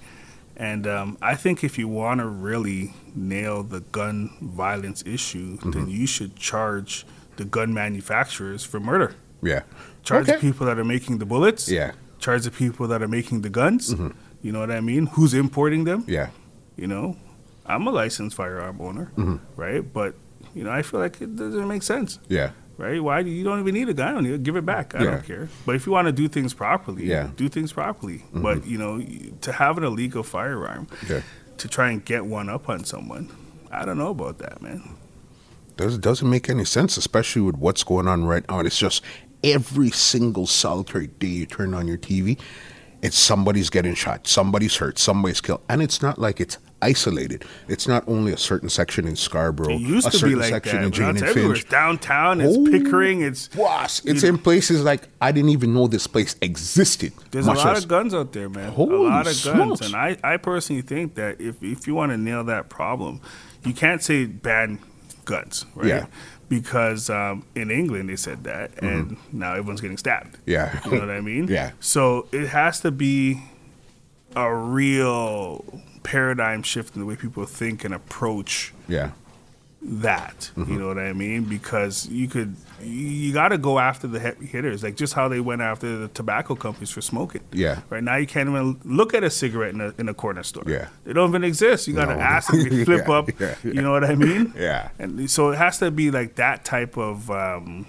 and 0.56 0.88
um, 0.88 1.18
I 1.22 1.36
think 1.36 1.62
if 1.66 1.78
you 1.78 1.90
want 1.90 2.22
to 2.22 2.28
really 2.28 2.94
nail 3.16 3.64
the 3.64 3.82
gun 3.82 4.30
violence 4.40 5.04
issue, 5.06 5.58
Mm-hmm. 5.58 5.72
then 5.72 5.90
you 5.90 6.08
should 6.08 6.38
charge 6.38 7.06
the 7.36 7.44
gun 7.44 7.74
manufacturers 7.74 8.64
for 8.64 8.80
murder. 8.80 9.14
Yeah, 9.42 9.62
Charge 10.04 10.28
the 10.28 10.34
people 10.40 10.66
that 10.68 10.78
are 10.80 10.84
making 10.86 11.18
the 11.20 11.26
bullets. 11.26 11.70
yeah, 11.70 11.92
Charge 12.20 12.44
the 12.44 12.52
people 12.52 12.88
that 12.88 13.02
are 13.02 13.08
making 13.08 13.42
the 13.42 13.50
guns. 13.50 13.94
You 14.42 14.52
know 14.52 14.60
what 14.60 14.72
I 14.72 14.80
mean? 14.82 15.08
Who's 15.08 15.34
importing 15.34 15.86
them? 15.86 16.04
yeah, 16.08 16.30
You 16.78 16.88
know, 16.88 17.18
I'm 17.66 17.88
a 17.88 17.92
licensed 17.92 18.36
firearm 18.38 18.80
owner, 18.80 19.12
Mm-hmm. 19.18 19.38
right? 19.60 19.82
But 19.94 20.16
you 20.54 20.64
know, 20.64 20.72
I 20.72 20.82
feel 20.84 21.00
like 21.00 21.20
it 21.22 21.36
doesn't 21.36 21.68
make 21.68 21.84
sense 21.84 22.20
yeah, 22.30 22.52
right? 22.78 23.02
Why 23.04 23.24
do 23.24 23.30
you 23.30 23.44
don't 23.44 23.60
even 23.60 23.74
need 23.74 23.90
a 23.90 23.94
gun? 23.94 24.08
I 24.08 24.12
don't 24.14 24.24
need 24.24 24.34
it. 24.34 24.44
Give 24.44 24.56
it 24.56 24.66
back. 24.66 24.94
I 24.96 25.04
Yeah. 25.04 25.12
don't 25.12 25.26
care. 25.26 25.50
But 25.66 25.76
if 25.76 25.86
you 25.86 25.92
want 25.92 26.08
to 26.08 26.12
do 26.14 26.28
things 26.28 26.54
properly, 26.54 27.06
Yeah. 27.08 27.24
Mm-hmm. 27.24 27.36
do 27.36 27.50
things 27.50 27.74
properly. 27.74 28.24
But 28.34 28.66
you 28.68 28.78
know, 28.78 29.02
to 29.42 29.52
have 29.52 29.78
an 29.78 29.84
illegal 29.84 30.24
firearm, 30.24 30.88
Yeah. 31.10 31.22
to 31.58 31.68
try 31.68 31.90
and 31.92 32.06
get 32.06 32.26
one 32.26 32.48
up 32.50 32.70
on 32.70 32.84
someone, 32.86 33.30
I 33.72 33.84
don't 33.86 33.98
know 33.98 34.12
about 34.12 34.38
that, 34.38 34.62
man. 34.62 34.82
Does 35.78 35.98
doesn't 35.98 36.30
make 36.30 36.50
any 36.50 36.64
sense, 36.66 36.96
especially 36.98 37.42
with 37.42 37.58
what's 37.58 37.84
going 37.84 38.08
on 38.08 38.24
right 38.26 38.46
now. 38.50 38.60
It's 38.62 38.78
just 38.80 39.04
every 39.46 39.92
single 39.92 40.48
solitary 40.48 41.08
day 41.08 41.28
you 41.28 41.46
turn 41.46 41.74
on 41.74 41.88
your 41.88 41.98
TV, 41.98 42.38
it's 43.02 43.18
somebody's 43.18 43.70
getting 43.70 43.94
shot, 43.94 44.28
somebody's 44.28 44.76
hurt, 44.78 44.98
somebody's 44.98 45.40
killed, 45.40 45.62
and 45.70 45.82
it's 45.82 46.02
not 46.02 46.18
like 46.20 46.42
it's 46.42 46.58
isolated. 46.82 47.46
It's 47.68 47.88
not 47.88 48.04
only 48.08 48.32
a 48.34 48.38
certain 48.38 48.70
section 48.70 49.08
in 49.08 49.16
Scarborough, 49.16 49.74
It 49.76 49.82
used 49.82 50.08
a 50.08 50.12
to 50.12 50.18
be 50.18 50.20
certain 50.20 50.40
like 50.40 50.50
section 50.50 50.78
that. 50.78 50.86
in 50.86 50.92
Jane 50.92 51.10
it's 51.12 51.22
and. 51.22 51.32
Finch. 51.32 51.60
It's 51.62 51.70
downtown. 51.70 52.42
It's 52.42 52.58
Oh, 52.58 52.66
Pickering. 52.70 53.22
It's 53.22 53.48
Boss, 53.50 54.04
it's 54.06 54.24
in 54.24 54.38
places 54.38 54.84
like 54.84 55.08
I 55.22 55.32
didn't 55.32 55.52
even 55.52 55.74
know 55.74 55.88
this 55.88 56.08
place 56.08 56.36
existed. 56.42 57.14
There's 57.32 57.48
a 57.48 57.54
lot 57.54 57.66
less- 57.66 57.84
of 57.84 57.88
guns 57.90 58.14
out 58.14 58.34
there, 58.34 58.50
man. 58.50 58.72
Holy 58.72 58.94
a 58.96 59.10
lot 59.10 59.28
of 59.28 59.44
guns, 59.44 59.82
and 59.82 59.96
I, 59.96 60.18
I 60.24 60.38
personally 60.38 60.82
think 60.82 61.16
that 61.16 61.40
if 61.40 61.62
if 61.64 61.88
you 61.88 61.94
want 61.96 62.12
to 62.12 62.18
nail 62.18 62.44
that 62.46 62.70
problem, 62.70 63.22
you 63.64 63.74
can't 63.74 64.02
say 64.04 64.26
ban 64.26 64.80
guns, 65.26 65.66
right? 65.76 65.88
Yeah. 65.88 66.00
Mm-hmm. 66.02 66.12
Because 66.48 67.10
um, 67.10 67.44
in 67.56 67.72
England 67.72 68.08
they 68.10 68.16
said 68.16 68.44
that, 68.44 68.72
and 68.82 69.18
now 69.34 69.54
everyone's 69.54 69.82
getting 69.82 69.98
stabbed. 69.98 70.38
Yeah. 70.46 70.80
You 70.86 70.92
know 70.92 71.00
what 71.00 71.10
I 71.10 71.22
mean? 71.22 71.48
Yeah. 71.56 71.72
So 71.80 72.28
it 72.32 72.48
has 72.50 72.80
to 72.82 72.92
be 72.92 73.42
a 74.36 74.54
real 74.54 75.66
paradigm 76.04 76.62
shift 76.62 76.94
in 76.96 77.02
the 77.02 77.06
way 77.08 77.16
people 77.16 77.46
think 77.46 77.84
and 77.84 77.94
approach 77.94 78.74
Yeah, 78.88 79.12
that. 79.88 80.52
Mm-hmm. 80.58 80.74
You 80.74 80.80
know 80.80 80.88
what 80.88 80.98
I 80.98 81.14
mean? 81.14 81.44
Because 81.44 82.08
you 82.10 82.28
could, 82.28 82.56
you 82.82 83.32
got 83.34 83.50
to 83.50 83.58
go 83.58 83.78
after 83.80 84.08
the 84.08 84.20
heavy 84.20 84.46
hitters, 84.48 84.84
like 84.84 84.96
just 84.96 85.14
how 85.14 85.28
they 85.28 85.40
went 85.40 85.62
after 85.62 85.98
the 86.00 86.08
tobacco 86.10 86.56
companies 86.56 86.90
for 86.90 87.02
smoking. 87.02 87.42
Yeah. 87.52 87.82
Right 87.90 88.04
now, 88.04 88.16
you 88.16 88.28
can't 88.28 88.50
even 88.50 88.80
look 88.84 89.14
at 89.14 89.24
a 89.24 89.30
cigarette 89.30 89.74
in 89.74 89.82
a 89.82 89.94
in 89.98 90.10
a 90.10 90.14
corner 90.14 90.44
store. 90.44 90.64
Yeah. 90.66 90.88
They 91.04 91.14
don't 91.14 91.30
even 91.30 91.44
exist. 91.44 91.88
You 91.88 91.94
got 91.94 92.06
to 92.06 92.16
No. 92.16 92.22
ask 92.22 92.52
them 92.52 92.64
to 92.70 92.86
flip 92.86 93.08
Yeah, 93.08 93.14
up. 93.14 93.40
yeah, 93.40 93.56
You 93.64 93.82
know 93.82 93.92
what 93.92 94.04
I 94.04 94.16
mean? 94.16 94.54
Yeah. 94.58 94.90
And 95.00 95.30
so 95.30 95.52
it 95.52 95.58
has 95.58 95.78
to 95.80 95.92
be 95.92 96.12
like 96.12 96.36
that 96.36 96.66
type 96.66 96.98
of. 96.98 97.30
Um, 97.30 97.86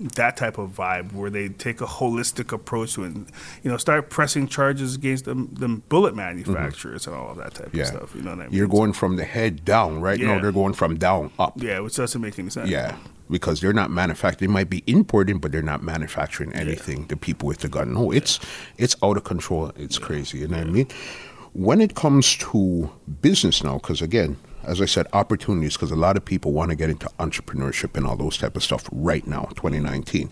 that 0.00 0.36
type 0.36 0.56
of 0.56 0.70
vibe 0.70 1.12
where 1.12 1.28
they 1.28 1.48
take 1.50 1.80
a 1.82 1.86
holistic 1.86 2.52
approach 2.52 2.94
to 2.94 3.04
it 3.04 3.08
and, 3.08 3.30
you 3.62 3.70
know, 3.70 3.76
start 3.76 4.08
pressing 4.08 4.48
charges 4.48 4.94
against 4.94 5.26
them, 5.26 5.48
them 5.52 5.82
bullet 5.90 6.14
manufacturers 6.16 7.06
and 7.06 7.14
all 7.14 7.30
of 7.32 7.36
that 7.36 7.52
type 7.54 7.66
Mm-hmm. 7.68 7.76
Yeah. 7.76 7.82
of 7.82 7.88
stuff. 7.88 8.14
You 8.14 8.22
know 8.22 8.30
what 8.30 8.38
I 8.40 8.42
mean? 8.44 8.52
You're 8.54 8.66
going 8.68 8.94
from 8.94 9.16
the 9.16 9.24
head 9.24 9.64
down, 9.64 10.00
right? 10.00 10.18
No, 10.18 10.40
they're 10.40 10.52
going 10.52 10.72
from 10.72 10.96
down 10.98 11.30
up. 11.38 11.52
yeah, 11.62 11.80
which 11.80 11.96
doesn't 11.96 12.20
make 12.20 12.38
any 12.38 12.48
sense. 12.50 12.70
Yeah, 12.70 12.96
because 13.28 13.60
they're 13.60 13.74
not 13.74 13.90
manufacturing. 13.90 14.48
They 14.48 14.52
might 14.52 14.70
be 14.70 14.82
importing, 14.86 15.38
but 15.38 15.52
they're 15.52 15.60
not 15.62 15.82
manufacturing 15.82 16.52
anything. 16.54 17.06
The 17.08 17.16
people 17.16 17.46
with 17.46 17.58
the 17.58 17.68
gun. 17.68 17.92
No, 17.92 18.10
it's 18.10 18.40
it's 18.78 18.96
out 19.02 19.16
of 19.18 19.24
control. 19.24 19.70
It's 19.76 19.98
crazy. 19.98 20.38
You 20.38 20.48
know 20.48 20.56
what 20.58 20.66
I 20.66 20.70
mean? 20.70 20.88
When 21.52 21.80
it 21.80 21.94
comes 21.94 22.36
to 22.36 22.90
business 23.20 23.62
now, 23.62 23.74
because 23.78 24.00
again, 24.00 24.36
as 24.64 24.80
I 24.80 24.86
said, 24.86 25.06
opportunities. 25.12 25.74
Because 25.74 25.90
a 25.90 25.96
lot 25.96 26.16
of 26.16 26.24
people 26.24 26.52
want 26.52 26.70
to 26.70 26.76
get 26.76 26.90
into 26.90 27.06
entrepreneurship 27.18 27.96
and 27.96 28.06
all 28.06 28.16
those 28.16 28.38
type 28.38 28.56
of 28.56 28.62
stuff 28.62 28.88
right 28.92 29.26
now, 29.26 29.48
2019. 29.56 30.30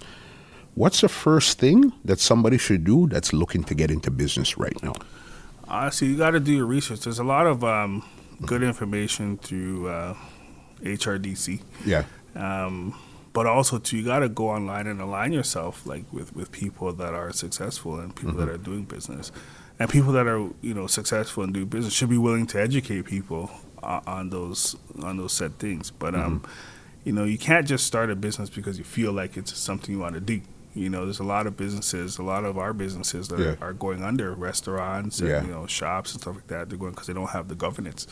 What's 0.75 1.01
the 1.01 1.09
first 1.09 1.59
thing 1.59 1.93
that 2.05 2.21
somebody 2.21 2.59
should 2.59 2.85
do 2.85 3.09
that's 3.09 3.33
looking 3.33 3.65
to 3.65 3.75
get 3.75 3.91
into 3.91 4.11
business 4.11 4.57
right 4.57 4.81
now? 4.83 4.95
Honestly, 5.67 6.09
you 6.09 6.17
got 6.17 6.31
to 6.31 6.41
do 6.41 6.53
your 6.53 6.67
research. 6.67 7.01
There's 7.01 7.19
a 7.19 7.25
lot 7.25 7.47
of 7.47 7.65
um, 7.65 8.05
good 8.47 8.63
information 8.63 9.39
through 9.39 9.89
uh, 9.89 10.15
HRDC. 10.83 11.63
Yeah, 11.85 12.05
um, 12.35 12.95
but 13.33 13.47
also 13.47 13.79
too 13.79 13.99
you 13.99 14.05
got 14.05 14.21
to 14.21 14.29
go 14.29 14.49
online 14.49 14.87
and 14.87 15.01
align 15.01 15.33
yourself 15.33 15.87
like 15.87 16.11
with 16.13 16.35
with 16.35 16.51
people 16.51 16.93
that 16.93 17.15
are 17.15 17.33
successful 17.33 17.99
and 18.01 18.15
people 18.15 18.35
that 18.35 18.49
are 18.49 18.59
doing 18.59 18.83
business 18.83 19.31
and 19.79 19.89
people 19.89 20.13
that 20.13 20.27
are 20.27 20.49
you 20.61 20.75
know 20.75 20.87
successful 20.87 21.45
and 21.45 21.55
do 21.55 21.65
business 21.65 21.93
should 21.93 22.09
be 22.09 22.19
willing 22.19 22.47
to 22.47 22.61
educate 22.61 23.05
people 23.05 23.51
uh, 23.51 23.68
on 23.83 24.31
those 24.31 24.77
on 25.03 25.17
those 25.17 25.33
said 25.33 25.59
things 25.59 25.91
but 25.91 26.15
um 26.15 26.43
you 27.05 27.13
know 27.13 27.25
you 27.25 27.39
can't 27.39 27.67
just 27.67 27.87
start 27.87 28.11
a 28.11 28.17
business 28.17 28.51
because 28.51 28.79
you 28.79 28.85
feel 28.85 29.13
like 29.13 29.37
it's 29.37 29.57
something 29.57 29.95
you 29.95 30.01
want 30.01 30.15
to 30.15 30.21
do 30.21 30.41
you 30.75 30.89
know 30.91 31.05
there's 31.05 31.19
a 31.21 31.25
lot 31.25 31.47
of 31.47 31.57
businesses 31.57 32.19
a 32.19 32.23
lot 32.23 32.45
of 32.45 32.59
our 32.59 32.73
businesses 32.73 33.29
that 33.29 33.39
Yeah. 33.39 33.55
are, 33.61 33.71
are 33.71 33.73
going 33.73 34.03
under 34.03 34.33
restaurants 34.35 35.21
and 35.21 35.29
Yeah. 35.31 35.43
you 35.43 35.49
know 35.51 35.67
shops 35.67 36.13
and 36.13 36.21
stuff 36.21 36.35
like 36.37 36.47
that 36.49 36.69
they're 36.69 36.79
going 36.79 36.93
because 36.93 37.07
they 37.07 37.15
don't 37.15 37.31
have 37.31 37.49
the 37.49 37.55
governance 37.55 38.07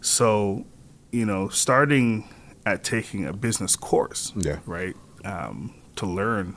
so 0.00 0.64
you 1.10 1.24
know 1.26 1.48
starting 1.48 2.28
at 2.66 2.84
taking 2.84 3.26
a 3.26 3.32
business 3.32 3.76
course 3.76 4.32
Yeah. 4.36 4.58
right 4.66 4.96
um, 5.24 5.74
to 5.96 6.06
learn 6.06 6.56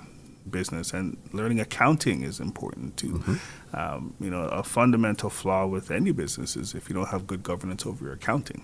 business 0.49 0.93
and 0.93 1.17
learning 1.33 1.59
accounting 1.59 2.21
is 2.23 2.39
important 2.39 2.95
too 2.97 3.13
Mm-hmm. 3.13 3.75
um, 3.79 4.13
you 4.19 4.29
know 4.29 4.43
a 4.43 4.63
fundamental 4.63 5.29
flaw 5.29 5.65
with 5.65 5.89
any 5.91 6.11
business 6.11 6.55
is 6.55 6.73
if 6.75 6.87
you 6.89 6.95
don't 6.95 7.09
have 7.09 7.25
good 7.27 7.41
governance 7.43 7.85
over 7.85 8.05
your 8.05 8.13
accounting 8.13 8.61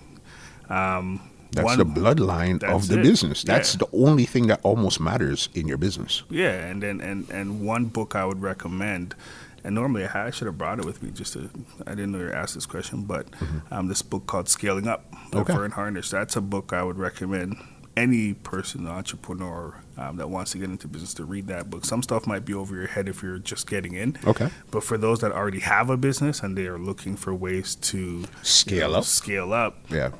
um, 0.68 1.20
that's 1.52 1.64
one- 1.66 1.78
the 1.78 1.84
bloodline 1.84 2.60
that's 2.60 2.72
of 2.72 2.88
the 2.88 2.98
it. 3.00 3.02
business. 3.02 3.42
That's 3.42 3.74
Yeah. 3.74 3.78
the 3.84 3.88
only 4.06 4.24
thing 4.24 4.46
that 4.46 4.60
almost 4.62 5.00
matters 5.00 5.48
in 5.54 5.68
your 5.68 5.76
business. 5.76 6.22
Yeah, 6.30 6.52
and 6.70 6.82
then 6.82 7.00
and, 7.02 7.28
and 7.30 7.60
one 7.60 7.86
book 7.86 8.14
I 8.14 8.24
would 8.24 8.40
recommend, 8.40 9.14
and 9.62 9.74
normally 9.74 10.04
I, 10.04 10.06
had, 10.08 10.26
I 10.28 10.30
should 10.30 10.46
have 10.46 10.56
brought 10.56 10.78
it 10.78 10.86
with 10.86 11.02
me 11.02 11.10
just 11.10 11.34
to 11.34 11.50
I 11.86 11.90
didn't 11.90 12.12
know 12.12 12.18
you 12.20 12.24
were 12.24 12.32
asked 12.34 12.54
this 12.54 12.64
question, 12.64 13.02
but 13.02 13.26
um, 13.70 13.88
this 13.88 14.00
book 14.00 14.26
called 14.26 14.48
Scaling 14.48 14.88
Up 14.88 15.10
by 15.10 15.18
Mm-hmm. 15.18 15.38
Okay. 15.40 15.52
Verne 15.54 15.70
Harnish. 15.72 16.08
That's 16.10 16.36
a 16.36 16.40
book 16.40 16.72
I 16.72 16.82
would 16.82 16.96
recommend 16.98 17.56
any 17.96 18.34
person, 18.34 18.86
entrepreneur 18.86 19.82
um, 19.98 20.16
that 20.16 20.30
wants 20.30 20.52
to 20.52 20.58
get 20.58 20.70
into 20.70 20.88
business 20.88 21.12
to 21.14 21.24
read 21.24 21.46
that 21.48 21.68
book. 21.68 21.84
Some 21.84 22.02
stuff 22.02 22.26
might 22.26 22.44
be 22.44 22.54
over 22.54 22.74
your 22.74 22.86
head 22.86 23.08
if 23.08 23.22
you're 23.22 23.38
just 23.38 23.68
getting 23.68 23.94
in. 23.94 24.16
Okay. 24.26 24.48
But 24.70 24.82
for 24.82 24.96
those 24.96 25.20
that 25.20 25.32
already 25.32 25.60
have 25.60 25.90
a 25.90 25.96
business 25.96 26.40
and 26.40 26.56
they 26.56 26.66
are 26.66 26.78
looking 26.78 27.16
for 27.16 27.34
ways 27.34 27.74
to 27.76 28.24
Scale 28.42 28.94
up. 28.96 29.04
scale 29.04 29.52
up, 29.52 29.76
Yeah. 29.90 30.10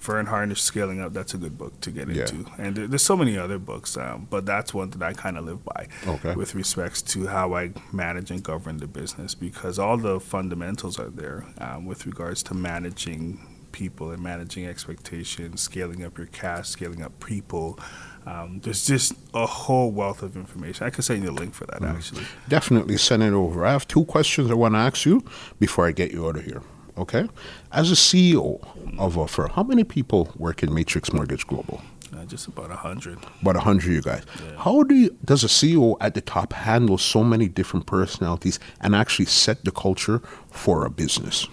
Verne 0.00 0.24
Harnish 0.24 0.62
Scaling 0.62 0.98
Up, 1.02 1.12
that's 1.12 1.34
a 1.34 1.36
good 1.36 1.58
book 1.58 1.78
to 1.82 1.90
get 1.90 2.08
Yeah. 2.08 2.22
into. 2.22 2.50
And 2.56 2.74
there, 2.74 2.86
there's 2.86 3.02
so 3.02 3.18
many 3.18 3.36
other 3.36 3.58
books, 3.58 3.98
um, 3.98 4.26
but 4.30 4.46
that's 4.46 4.72
one 4.72 4.88
that 4.90 5.02
I 5.02 5.12
kind 5.12 5.36
of 5.36 5.44
live 5.44 5.62
by 5.62 5.88
Okay. 6.06 6.34
with 6.34 6.54
respects 6.54 7.02
to 7.02 7.26
how 7.26 7.52
I 7.54 7.72
manage 7.92 8.30
and 8.30 8.42
govern 8.42 8.78
the 8.78 8.86
business 8.86 9.34
because 9.34 9.78
all 9.78 9.98
the 9.98 10.18
fundamentals 10.18 10.98
are 10.98 11.10
there 11.10 11.44
um, 11.58 11.84
with 11.84 12.06
regards 12.06 12.42
to 12.44 12.54
managing 12.54 13.46
people 13.72 14.10
and 14.10 14.22
managing 14.22 14.66
expectations, 14.66 15.60
scaling 15.60 16.04
up 16.04 16.18
your 16.18 16.26
cash, 16.28 16.68
scaling 16.68 17.02
up 17.02 17.18
people. 17.24 17.78
Um, 18.26 18.60
there's 18.62 18.86
just 18.86 19.14
a 19.32 19.46
whole 19.46 19.90
wealth 19.90 20.22
of 20.22 20.36
information. 20.36 20.86
I 20.86 20.90
could 20.90 21.04
send 21.04 21.22
you 21.22 21.30
a 21.30 21.32
link 21.32 21.54
for 21.54 21.66
that 21.66 21.82
actually. 21.82 22.24
Definitely 22.48 22.98
send 22.98 23.22
it 23.22 23.32
over. 23.32 23.64
I 23.64 23.72
have 23.72 23.88
two 23.88 24.04
questions 24.04 24.50
I 24.50 24.54
want 24.54 24.74
to 24.74 24.78
ask 24.78 25.06
you 25.06 25.24
before 25.58 25.86
I 25.86 25.92
get 25.92 26.12
you 26.12 26.26
out 26.26 26.36
of 26.36 26.44
here. 26.44 26.62
Okay? 26.98 27.28
As 27.72 27.90
a 27.90 27.94
CEO 27.94 28.60
of 28.98 29.16
a 29.16 29.26
firm, 29.26 29.50
how 29.50 29.62
many 29.62 29.84
people 29.84 30.32
work 30.36 30.62
in 30.62 30.72
Matrix 30.74 31.12
Mortgage 31.12 31.46
Global? 31.46 31.80
Uh, 32.14 32.24
just 32.24 32.48
about 32.48 32.70
a 32.70 32.76
hundred. 32.76 33.18
About 33.40 33.56
a 33.56 33.60
hundred, 33.60 33.92
you 33.92 34.02
guys. 34.02 34.24
How 34.58 34.82
do 34.82 34.94
you, 34.94 35.16
does 35.24 35.44
a 35.44 35.46
CEO 35.46 35.96
at 36.00 36.14
the 36.14 36.20
top 36.20 36.52
handle 36.52 36.98
so 36.98 37.22
many 37.22 37.48
different 37.48 37.86
personalities 37.86 38.58
and 38.80 38.94
actually 38.96 39.26
set 39.26 39.64
the 39.64 39.70
culture 39.70 40.20
for 40.50 40.84
a 40.84 40.90
business? 40.90 41.46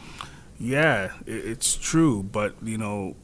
Yeah, 0.60 1.12
it's 1.26 1.76
true, 1.76 2.24
but 2.24 2.56
you 2.64 2.78
know, 2.78 3.16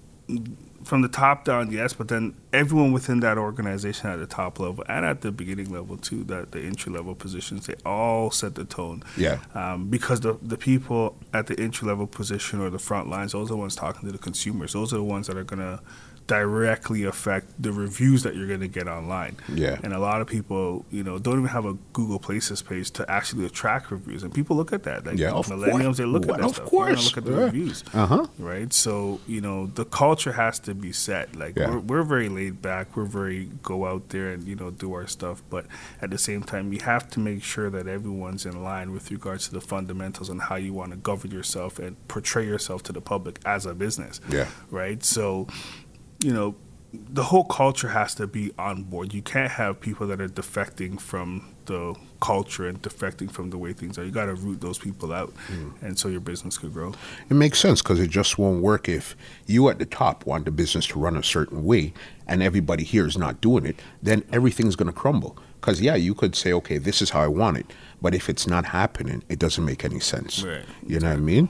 from 0.83 1.01
the 1.01 1.07
top 1.07 1.45
down, 1.45 1.71
yes, 1.71 1.93
but 1.93 2.07
then 2.07 2.35
everyone 2.51 2.91
within 2.91 3.21
that 3.21 3.37
organization 3.37 4.09
at 4.09 4.19
the 4.19 4.27
top 4.27 4.59
level 4.59 4.83
and 4.87 5.05
at 5.05 5.21
the 5.21 5.31
beginning 5.31 5.71
level 5.71 5.97
too, 5.97 6.23
that 6.25 6.51
the 6.51 6.61
entry 6.61 6.91
level 6.91 7.15
positions, 7.15 7.67
they 7.67 7.75
all 7.85 8.31
set 8.31 8.55
the 8.55 8.65
tone. 8.65 9.03
Yeah. 9.17 9.39
Um, 9.55 9.89
because 9.89 10.21
the 10.21 10.37
the 10.41 10.57
people 10.57 11.17
at 11.33 11.47
the 11.47 11.59
entry 11.59 11.87
level 11.87 12.07
position 12.07 12.59
or 12.61 12.69
the 12.69 12.79
front 12.79 13.09
lines, 13.09 13.31
those 13.31 13.47
are 13.49 13.53
the 13.53 13.57
ones 13.57 13.75
talking 13.75 14.07
to 14.07 14.11
the 14.11 14.21
consumers. 14.21 14.73
Those 14.73 14.93
are 14.93 14.97
the 14.97 15.03
ones 15.03 15.27
that 15.27 15.37
are 15.37 15.43
gonna 15.43 15.81
directly 16.27 17.03
affect 17.03 17.61
the 17.61 17.71
reviews 17.71 18.23
that 18.23 18.35
you're 18.35 18.47
gonna 18.47 18.67
get 18.67 18.87
online. 18.87 19.35
Yeah. 19.53 19.77
And 19.83 19.93
a 19.93 19.99
lot 19.99 20.21
of 20.21 20.27
people, 20.27 20.85
you 20.91 21.03
know, 21.03 21.19
don't 21.19 21.35
even 21.39 21.47
have 21.49 21.65
a 21.65 21.73
Google 21.93 22.19
Places 22.19 22.61
page 22.61 22.91
to 22.91 23.09
actually 23.11 23.45
attract 23.45 23.91
reviews, 23.91 24.23
and 24.23 24.33
people 24.33 24.55
look 24.55 24.71
at 24.73 24.83
that. 24.83 25.05
Like 25.05 25.17
Yeah, 25.17 25.31
of 25.31 25.47
millennials, 25.47 25.81
course. 25.83 25.97
they 25.97 26.05
look 26.05 26.25
Well, 26.25 26.35
at 26.35 26.41
that 26.41 26.45
of 26.49 26.55
stuff. 26.55 26.67
Course. 26.67 27.05
look 27.05 27.17
at 27.17 27.25
the 27.25 27.31
Yeah. 27.37 27.43
reviews 27.45 27.83
Uh-huh. 27.93 28.27
right? 28.39 28.71
So 28.73 29.19
you 29.27 29.41
know 29.41 29.67
the 29.67 29.85
culture 29.85 30.31
has 30.33 30.59
to 30.59 30.73
be 30.73 30.91
set. 30.91 31.35
Like 31.35 31.57
Yeah. 31.57 31.69
we're, 31.71 31.79
we're 31.79 32.03
very 32.03 32.29
laid 32.29 32.61
back. 32.61 32.95
We're 32.95 33.05
very 33.05 33.49
go 33.61 33.85
out 33.85 34.09
there 34.09 34.29
and 34.31 34.47
you 34.47 34.55
know 34.55 34.71
do 34.71 34.93
our 34.93 35.07
stuff. 35.07 35.43
But 35.49 35.65
at 36.01 36.09
the 36.09 36.17
same 36.17 36.43
time, 36.43 36.71
you 36.73 36.79
have 36.81 37.09
to 37.11 37.19
make 37.19 37.43
sure 37.43 37.69
that 37.69 37.87
everyone's 37.87 38.45
in 38.45 38.63
line 38.63 38.91
with 38.91 39.11
regards 39.11 39.47
to 39.47 39.53
the 39.53 39.61
fundamentals 39.61 40.29
and 40.29 40.41
how 40.41 40.55
you 40.55 40.73
want 40.73 40.91
to 40.91 40.97
govern 40.97 41.31
yourself 41.31 41.79
and 41.79 41.95
portray 42.07 42.45
yourself 42.45 42.81
to 42.83 42.91
the 42.93 43.01
public 43.01 43.39
as 43.45 43.65
a 43.65 43.73
business. 43.73 44.21
Yeah. 44.29 44.47
Right. 44.71 45.03
So 45.03 45.47
you 46.23 46.33
know 46.33 46.55
the 46.93 47.23
whole 47.23 47.43
culture 47.45 47.89
has 47.89 48.13
to 48.15 48.27
be 48.27 48.51
on 48.57 48.83
board. 48.83 49.13
You 49.13 49.23
can't 49.23 49.51
have 49.51 49.79
people 49.79 50.05
that 50.07 50.21
are 50.21 50.27
defecting 50.27 50.99
from 50.99 51.53
the 51.65 51.95
culture 52.21 52.67
and 52.67 52.79
defecting 52.81 53.31
from 53.31 53.49
the 53.49 53.57
way 53.57 53.73
things 53.73 53.97
are. 53.97 54.05
You 54.05 54.11
got 54.11 54.25
to 54.25 54.35
root 54.35 54.61
those 54.61 54.77
people 54.77 55.11
out, 55.11 55.31
hmm. 55.47 55.71
and 55.81 55.97
so 55.97 56.07
your 56.07 56.19
business 56.19 56.57
could 56.57 56.73
grow. 56.73 56.93
It 57.29 57.33
makes 57.33 57.59
sense 57.59 57.81
because 57.81 57.99
it 57.99 58.09
just 58.09 58.37
won't 58.37 58.61
work 58.61 58.87
if 58.87 59.15
you 59.47 59.69
at 59.69 59.79
the 59.79 59.85
top 59.85 60.25
want 60.25 60.45
the 60.45 60.51
business 60.51 60.85
to 60.87 60.99
run 60.99 61.17
a 61.17 61.23
certain 61.23 61.63
way 61.63 61.93
and 62.27 62.43
everybody 62.43 62.83
here 62.83 63.07
is 63.07 63.17
not 63.17 63.41
doing 63.41 63.65
it, 63.65 63.79
then 64.01 64.23
everything's 64.31 64.75
going 64.75 64.87
to 64.87 64.97
crumble. 64.97 65.37
Because, 65.59 65.81
yeah, 65.81 65.95
you 65.95 66.13
could 66.13 66.35
say, 66.35 66.51
okay, 66.53 66.77
this 66.77 67.01
is 67.01 67.09
how 67.09 67.21
I 67.21 67.27
want 67.27 67.57
it. 67.57 67.65
But 68.01 68.13
if 68.13 68.29
it's 68.29 68.47
not 68.47 68.65
happening, 68.65 69.23
it 69.29 69.39
doesn't 69.39 69.63
make 69.63 69.85
any 69.85 69.99
sense. 69.99 70.43
Right. 70.43 70.63
You 70.85 70.99
know 70.99 71.09
what 71.09 71.17
I 71.17 71.21
mean? 71.21 71.49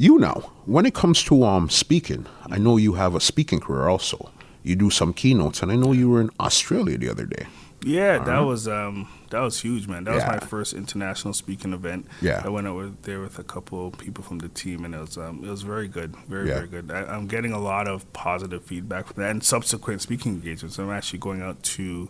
You 0.00 0.18
now, 0.18 0.50
when 0.64 0.86
it 0.86 0.94
comes 0.94 1.22
to 1.24 1.44
um 1.44 1.68
speaking, 1.68 2.24
I 2.46 2.56
know 2.56 2.78
you 2.78 2.94
have 2.94 3.14
a 3.14 3.20
speaking 3.20 3.60
career 3.60 3.86
also. 3.86 4.30
You 4.62 4.74
do 4.74 4.88
some 4.88 5.12
keynotes, 5.12 5.62
and 5.62 5.70
I 5.70 5.76
know 5.76 5.92
you 5.92 6.08
were 6.08 6.22
in 6.22 6.30
Australia 6.40 6.96
the 6.96 7.10
other 7.10 7.26
day. 7.26 7.44
Yeah, 7.84 8.18
that 8.24 8.38
was 8.38 8.66
um 8.66 9.08
that 9.28 9.40
was 9.40 9.60
huge, 9.60 9.88
man. 9.88 10.04
That 10.04 10.14
was 10.14 10.24
my 10.24 10.38
first 10.38 10.72
international 10.72 11.34
speaking 11.34 11.74
event. 11.74 12.06
Yeah. 12.22 12.40
I 12.42 12.48
went 12.48 12.66
over 12.66 12.92
there 13.02 13.20
with 13.20 13.38
a 13.38 13.44
couple 13.44 13.88
of 13.88 13.98
people 13.98 14.24
from 14.24 14.38
the 14.38 14.48
team, 14.48 14.86
and 14.86 14.94
it 14.94 15.00
was 15.00 15.18
um 15.18 15.44
it 15.44 15.50
was 15.50 15.60
very 15.62 15.86
good, 15.86 16.16
very 16.28 16.48
Yeah. 16.48 16.54
very 16.54 16.68
good. 16.68 16.90
I, 16.90 17.00
I'm 17.04 17.26
getting 17.26 17.52
a 17.52 17.60
lot 17.60 17.86
of 17.86 18.10
positive 18.14 18.64
feedback 18.64 19.08
from 19.08 19.22
that 19.22 19.30
and 19.32 19.44
subsequent 19.44 20.00
speaking 20.00 20.32
engagements. 20.32 20.78
I'm 20.78 20.90
actually 20.90 21.18
going 21.18 21.42
out 21.42 21.62
to 21.76 22.08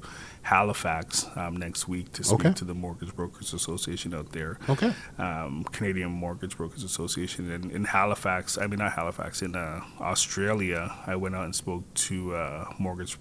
Halifax 0.55 1.27
um, 1.37 1.57
next 1.57 1.87
week 1.87 2.11
to 2.13 2.25
speak 2.25 2.41
Okay. 2.41 2.53
to 2.55 2.65
the 2.65 2.75
Mortgage 2.75 3.15
Brokers 3.15 3.55
Association 3.55 4.13
out 4.13 4.33
there. 4.33 4.59
Okay. 4.69 4.93
Um, 5.17 5.63
Canadian 5.71 6.11
Mortgage 6.11 6.57
Brokers 6.57 6.83
Association 6.83 7.49
in, 7.53 7.71
in 7.71 7.85
Halifax. 7.85 8.59
I 8.59 8.67
mean, 8.67 8.81
not 8.81 8.91
Halifax 8.93 9.43
in 9.43 9.55
uh, 9.55 9.81
Australia. 10.01 10.93
I 11.07 11.15
went 11.15 11.37
out 11.37 11.45
and 11.45 11.55
spoke 11.55 11.85
to 12.09 12.35
uh, 12.35 12.65
Mortgage 12.81 13.17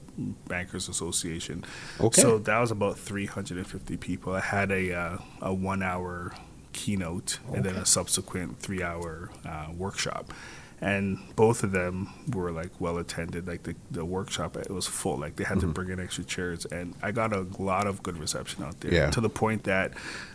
Bankers 0.47 0.89
Association. 0.89 1.63
Okay. 2.01 2.19
So 2.19 2.39
that 2.39 2.57
was 2.59 2.71
about 2.71 2.97
350 2.97 3.97
people. 3.97 4.33
I 4.33 4.39
had 4.41 4.71
a 4.71 4.91
uh, 4.93 5.17
a 5.41 5.53
one 5.53 5.83
hour 5.83 6.33
keynote 6.73 7.39
and 7.53 7.63
then 7.63 7.75
a 7.75 7.85
subsequent 7.85 8.59
three 8.59 8.81
hour 8.81 9.29
uh, 9.47 9.67
workshop. 9.77 10.33
And 10.81 11.17
both 11.35 11.63
of 11.63 11.71
them 11.73 12.09
were 12.33 12.51
like 12.51 12.71
well 12.79 12.97
attended. 12.99 13.47
Like 13.47 13.63
the, 13.63 13.75
the 13.91 14.05
workshop, 14.05 14.55
it 14.55 14.69
was 14.71 14.87
full. 14.87 15.17
Like 15.17 15.35
they 15.35 15.43
had 15.43 15.57
Mm-hmm. 15.57 15.67
to 15.67 15.73
bring 15.73 15.89
in 15.89 15.99
extra 15.99 16.23
chairs, 16.23 16.65
and 16.65 16.95
I 17.01 17.11
got 17.11 17.33
a 17.33 17.45
lot 17.59 17.85
of 17.85 18.01
good 18.01 18.17
reception 18.17 18.63
out 18.63 18.79
there. 18.79 18.93
Yeah. 18.93 19.09
To 19.11 19.19
the 19.21 19.29
point 19.29 19.63
that 19.65 19.91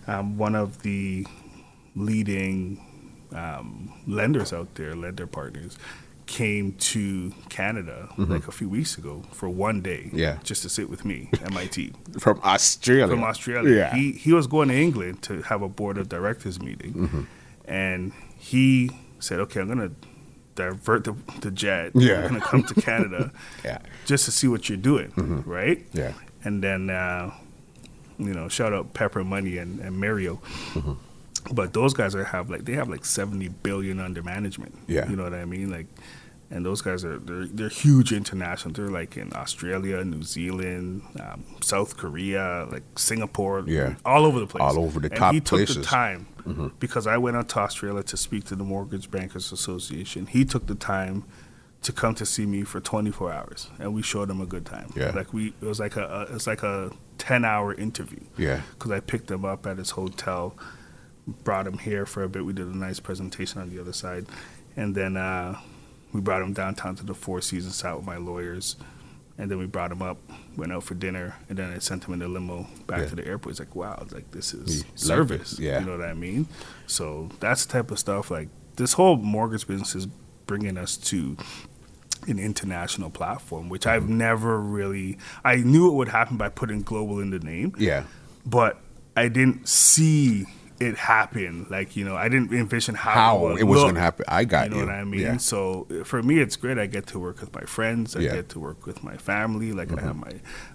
um, 0.07 0.37
one 0.37 0.55
of 0.55 0.83
the 0.83 1.27
leading 1.97 2.85
um, 3.33 3.93
lenders 4.07 4.53
out 4.53 4.75
there, 4.75 4.95
lender 4.95 5.27
partners, 5.27 5.79
came 6.27 6.73
to 6.73 7.33
Canada 7.51 8.09
like 8.17 8.49
a 8.49 8.53
few 8.53 8.69
weeks 8.69 8.97
ago 8.97 9.23
for 9.33 9.49
one 9.49 9.83
day, 9.83 10.05
Mm-hmm. 10.07 10.19
Yeah. 10.19 10.39
just 10.43 10.63
to 10.63 10.69
sit 10.71 10.89
with 10.89 11.05
me 11.05 11.29
and 11.43 11.55
my 11.55 11.67
team 11.67 11.95
From 12.19 12.41
Australia. 12.43 13.09
from 13.09 13.25
Australia. 13.25 13.75
Yeah. 13.77 13.95
He 13.95 14.13
he 14.13 14.33
was 14.33 14.47
going 14.47 14.69
to 14.69 14.75
England 14.75 15.23
to 15.23 15.43
have 15.43 15.61
a 15.63 15.69
board 15.69 15.99
of 15.99 16.09
directors 16.09 16.61
meeting, 16.61 16.93
Mm-hmm. 16.95 17.23
and 17.67 18.13
he 18.39 18.91
said, 19.21 19.39
"Okay, 19.41 19.61
I'm 19.61 19.69
gonna 19.69 19.91
divert 20.55 21.05
the, 21.05 21.15
the 21.41 21.51
jet. 21.51 21.93
Yeah. 21.95 22.23
I'm 22.23 22.29
gonna 22.29 22.41
come 22.41 22.63
to 22.65 22.75
Canada, 22.81 23.33
Yeah. 23.65 23.79
just 24.07 24.25
to 24.27 24.31
see 24.31 24.49
what 24.49 24.69
you're 24.69 24.79
doing, 24.79 25.13
right? 25.47 25.79
Mm-hmm. 25.91 25.99
Yeah. 25.99 26.13
And 26.45 26.63
then, 26.63 26.91
uh, 26.91 27.33
you 28.19 28.33
know, 28.35 28.49
shout 28.49 28.73
out 28.73 28.95
Pepper 28.95 29.25
Money 29.25 29.59
and, 29.59 29.81
and 29.81 29.99
Mario. 29.99 30.37
Mm-hmm. 30.75 30.93
But 31.55 31.73
those 31.75 31.93
guys 31.93 32.15
are 32.15 32.25
have 32.25 32.49
like 32.49 32.65
they 32.65 32.73
have 32.75 32.89
like 32.89 33.05
70 33.05 33.49
billion 33.49 34.01
under 34.01 34.23
management. 34.23 34.75
Yeah. 34.87 35.09
You 35.09 35.17
know 35.17 35.25
what 35.25 35.35
I 35.35 35.45
mean? 35.45 35.71
Like, 35.71 35.87
and 36.55 36.65
those 36.65 36.81
guys 36.81 37.05
are 37.05 37.19
they're 37.19 37.47
they're 37.47 37.69
huge 37.69 38.13
international. 38.13 38.73
They're 38.73 38.89
like 39.01 39.17
in 39.19 39.33
Australia, 39.35 40.03
New 40.05 40.23
Zealand, 40.23 41.03
um, 41.21 41.45
South 41.61 41.97
Korea, 41.97 42.67
like 42.71 42.85
Singapore, 42.97 43.65
Yeah. 43.67 43.97
all 44.05 44.25
over 44.25 44.39
the 44.41 44.47
place, 44.47 44.63
All 44.63 44.79
over 44.79 45.01
the 45.01 45.09
and 45.11 45.17
top 45.19 45.35
he 45.35 45.41
took 45.41 45.59
places. 45.59 45.77
the 45.77 45.83
time 45.83 46.27
because 46.79 47.07
I 47.07 47.17
went 47.19 47.37
out 47.37 47.49
to 47.51 47.59
Australia 47.61 48.03
to 48.05 48.17
speak 48.17 48.45
to 48.45 48.55
the 48.57 48.65
Mortgage 48.65 49.11
Bankers 49.11 49.51
Association. 49.53 50.27
He 50.27 50.45
took 50.45 50.67
the 50.67 50.75
time 50.77 51.25
to 51.83 51.93
come 51.93 52.15
to 52.15 52.25
see 52.25 52.47
me 52.47 52.63
for 52.65 52.81
24 52.81 53.31
hours, 53.33 53.69
and 53.79 53.93
we 53.93 54.01
showed 54.03 54.31
him 54.31 54.41
a 54.41 54.47
good 54.47 54.65
time. 54.65 54.89
Yeah. 54.97 55.11
like 55.11 55.33
we 55.35 55.49
it 55.61 55.67
was 55.67 55.81
like 55.81 55.97
a, 55.97 56.05
a 56.07 56.23
it 56.23 56.35
was 56.35 56.47
like 56.47 56.63
a 56.63 56.91
10 57.19 57.45
hour 57.45 57.75
interview 57.75 58.21
Yeah. 58.39 58.61
because 58.73 58.91
I 58.91 59.01
picked 59.01 59.31
him 59.31 59.45
up 59.45 59.67
at 59.67 59.77
his 59.79 59.91
hotel, 59.91 60.57
brought 61.27 61.67
him 61.67 61.79
here 61.79 62.07
for 62.07 62.23
a 62.23 62.29
bit. 62.29 62.45
We 62.45 62.53
did 62.53 62.67
a 62.69 62.77
nice 62.77 63.01
presentation 63.01 63.61
on 63.61 63.71
the 63.71 63.79
other 63.81 63.93
side, 63.93 64.27
and 64.77 64.95
then 64.95 65.17
uh, 65.17 65.59
we 66.15 66.21
brought 66.21 66.41
him 66.41 66.55
downtown 66.55 66.95
to 66.97 67.05
the 67.05 67.13
Four 67.15 67.43
Seasons, 67.43 67.75
sat 67.75 67.95
with 67.97 68.07
my 68.07 68.17
lawyers, 68.17 68.77
and 69.37 69.51
then 69.51 69.59
we 69.59 69.67
brought 69.67 69.91
him 69.93 70.01
up, 70.01 70.17
went 70.57 70.73
out 70.73 70.85
for 70.85 70.95
dinner, 70.95 71.35
and 71.49 71.59
then 71.59 71.73
I 71.73 71.79
sent 71.81 72.05
him 72.05 72.15
in 72.15 72.21
the 72.21 72.29
limo 72.29 72.67
back 72.87 73.01
Yeah. 73.01 73.07
to 73.07 73.17
the 73.17 73.27
airport. 73.27 73.51
It's 73.51 73.59
like, 73.61 73.75
"Wow, 73.75 73.99
it's 74.01 74.15
like 74.15 74.31
this 74.31 74.55
is 74.55 74.85
service." 74.95 75.59
yeah. 75.59 75.81
you 75.81 75.87
know 75.87 75.99
what 75.99 76.07
I 76.09 76.15
mean. 76.15 76.47
So 76.87 77.29
that's 77.41 77.67
the 77.67 77.73
type 77.73 77.91
of 77.91 77.99
stuff. 77.99 78.31
Like 78.31 78.49
this 78.77 78.93
whole 78.95 79.17
mortgage 79.17 79.67
business 79.67 79.95
is 79.95 80.07
bringing 80.47 80.79
us 80.79 80.97
to 80.97 81.37
an 82.29 82.39
international 82.39 83.11
platform, 83.11 83.69
which 83.69 83.87
I've 83.87 84.05
Mm-hmm. 84.05 84.19
never 84.19 84.61
really. 84.61 85.19
I 85.45 85.57
knew 85.57 85.89
it 85.89 85.95
would 85.95 86.09
happen 86.09 86.37
by 86.37 86.49
putting 86.49 86.83
global 86.83 87.19
in 87.21 87.31
the 87.31 87.39
name, 87.41 87.75
Yeah. 87.77 88.05
but 88.47 88.81
I 89.17 89.29
didn't 89.29 89.69
see 89.69 90.47
it 90.81 90.97
happen. 90.97 91.67
Like 91.71 91.97
you 91.97 92.05
know, 92.05 92.17
I 92.17 92.29
didn't 92.29 92.53
envision 92.53 92.95
how, 92.95 93.11
How 93.13 93.39
would 93.39 93.61
it 93.61 93.65
was 93.65 93.81
going 93.83 93.95
to 93.95 94.01
happen. 94.01 94.25
I 94.29 94.45
got 94.45 94.71
You 94.71 94.77
you. 94.77 94.81
know 94.83 94.87
what 94.89 94.95
I 94.97 95.05
mean? 95.05 95.21
Yeah. 95.21 95.37
So 95.37 95.87
for 96.05 96.23
me, 96.23 96.41
it's 96.41 96.57
great. 96.57 96.79
I 96.79 96.87
get 96.87 97.07
to 97.09 97.19
work 97.19 97.41
with 97.41 97.55
my 97.55 97.63
friends. 97.63 98.17
I 98.17 98.21
Yeah. 98.21 98.27
Mm-hmm. 98.29 98.37
get 98.37 98.49
to 98.51 98.61
work 98.61 98.87
with 98.87 99.03
my 99.05 99.17
family. 99.17 99.73
Like 99.73 99.97
I 99.97 100.01
have 100.03 100.17
my 100.17 100.33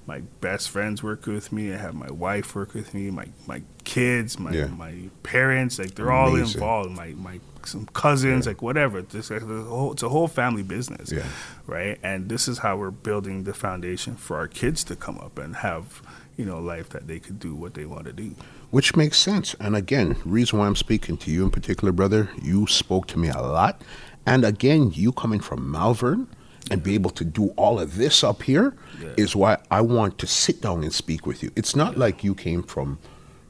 my 0.07 0.21
best 0.41 0.69
friends 0.69 1.03
work 1.03 1.25
with 1.25 1.51
me. 1.51 1.73
I 1.73 1.77
have 1.77 1.95
my 1.95 2.11
wife 2.11 2.55
work 2.55 2.73
with 2.73 2.93
me. 2.93 3.11
My 3.11 3.27
my 3.47 3.61
kids, 3.83 4.39
my 4.39 4.51
Yeah. 4.51 4.67
my 4.67 4.93
parents. 5.23 5.77
Like 5.79 5.95
they're 5.95 6.11
all 6.11 6.35
involved. 6.35 6.91
My 6.91 7.13
my 7.17 7.39
some 7.65 7.85
cousins, 7.87 8.47
like 8.47 8.61
whatever. 8.61 8.99
It's, 8.99 9.29
like 9.29 9.41
a 9.41 9.45
whole, 9.63 9.91
it's 9.91 10.01
a 10.03 10.07
whole 10.09 10.29
family 10.29 10.63
business, 10.63 11.11
Yeah. 11.11 11.25
right? 11.67 11.99
And 12.01 12.29
this 12.29 12.47
is 12.47 12.59
how 12.59 12.77
we're 12.77 12.89
building 12.89 13.43
the 13.43 13.53
foundation 13.53 14.15
for 14.15 14.37
our 14.37 14.47
kids 14.47 14.83
to 14.85 14.95
come 14.95 15.17
up 15.17 15.37
and 15.37 15.57
have 15.57 16.01
you 16.37 16.45
know 16.45 16.57
life 16.59 16.87
that 16.89 17.07
they 17.07 17.19
could 17.19 17.37
do 17.37 17.53
what 17.53 17.73
they 17.73 17.85
want 17.85 18.05
to 18.05 18.13
do. 18.13 18.33
Which 18.71 18.95
makes 18.95 19.17
sense. 19.17 19.55
And 19.59 19.75
again, 19.75 20.15
reason 20.25 20.59
why 20.59 20.67
I'm 20.67 20.75
speaking 20.75 21.17
to 21.17 21.31
you 21.31 21.43
in 21.43 21.49
particular, 21.51 21.91
brother, 21.91 22.29
you 22.41 22.67
spoke 22.67 23.07
to 23.07 23.19
me 23.19 23.29
a 23.29 23.41
lot. 23.41 23.81
And 24.25 24.45
again, 24.45 24.91
you 24.93 25.11
coming 25.11 25.39
from 25.39 25.71
Malvern 25.71 26.27
and 26.69 26.83
be 26.83 26.93
able 26.93 27.09
to 27.11 27.25
do 27.25 27.47
all 27.57 27.79
of 27.79 27.95
this 27.95 28.23
up 28.23 28.43
here 28.43 28.75
is 29.17 29.33
Yeah. 29.33 29.41
why 29.41 29.57
I 29.71 29.81
want 29.81 30.19
to 30.19 30.27
sit 30.27 30.61
down 30.61 30.83
and 30.83 30.93
speak 30.93 31.25
with 31.25 31.41
you. 31.41 31.49
It's 31.55 31.75
not 31.75 31.97
like 31.97 32.23
you 32.23 32.35
came 32.35 32.61
from 32.61 32.99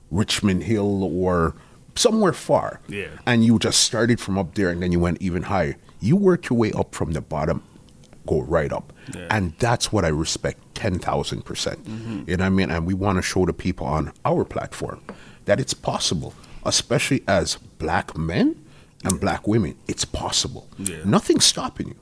Richmond 0.10 0.64
Hill 0.64 1.04
or 1.04 1.54
somewhere 1.96 2.32
far. 2.34 2.80
Yeah. 2.88 3.08
And 3.26 3.44
you 3.44 3.60
just 3.60 3.82
started 3.82 4.22
from 4.22 4.38
up 4.38 4.56
there 4.56 4.70
and 4.70 4.82
then 4.82 4.94
you 4.94 5.02
went 5.02 5.22
even 5.22 5.44
higher. 5.44 5.76
You 6.00 6.16
worked 6.16 6.50
your 6.50 6.58
way 6.58 6.72
up 6.72 6.96
from 6.96 7.12
the 7.12 7.20
bottom, 7.20 7.62
go 8.30 8.42
right 8.42 8.72
up. 8.72 8.94
Yeah. 9.16 9.28
And 9.32 9.54
that's 9.60 9.92
what 9.92 10.06
I 10.06 10.10
respect 10.10 10.60
10,000%. 10.76 11.44
percent 11.44 11.80
You 11.86 12.38
know 12.38 12.44
what 12.44 12.46
I 12.46 12.50
mean? 12.50 12.70
And 12.70 12.86
we 12.86 12.94
want 12.94 13.18
to 13.18 13.22
show 13.22 13.46
the 13.46 13.54
people 13.54 13.88
on 13.88 14.14
our 14.24 14.46
platform 14.46 15.02
that 15.46 15.60
it's 15.60 15.74
possible, 15.74 16.34
especially 16.64 17.24
as 17.28 17.58
black 17.80 18.16
men 18.16 18.56
and 19.04 19.20
black 19.20 19.48
women. 19.48 19.76
It's 19.88 20.06
possible. 20.06 20.70
Yeah. 20.78 20.98
Nothing's 21.06 21.46
stopping 21.46 21.88
you. 21.90 21.96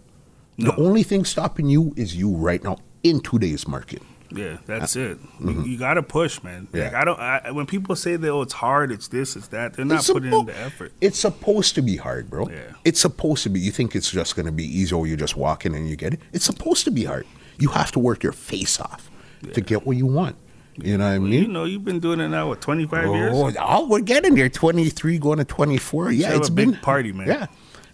No. 0.58 0.72
The 0.72 0.82
only 0.82 1.04
thing 1.04 1.24
stopping 1.26 1.68
you 1.70 1.94
is 1.96 2.16
you 2.16 2.30
right 2.36 2.64
now 2.64 2.78
in 3.04 3.22
today's 3.22 3.68
market. 3.68 4.02
Yeah, 4.30 4.58
that's 4.66 4.96
it. 4.96 5.20
You, 5.40 5.64
you 5.64 5.78
got 5.78 5.96
to 5.96 6.04
push, 6.04 6.44
man. 6.44 6.68
Like 6.72 6.84
mm-hmm. 6.84 6.94
Yeah. 6.94 7.02
I 7.02 7.06
don't. 7.06 7.20
I, 7.20 7.52
when 7.52 7.66
people 7.66 7.96
say 7.96 8.16
that 8.16 8.30
oh, 8.30 8.42
it's 8.42 8.54
hard, 8.54 8.92
it's 8.92 9.08
this, 9.08 9.36
it's 9.36 9.48
that, 9.50 9.74
they're 9.74 9.86
not 9.86 10.00
It's 10.00 10.12
putting 10.12 10.32
suppo- 10.32 10.42
in 10.42 10.46
the 10.48 10.60
effort. 10.60 10.94
It's 11.02 11.20
supposed 11.20 11.76
to 11.76 11.82
be 11.82 11.96
hard, 11.96 12.30
bro. 12.30 12.50
Yeah. 12.50 12.74
It's 12.84 13.00
supposed 13.00 13.44
to 13.44 13.50
be. 13.50 13.60
You 13.60 13.72
think 13.72 13.96
it's 13.96 14.12
just 14.12 14.36
going 14.36 14.46
to 14.46 14.52
be 14.52 14.66
easy 14.66 14.94
or 14.94 15.08
you 15.08 15.16
just 15.16 15.38
walk 15.38 15.66
in 15.66 15.74
and 15.76 15.90
you 15.90 15.96
get 15.96 16.14
it? 16.14 16.20
It's 16.34 16.46
supposed 16.46 16.84
to 16.86 16.92
be 16.92 17.06
hard. 17.06 17.26
You 17.60 17.70
have 17.70 17.92
to 17.94 18.00
work 18.00 18.24
your 18.24 18.34
face 18.34 18.80
off 18.80 19.10
to 19.54 19.62
get 19.62 19.86
what 19.86 19.98
you 19.98 20.06
want. 20.06 20.36
You 20.80 20.98
know 20.98 21.08
what 21.08 21.16
I 21.16 21.20
mean? 21.20 21.42
you 21.42 21.48
know, 21.48 21.64
you've 21.64 21.86
been 21.86 22.00
doing 22.00 22.20
it 22.20 22.28
now 22.28 22.50
what 22.50 22.62
twenty 22.62 22.86
five 22.86 23.06
years. 23.06 23.34
Oh, 23.34 23.52
oh, 23.60 23.88
we're 23.88 24.02
getting 24.02 24.36
there. 24.36 24.48
23 24.48 25.18
going 25.18 25.40
to 25.40 25.46
24. 25.46 26.12
Yeah, 26.12 26.36
it's 26.36 26.50
a 26.50 26.52
big 26.52 26.72
been 26.72 26.80
party, 26.82 27.12
man. 27.12 27.28
Yeah. 27.28 27.48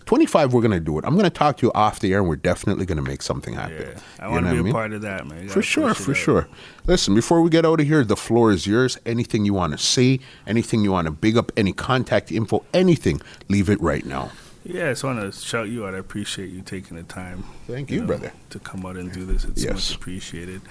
25, 0.06 0.54
we're 0.54 0.62
going 0.62 0.72
to 0.72 0.80
do 0.80 0.97
it. 0.99 1.06
I'm 1.06 1.14
going 1.14 1.24
to 1.24 1.30
talk 1.30 1.58
to 1.58 1.66
you 1.68 1.72
off 1.74 1.99
the 1.99 2.14
air 2.14 2.20
and 2.20 2.28
we're 2.28 2.36
definitely 2.36 2.86
going 2.86 2.97
to 2.97 3.01
make 3.04 3.22
something 3.22 3.54
happen. 3.54 3.88
Yeah, 3.95 3.99
I 4.20 4.28
want 4.28 4.45
to 4.45 4.51
be 4.51 4.60
a 4.60 4.64
mean? 4.64 4.74
part 4.74 4.93
of 4.93 5.01
that, 5.01 5.26
man. 5.28 5.47
For 5.49 5.62
sure, 5.62 5.93
for 5.93 6.14
sure. 6.14 6.47
Listen, 6.86 7.16
before 7.16 7.41
we 7.41 7.49
get 7.49 7.66
out 7.66 7.80
of 7.80 7.88
here, 7.88 8.04
the 8.04 8.16
floor 8.18 8.51
is 8.51 8.68
yours. 8.68 8.97
Anything 9.06 9.45
you 9.45 9.54
want 9.54 9.72
to 9.74 9.78
say, 9.78 10.20
anything 10.45 10.84
you 10.84 10.91
want 10.91 11.06
to 11.06 11.12
big 11.12 11.38
up, 11.38 11.51
any 11.56 11.74
contact 11.74 12.32
info, 12.32 12.64
anything, 12.74 13.22
leave 13.49 13.70
it 13.70 13.80
right 13.82 14.06
now. 14.06 14.32
Yeah, 14.66 14.86
I 14.86 14.89
just 14.91 15.04
want 15.04 15.20
to 15.20 15.38
shout 15.38 15.68
you 15.68 15.86
out. 15.86 15.93
I 15.93 15.97
appreciate 15.97 16.49
you 16.49 16.62
taking 16.62 16.95
the 16.95 17.04
time. 17.04 17.43
Thank 17.68 17.91
you, 17.91 18.04
brother. 18.04 18.32
to 18.51 18.60
come 18.60 18.86
out 18.86 18.95
and 18.95 19.12
do 19.12 19.26
this. 19.26 19.43
It's 19.43 19.62
Yes. 19.64 19.74
much 19.74 19.95
appreciated. 19.95 20.62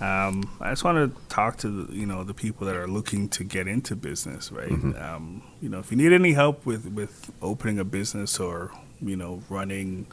Um, 0.00 0.50
I 0.60 0.70
just 0.70 0.84
want 0.84 1.14
to 1.14 1.28
talk 1.28 1.56
to 1.58 1.68
the, 1.70 1.94
you 1.94 2.04
know 2.04 2.22
the 2.22 2.34
people 2.34 2.66
that 2.66 2.76
are 2.76 2.86
looking 2.86 3.28
to 3.30 3.44
get 3.44 3.66
into 3.66 3.96
business, 3.96 4.52
right? 4.52 4.68
Mm-hmm. 4.68 5.02
Um, 5.02 5.42
you 5.62 5.68
know, 5.68 5.78
if 5.78 5.90
you 5.90 5.96
need 5.96 6.12
any 6.12 6.32
help 6.32 6.66
with 6.66 6.86
with 6.92 7.30
opening 7.40 7.78
a 7.78 7.84
business 7.84 8.38
or 8.38 8.72
you 9.00 9.16
know 9.16 9.42
running, 9.48 10.06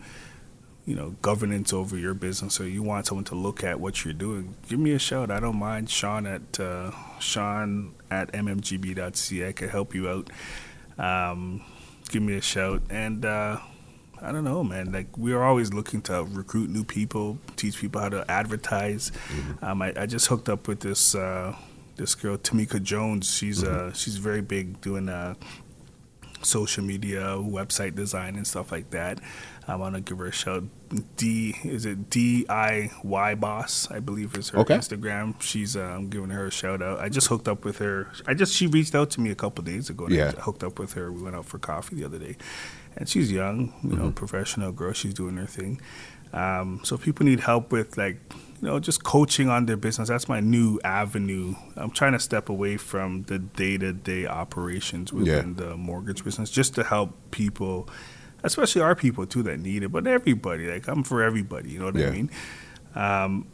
you 0.86 0.96
know, 0.96 1.16
governance 1.22 1.74
over 1.74 1.98
your 1.98 2.14
business, 2.14 2.62
or 2.62 2.68
you 2.68 2.82
want 2.82 3.08
someone 3.08 3.26
to 3.26 3.36
look 3.36 3.64
at 3.64 3.80
what 3.80 4.06
you're 4.06 4.14
doing, 4.14 4.56
give 4.70 4.80
me 4.80 4.94
a 4.94 5.00
shout. 5.00 5.30
I 5.30 5.42
don't 5.42 5.60
mind. 5.60 5.90
Sean 5.90 6.26
at 6.28 6.60
uh, 6.60 6.92
Sean 7.20 7.94
at 8.10 8.32
mmgb.ca. 8.32 9.48
I 9.48 9.52
can 9.52 9.68
help 9.68 9.94
you 9.94 10.08
out. 10.08 10.30
Um, 10.98 11.62
give 12.10 12.24
me 12.24 12.36
a 12.38 12.42
shout 12.42 12.84
and. 12.90 13.26
Uh, 13.26 13.60
I 14.24 14.32
don't 14.32 14.44
know, 14.46 14.64
man. 14.64 14.92
Like 14.92 15.18
we 15.18 15.34
are 15.34 15.44
always 15.44 15.74
looking 15.74 16.02
to 16.04 16.24
recruit 16.24 16.70
new 16.70 16.84
people, 16.86 17.38
teach 17.58 17.78
people 17.80 18.00
how 18.02 18.10
to 18.10 18.26
advertise. 18.32 19.12
Um, 19.62 19.82
I, 19.82 19.94
I 19.98 20.06
just 20.06 20.28
hooked 20.28 20.48
up 20.50 20.68
with 20.68 20.80
this 20.80 21.14
uh, 21.14 21.56
this 21.98 22.16
girl 22.16 22.38
Tamika 22.38 22.82
Jones. 22.82 23.30
She's 23.34 23.64
uh, 23.64 23.92
she's 23.94 24.16
very 24.18 24.42
big 24.42 24.80
doing 24.82 25.10
uh, 25.10 25.36
social 26.42 26.84
media, 26.84 27.22
website 27.38 27.96
design, 27.96 28.36
and 28.36 28.46
stuff 28.48 28.72
like 28.72 28.90
that. 28.92 29.20
I 29.66 29.76
want 29.78 29.96
to 29.96 30.02
give 30.02 30.18
her 30.18 30.26
a 30.28 30.32
shout. 30.32 30.64
D 31.16 31.56
is 31.64 31.86
it 31.86 32.10
D 32.10 32.46
I 32.50 32.92
Y 33.04 33.36
Boss? 33.36 33.90
I 33.90 34.00
believe 34.00 34.36
is 34.38 34.50
her 34.50 34.60
Okay. 34.60 34.76
Instagram. 34.76 35.42
She's 35.42 35.76
uh, 35.78 35.82
I'm 35.82 36.10
giving 36.10 36.30
her 36.32 36.48
a 36.48 36.52
shout 36.52 36.82
out. 36.82 37.00
I 37.00 37.08
just 37.10 37.28
hooked 37.28 37.48
up 37.48 37.64
with 37.66 37.78
her. 37.80 38.10
I 38.28 38.34
just 38.34 38.54
she 38.54 38.68
reached 38.68 38.94
out 38.94 39.10
to 39.12 39.22
me 39.22 39.32
a 39.32 39.36
couple 39.36 39.64
days 39.64 39.90
ago. 39.90 40.06
And 40.06 40.16
Yeah. 40.16 40.34
I 40.38 40.42
hooked 40.42 40.64
up 40.64 40.80
with 40.80 40.94
her. 40.94 41.12
We 41.12 41.22
went 41.22 41.36
out 41.36 41.46
for 41.46 41.60
coffee 41.60 41.96
the 41.96 42.04
other 42.04 42.20
day, 42.20 42.36
and 42.98 43.08
she's 43.10 43.32
young, 43.32 43.74
you 43.84 43.96
know, 43.96 44.12
professional 44.12 44.72
girl. 44.72 44.94
She's 44.94 45.14
doing 45.14 45.38
her 45.38 45.46
thing. 45.48 45.82
Um, 46.34 46.82
so 46.84 46.98
people 46.98 47.26
need 47.26 47.40
help 47.42 47.72
with 47.72 47.96
like, 47.98 48.18
you 48.62 48.68
know, 48.68 48.80
just 48.80 49.04
coaching 49.04 49.50
on 49.50 49.66
their 49.66 49.78
business. 49.78 50.10
That's 50.10 50.28
my 50.28 50.40
new 50.40 50.80
avenue. 50.84 51.54
I'm 51.76 51.92
trying 51.92 52.14
to 52.14 52.20
step 52.20 52.50
away 52.50 52.78
from 52.78 53.24
the 53.24 53.38
day-to-day 53.40 54.26
operations 54.26 55.14
within 55.14 55.56
the 55.56 55.76
mortgage 55.78 56.24
business, 56.24 56.50
just 56.50 56.74
to 56.76 56.84
help 56.84 57.12
people, 57.32 57.88
especially 58.44 58.82
our 58.82 58.96
people 58.96 59.26
too 59.26 59.44
that 59.44 59.60
need 59.60 59.84
it, 59.84 59.90
but 59.92 60.08
everybody. 60.08 60.68
Like 60.72 60.88
I'm 60.88 61.04
for 61.04 61.22
everybody. 61.22 61.70
You 61.72 61.80
know 61.80 61.86
what 61.86 61.96
Yeah. 61.96 62.08
I 62.08 62.12
mean? 62.12 62.30
Um, 62.96 63.48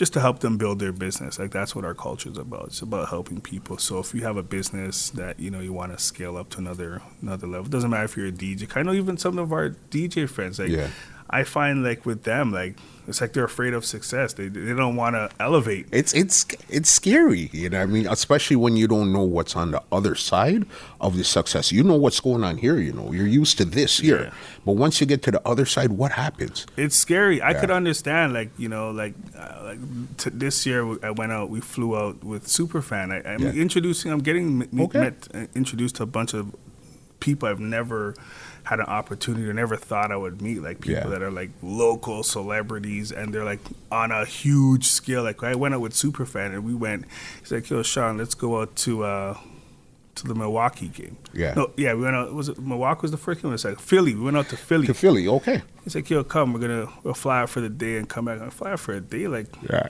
just 0.00 0.14
to 0.14 0.20
help 0.20 0.38
them 0.38 0.56
build 0.56 0.78
their 0.78 0.92
business. 0.92 1.38
Like 1.38 1.50
that's 1.50 1.76
what 1.76 1.84
our 1.84 1.92
culture 1.92 2.30
is 2.30 2.38
about. 2.38 2.68
It's 2.68 2.80
about 2.80 3.10
helping 3.10 3.38
people. 3.38 3.76
So 3.76 3.98
if 3.98 4.14
you 4.14 4.22
have 4.22 4.38
a 4.38 4.42
business 4.42 5.10
that 5.10 5.38
you 5.38 5.50
know 5.50 5.60
you 5.60 5.74
want 5.74 5.92
to 5.92 6.02
scale 6.02 6.38
up 6.38 6.48
to 6.50 6.58
another 6.58 7.02
another 7.20 7.46
level, 7.46 7.68
doesn't 7.68 7.90
matter 7.90 8.04
if 8.04 8.16
you're 8.16 8.28
a 8.28 8.32
DJ. 8.32 8.74
I 8.74 8.82
know 8.82 8.94
even 8.94 9.18
some 9.18 9.38
of 9.38 9.52
our 9.52 9.76
DJ 9.90 10.26
friends. 10.26 10.58
Like 10.58 10.70
Yeah. 10.70 10.88
I 11.30 11.44
find 11.44 11.82
like 11.84 12.04
with 12.04 12.24
them, 12.24 12.52
like 12.52 12.74
it's 13.06 13.20
like 13.20 13.32
they're 13.32 13.44
afraid 13.44 13.72
of 13.74 13.84
success. 13.84 14.34
They 14.34 14.48
they 14.48 14.74
don't 14.74 14.96
want 14.96 15.14
to 15.16 15.30
elevate. 15.40 15.86
It's 15.92 16.12
it's 16.12 16.44
it's 16.68 16.90
scary, 16.90 17.50
you 17.52 17.68
know. 17.70 17.78
what 17.78 17.88
I 17.88 17.92
mean, 17.92 18.06
especially 18.08 18.56
when 18.56 18.76
you 18.76 18.86
don't 18.88 19.12
know 19.12 19.22
what's 19.22 19.54
on 19.56 19.70
the 19.70 19.82
other 19.92 20.14
side 20.14 20.64
of 21.00 21.16
the 21.16 21.24
success. 21.24 21.70
You 21.72 21.82
know 21.84 21.94
what's 21.96 22.20
going 22.20 22.42
on 22.44 22.56
here. 22.58 22.78
You 22.78 22.92
know, 22.92 23.12
you're 23.12 23.26
used 23.26 23.58
to 23.58 23.64
this 23.64 23.98
here, 23.98 24.22
Yeah. 24.24 24.30
but 24.64 24.72
once 24.72 25.00
you 25.00 25.06
get 25.06 25.22
to 25.22 25.30
the 25.30 25.42
other 25.48 25.66
side, 25.66 25.90
what 25.92 26.12
happens? 26.12 26.66
It's 26.76 26.96
scary. 26.96 27.40
I 27.40 27.50
Yeah. 27.52 27.60
could 27.60 27.70
understand, 27.70 28.32
like 28.32 28.50
you 28.58 28.68
know, 28.68 28.90
like 28.90 29.14
uh, 29.36 29.60
like 29.64 29.78
t- 30.18 30.30
this 30.32 30.66
year 30.66 30.82
I 31.04 31.10
went 31.10 31.32
out. 31.32 31.48
We 31.50 31.60
flew 31.60 31.96
out 31.96 32.22
with 32.24 32.46
Superfan. 32.46 33.10
I, 33.12 33.28
I'm 33.32 33.40
Yeah. 33.42 33.52
introducing. 33.52 34.10
I'm 34.12 34.20
getting 34.22 34.62
m- 34.62 34.80
Okay. 34.80 34.98
met, 35.00 35.28
uh, 35.34 35.46
introduced 35.54 35.96
to 35.96 36.02
a 36.02 36.06
bunch 36.06 36.34
of 36.34 36.54
people 37.20 37.48
I've 37.48 37.60
never 37.60 38.14
had 38.64 38.78
an 38.80 38.86
opportunity 38.86 39.48
or 39.48 39.52
never 39.52 39.76
thought 39.76 40.10
I 40.12 40.16
would 40.16 40.40
meet. 40.42 40.62
Like 40.62 40.80
people 40.80 41.02
Yeah. 41.04 41.08
that 41.08 41.22
are 41.22 41.30
like 41.30 41.50
local 41.62 42.22
celebrities 42.22 43.10
and 43.12 43.32
they're 43.32 43.44
like 43.44 43.60
on 43.90 44.12
a 44.12 44.24
huge 44.24 44.86
scale. 44.86 45.22
Like 45.22 45.42
I 45.42 45.54
went 45.54 45.74
out 45.74 45.80
with 45.80 45.92
Superfan 45.92 46.46
and 46.54 46.64
we 46.64 46.74
went. 46.74 47.04
He's 47.40 47.50
like, 47.52 47.68
"Yo, 47.70 47.82
Sean, 47.82 48.18
let's 48.18 48.34
go 48.34 48.60
out 48.60 48.74
to." 48.76 49.04
uh 49.04 49.38
to 50.20 50.28
the 50.28 50.34
Milwaukee 50.34 50.88
game. 50.88 51.16
Yeah. 51.32 51.54
No, 51.54 51.70
yeah, 51.76 51.94
we 51.94 52.02
went 52.02 52.16
out. 52.16 52.32
Was 52.32 52.48
it 52.48 52.58
Milwaukee 52.58 53.02
was 53.02 53.10
the 53.10 53.16
first 53.16 53.40
game? 53.42 53.50
It 53.50 53.52
was 53.52 53.64
like 53.64 53.80
Philly. 53.80 54.14
We 54.14 54.22
went 54.22 54.36
out 54.36 54.48
to 54.50 54.56
Philly. 54.56 54.86
To 54.86 54.94
Philly, 54.94 55.26
okay, 55.28 55.62
He's 55.84 55.94
like, 55.94 56.10
yo, 56.10 56.22
come, 56.24 56.52
we're 56.52 56.60
gonna 56.60 56.88
we'll 57.02 57.14
fly 57.14 57.40
out 57.42 57.50
for 57.50 57.60
the 57.60 57.68
day 57.70 57.96
and 57.96 58.08
come 58.08 58.24
back. 58.26 58.40
I 58.40 58.50
fly 58.50 58.72
out 58.72 58.80
for 58.80 58.92
a 58.94 59.00
day, 59.00 59.28
like, 59.28 59.46
yeah, 59.62 59.88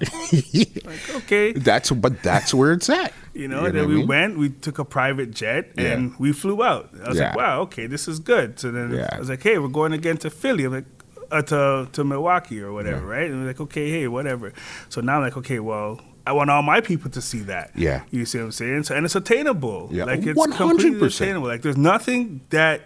like 0.85 1.11
okay, 1.17 1.53
that's 1.53 1.91
but 1.91 2.23
that's 2.23 2.55
where 2.55 2.73
it's 2.73 2.89
at. 2.89 3.13
you 3.35 3.49
know. 3.49 3.61
You 3.61 3.67
and 3.67 3.75
then 3.77 3.89
we 3.89 3.95
mean? 3.97 4.07
went, 4.07 4.39
we 4.39 4.49
took 4.51 4.79
a 4.79 4.85
private 4.85 5.31
jet 5.33 5.73
Yeah. 5.77 5.93
and 5.93 6.19
we 6.19 6.33
flew 6.33 6.63
out. 6.63 6.91
I 7.05 7.09
was 7.09 7.19
Yeah. 7.19 7.29
like, 7.29 7.37
wow, 7.37 7.61
okay, 7.63 7.87
this 7.87 8.07
is 8.09 8.19
good. 8.21 8.59
So 8.61 8.71
then 8.71 8.93
Yeah. 8.93 9.09
I 9.13 9.19
was 9.19 9.29
like, 9.29 9.43
hey, 9.43 9.59
we're 9.59 9.69
going 9.69 9.93
again 9.93 10.17
to 10.19 10.31
Philly. 10.31 10.65
I'm 10.65 10.73
like, 10.73 10.85
uh, 11.33 11.43
to 11.43 11.89
to 11.93 12.05
Milwaukee 12.05 12.61
or 12.61 12.73
whatever, 12.73 13.07
right? 13.07 13.31
And 13.31 13.41
we're 13.41 13.47
like, 13.49 13.61
okay, 13.61 13.91
hey, 13.91 14.09
whatever. 14.09 14.53
So 14.89 15.01
now 15.01 15.17
I'm 15.17 15.23
like, 15.23 15.37
okay, 15.37 15.59
well. 15.61 16.01
I 16.27 16.33
want 16.33 16.51
all 16.51 16.63
my 16.63 16.81
people 16.81 17.11
to 17.13 17.21
see 17.23 17.41
that. 17.41 17.71
Yeah. 17.75 18.03
You 18.11 18.25
see 18.27 18.39
what 18.39 18.45
I'm 18.45 18.53
saying? 18.53 18.83
So 18.85 18.95
and 18.95 19.05
it's 19.07 19.15
attainable. 19.17 19.89
Yeah. 19.91 20.05
Like 20.05 20.27
it's 20.27 20.39
100%. 20.39 20.57
completely 20.57 21.07
attainable. 21.07 21.49
Like 21.49 21.63
there's 21.63 21.77
nothing 21.79 22.43
that 22.51 22.83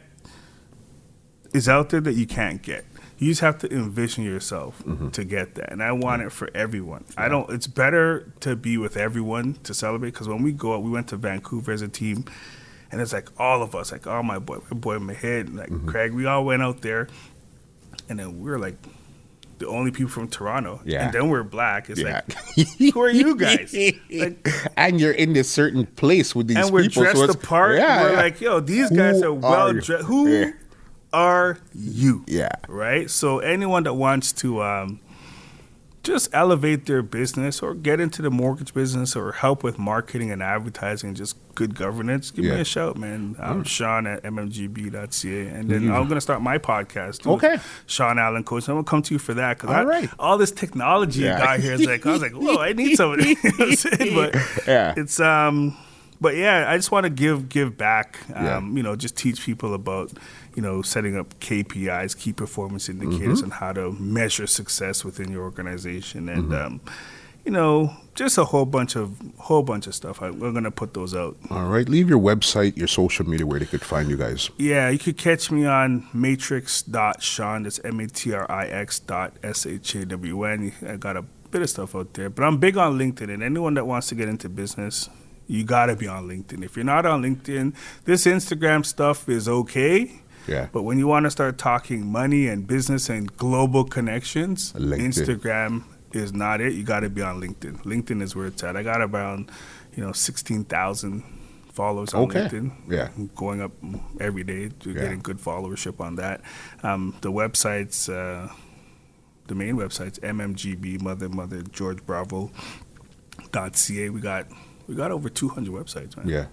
is 1.53 1.69
out 1.69 1.91
there 1.91 2.01
that 2.01 2.15
you 2.15 2.27
can't 2.27 2.63
get. 2.63 2.85
You 3.19 3.31
just 3.31 3.41
have 3.43 3.59
to 3.59 3.73
envision 3.73 4.25
yourself 4.25 4.83
Mm-hmm. 4.85 5.11
to 5.11 5.25
get 5.25 5.55
that, 5.55 5.71
and 5.73 5.83
I 5.83 5.93
want 5.93 6.23
it 6.23 6.33
for 6.33 6.51
everyone. 6.55 7.05
I 7.17 7.29
don't. 7.29 7.49
It's 7.51 7.69
better 7.69 8.33
to 8.41 8.57
be 8.57 8.77
with 8.77 8.97
everyone 8.97 9.55
to 9.63 9.73
celebrate 9.73 10.11
because 10.11 10.29
when 10.29 10.43
we 10.43 10.51
go 10.53 10.75
out, 10.75 10.83
we 10.83 10.91
went 10.91 11.09
to 11.09 11.17
Vancouver 11.17 11.71
as 11.73 11.81
a 11.81 11.89
team, 11.89 12.25
and 12.91 13.01
it's 13.01 13.13
like 13.13 13.29
all 13.39 13.63
of 13.63 13.75
us, 13.77 13.93
like 13.93 14.07
all 14.09 14.23
my 14.25 14.39
boy, 14.41 14.59
my 14.71 14.77
boy 14.77 14.99
Mahid, 14.99 15.55
like 15.57 15.71
Mm-hmm. 15.71 15.89
Craig. 15.89 16.13
We 16.13 16.27
all 16.27 16.45
went 16.45 16.63
out 16.63 16.83
there, 16.83 17.07
and 18.09 18.19
then 18.19 18.41
we 18.41 18.51
are 18.51 18.59
like 18.59 18.77
the 19.65 19.71
only 19.71 19.91
people 19.91 20.11
from 20.11 20.29
Toronto. 20.29 20.81
Yeah. 20.85 21.07
and 21.07 21.13
then 21.15 21.29
we're 21.29 21.43
black. 21.43 21.89
It's 21.91 22.01
Yeah. 22.01 22.21
like 22.57 22.69
who 22.79 23.01
are 23.01 23.11
you 23.11 23.35
guys? 23.37 23.75
Like, 24.11 24.47
and 24.77 25.01
you're 25.01 25.13
in 25.13 25.33
this 25.33 25.49
certain 25.51 25.87
place 25.87 26.35
with 26.35 26.49
these 26.49 26.57
and 26.59 26.71
we're 26.71 26.83
people. 26.83 27.03
dressed 27.03 27.19
so 27.19 27.25
apart. 27.31 27.77
Yeah, 27.77 28.03
we're 28.03 28.11
yeah. 28.13 28.17
like, 28.17 28.41
yo, 28.41 28.61
these 28.61 28.91
guys 28.91 29.21
Who 29.21 29.27
are 29.29 29.33
well 29.35 29.73
dressed. 29.73 30.05
Who 30.07 30.29
Yeah. 30.29 30.51
are 31.13 31.59
you? 31.75 32.25
Yeah. 32.27 32.51
Right. 32.69 33.11
So 33.11 33.39
anyone 33.39 33.83
that 33.85 33.95
wants 33.95 34.33
to 34.43 34.63
um, 34.63 35.01
just 36.05 36.29
elevate 36.33 36.87
their 36.87 37.03
business 37.03 37.63
or 37.63 37.75
get 37.75 37.99
into 37.99 38.23
the 38.23 38.31
mortgage 38.31 38.73
business 38.75 39.17
or 39.17 39.33
help 39.33 39.63
with 39.65 39.79
marketing 39.79 40.31
and 40.31 40.43
advertising, 40.43 41.15
just 41.15 41.37
good 41.55 41.75
governance, 41.75 42.31
give 42.31 42.45
Yeah. 42.45 42.55
me 42.57 42.61
a 42.61 42.65
shout, 42.65 42.97
man. 42.97 43.37
I'm 43.41 43.65
Sean 43.65 44.07
at 44.07 44.23
mmgb.ca, 44.23 45.47
and 45.49 45.69
then 45.71 45.91
I'm 45.91 46.07
gonna 46.09 46.21
start 46.21 46.43
my 46.43 46.59
podcast. 46.59 47.23
too, 47.23 47.31
Okay. 47.33 47.59
Sean 47.87 48.19
Allen 48.19 48.45
Coach. 48.45 48.69
I'm 48.69 48.75
gonna 48.77 48.85
come 48.85 49.03
to 49.03 49.15
you 49.15 49.19
for 49.19 49.35
that 49.35 49.59
because 49.59 49.75
All 49.75 49.87
right. 49.87 50.09
all 50.19 50.37
this 50.39 50.51
technology 50.51 51.21
Yeah. 51.23 51.39
you 51.39 51.45
got 51.45 51.61
here 51.61 51.73
is 51.75 51.87
like 51.87 52.05
I 52.07 52.13
was 52.13 52.23
like, 52.23 52.33
whoa, 52.33 52.59
I 52.59 52.73
need 52.73 52.97
somebody. 52.97 53.37
You 53.45 53.51
know 53.51 53.57
what 53.59 53.69
I'm 53.69 53.77
saying? 53.77 54.15
but 54.15 54.35
Yeah. 54.67 54.95
it's 54.97 55.21
um 55.21 55.77
but 56.25 56.35
yeah 56.45 56.57
i 56.73 56.75
just 56.81 56.91
want 56.95 57.05
to 57.09 57.11
give 57.25 57.39
give 57.57 57.71
back 57.89 58.09
um 58.35 58.45
Yeah. 58.47 58.61
you 58.79 58.83
know 58.87 58.95
just 59.05 59.15
teach 59.25 59.39
people 59.49 59.73
about 59.81 60.09
you 60.57 60.63
know 60.67 60.77
setting 60.93 61.15
up 61.21 61.29
kpis 61.47 62.11
key 62.21 62.33
performance 62.45 62.85
indicators 62.95 63.39
Mm-hmm. 63.39 63.45
and 63.45 63.53
how 63.63 63.73
to 63.81 63.85
measure 64.21 64.47
success 64.61 64.97
within 65.09 65.29
your 65.35 65.43
organization 65.51 66.21
and 66.35 66.45
Mm-hmm. 66.51 66.67
um 66.67 66.81
you 67.47 67.53
know 67.59 67.73
just 68.21 68.35
a 68.39 68.45
whole 68.53 68.65
bunch 68.77 68.93
of 69.03 69.09
whole 69.49 69.63
bunch 69.71 69.85
of 69.91 69.95
stuff 70.01 70.17
I, 70.25 70.31
we're 70.41 70.53
gonna 70.59 70.71
put 70.83 70.91
those 70.99 71.13
out 71.23 71.37
All 71.51 71.69
right, 71.75 71.87
leave 71.97 72.09
your 72.09 72.23
website, 72.31 72.73
your 72.83 72.89
social 73.01 73.25
media, 73.33 73.45
where 73.51 73.61
they 73.63 73.67
could 73.75 73.83
find 73.93 74.09
you 74.13 74.17
guys. 74.25 74.41
yeah 74.71 74.89
you 74.95 74.99
could 75.05 75.19
catch 75.27 75.45
me 75.57 75.63
on 75.81 75.89
matrix.sean 76.15 77.59
that's 77.65 77.81
m-a-t-r-i-x 77.85 78.89
dot 79.01 79.31
s-h-a-w-n 79.43 80.73
i 80.89 80.97
got 80.97 81.17
a 81.17 81.25
bit 81.51 81.63
of 81.63 81.69
stuff 81.71 81.95
out 81.95 82.15
there 82.15 82.31
but 82.31 82.43
i'm 82.45 82.57
big 82.59 82.77
on 82.77 82.99
linkedin 82.99 83.29
and 83.35 83.43
anyone 83.43 83.75
that 83.75 83.87
wants 83.87 84.09
to 84.09 84.15
get 84.15 84.29
into 84.29 84.49
business 84.49 85.09
you 85.47 85.65
got 85.65 85.87
to 85.87 85.97
be 85.97 86.07
on 86.09 86.27
linkedin 86.29 86.65
if 86.65 86.77
you're 86.77 86.85
not 86.85 87.05
on 87.07 87.23
linkedin 87.23 87.75
this 88.05 88.25
instagram 88.27 88.85
stuff 88.85 89.29
is 89.29 89.49
okay 89.49 90.21
Yeah. 90.47 90.69
but 90.73 90.83
when 90.83 90.99
you 90.99 91.07
want 91.07 91.25
to 91.25 91.31
start 91.31 91.59
talking 91.59 92.07
money 92.07 92.49
and 92.49 92.67
business 92.67 93.09
and 93.11 93.35
global 93.37 93.85
connections 93.85 94.73
LinkedIn. 94.75 95.09
instagram 95.09 95.85
is 96.13 96.33
not 96.33 96.61
it 96.61 96.73
you 96.75 96.83
got 96.85 97.01
to 97.01 97.11
be 97.11 97.23
on 97.23 97.41
linkedin 97.41 97.83
linkedin 97.85 98.23
is 98.23 98.35
where 98.37 98.47
it's 98.47 98.63
at 98.65 98.77
i 98.77 98.83
got 98.83 99.01
around 99.01 99.51
you 99.97 100.03
know 100.05 100.13
16000 100.13 101.23
followers 101.73 102.15
on 102.15 102.23
Okay. 102.25 102.41
linkedin 102.43 102.71
Yeah. 102.89 103.09
going 103.35 103.61
up 103.61 103.73
every 104.21 104.45
day 104.45 104.69
to 104.81 104.91
Yeah. 104.93 105.01
getting 105.03 105.21
good 105.21 105.39
followership 105.39 105.99
on 106.01 106.15
that. 106.17 106.41
Um, 106.85 107.15
the 107.21 107.33
websites, 107.33 108.09
uh, 108.09 108.49
the 109.49 109.57
main 109.57 109.75
websites, 109.77 110.21
MMGB, 110.21 111.03
Mother 111.03 111.29
Mother 111.29 111.63
George 111.63 112.01
Bravo 112.07 112.53
dot 113.51 113.77
ca. 113.77 114.09
We 114.11 114.21
got 114.21 114.47
we 114.87 114.95
got 114.95 115.11
over 115.11 115.29
200 115.29 115.73
websites, 115.73 116.17
man. 116.17 116.29
Yeah. 116.29 116.47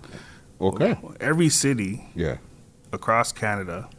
Okay. 0.59 0.97
Every 1.19 1.49
city 1.49 2.09
Yeah. 2.15 2.37
across 2.91 3.31
Canada 3.31 3.89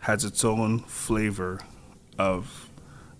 has 0.00 0.24
its 0.24 0.44
own 0.44 0.80
flavor 0.80 1.60
of 2.18 2.68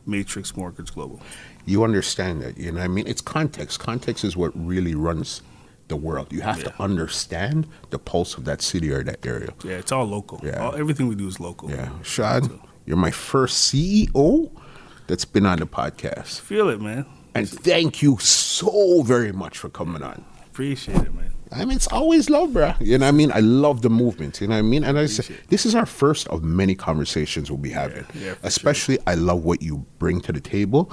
Matrix 0.05 0.57
Mortgage 0.57 0.93
Global. 0.95 1.21
You 1.65 1.85
understand 1.85 2.43
that, 2.43 2.59
you 2.59 2.73
know 2.73 2.79
what 2.79 2.85
I 2.85 2.89
mean? 2.89 3.07
It's 3.07 3.21
context. 3.21 3.79
Context 3.79 4.25
is 4.25 4.37
what 4.37 4.51
really 4.55 4.95
runs 4.97 5.43
the 5.89 5.95
world. 5.97 6.33
You 6.33 6.41
have 6.41 6.63
to 6.65 6.83
understand 6.83 7.69
the 7.91 7.99
pulse 7.99 8.37
of 8.37 8.45
that 8.47 8.63
city 8.63 8.91
or 8.91 9.05
that 9.05 9.25
area. 9.25 9.51
Yeah, 9.63 9.75
it's 9.75 9.93
all 9.93 10.05
local. 10.05 10.41
Yeah. 10.43 10.59
All, 10.61 10.75
everything 10.75 11.07
we 11.07 11.15
do 11.15 11.29
is 11.29 11.39
local. 11.39 11.71
Yeah. 11.71 11.91
Shad, 12.03 12.51
you're 12.85 12.97
my 12.97 13.11
first 13.13 13.73
CEO 13.73 14.51
that's 15.07 15.25
been 15.25 15.47
on 15.47 15.59
the 15.61 15.67
podcast. 15.67 16.41
Feel 16.41 16.69
it, 16.69 16.81
man. 16.81 17.07
And 17.35 17.49
thank 17.49 18.03
you 18.03 18.19
so 18.19 19.03
very 19.03 19.33
much 19.33 19.57
for 19.59 19.69
coming 19.69 20.03
on. 20.03 20.25
Appreciate 20.53 20.99
it, 20.99 21.15
man. 21.15 21.33
I 21.51 21.65
mean, 21.65 21.77
it's 21.77 21.87
always 21.87 22.29
love, 22.29 22.51
bruh. 22.51 22.79
You 22.79 22.99
know 22.99 23.07
what 23.07 23.09
I 23.09 23.13
mean? 23.13 23.33
I 23.33 23.41
love 23.41 23.81
the 23.81 23.89
movement. 23.89 24.39
You 24.39 24.49
know 24.49 24.55
what 24.55 24.59
I 24.59 24.63
mean? 24.63 24.85
And 24.85 24.99
I 24.99 25.07
say, 25.07 25.35
this 25.49 25.65
is 25.65 25.75
our 25.75 25.87
first 25.87 26.29
of 26.29 26.43
many 26.45 26.75
conversations 26.75 27.51
we'll 27.51 27.57
be 27.57 27.71
having. 27.71 28.05
Yeah, 28.15 28.27
yeah, 28.27 28.35
Especially, 28.43 28.99
I 29.07 29.15
love 29.15 29.45
what 29.45 29.63
you 29.63 29.87
bring 29.99 30.21
to 30.23 30.33
the 30.33 30.41
table 30.41 30.93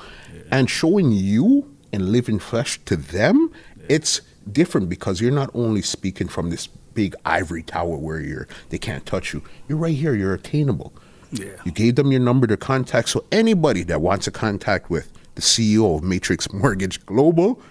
and 0.49 0.69
showing 0.69 1.11
you 1.11 1.75
and 1.91 2.09
living 2.09 2.39
flesh 2.39 2.79
to 2.85 2.95
them. 2.95 3.51
It's 3.89 4.21
different 4.49 4.87
because 4.87 5.19
you're 5.19 5.31
not 5.31 5.49
only 5.53 5.81
speaking 5.81 6.29
from 6.29 6.51
this 6.51 6.67
big 6.93 7.15
ivory 7.25 7.63
tower 7.63 7.97
where 7.97 8.21
you're 8.21 8.47
they 8.69 8.77
can't 8.77 9.05
touch 9.05 9.33
you. 9.33 9.43
You're 9.67 9.77
right 9.77 9.95
here. 9.95 10.15
You're 10.15 10.33
attainable. 10.33 10.93
Yeah. 11.31 11.51
You 11.65 11.71
gave 11.71 11.95
them 11.95 12.11
your 12.11 12.21
number 12.21 12.47
to 12.47 12.55
contact. 12.55 13.09
So 13.09 13.25
anybody 13.31 13.83
that 13.83 13.99
wants 14.01 14.25
to 14.25 14.31
contact 14.31 14.89
with 14.89 15.11
the 15.35 15.41
CEO 15.41 15.97
of 15.97 16.03
Matrix 16.03 16.51
Mortgage 16.53 17.05
Global, 17.05 17.61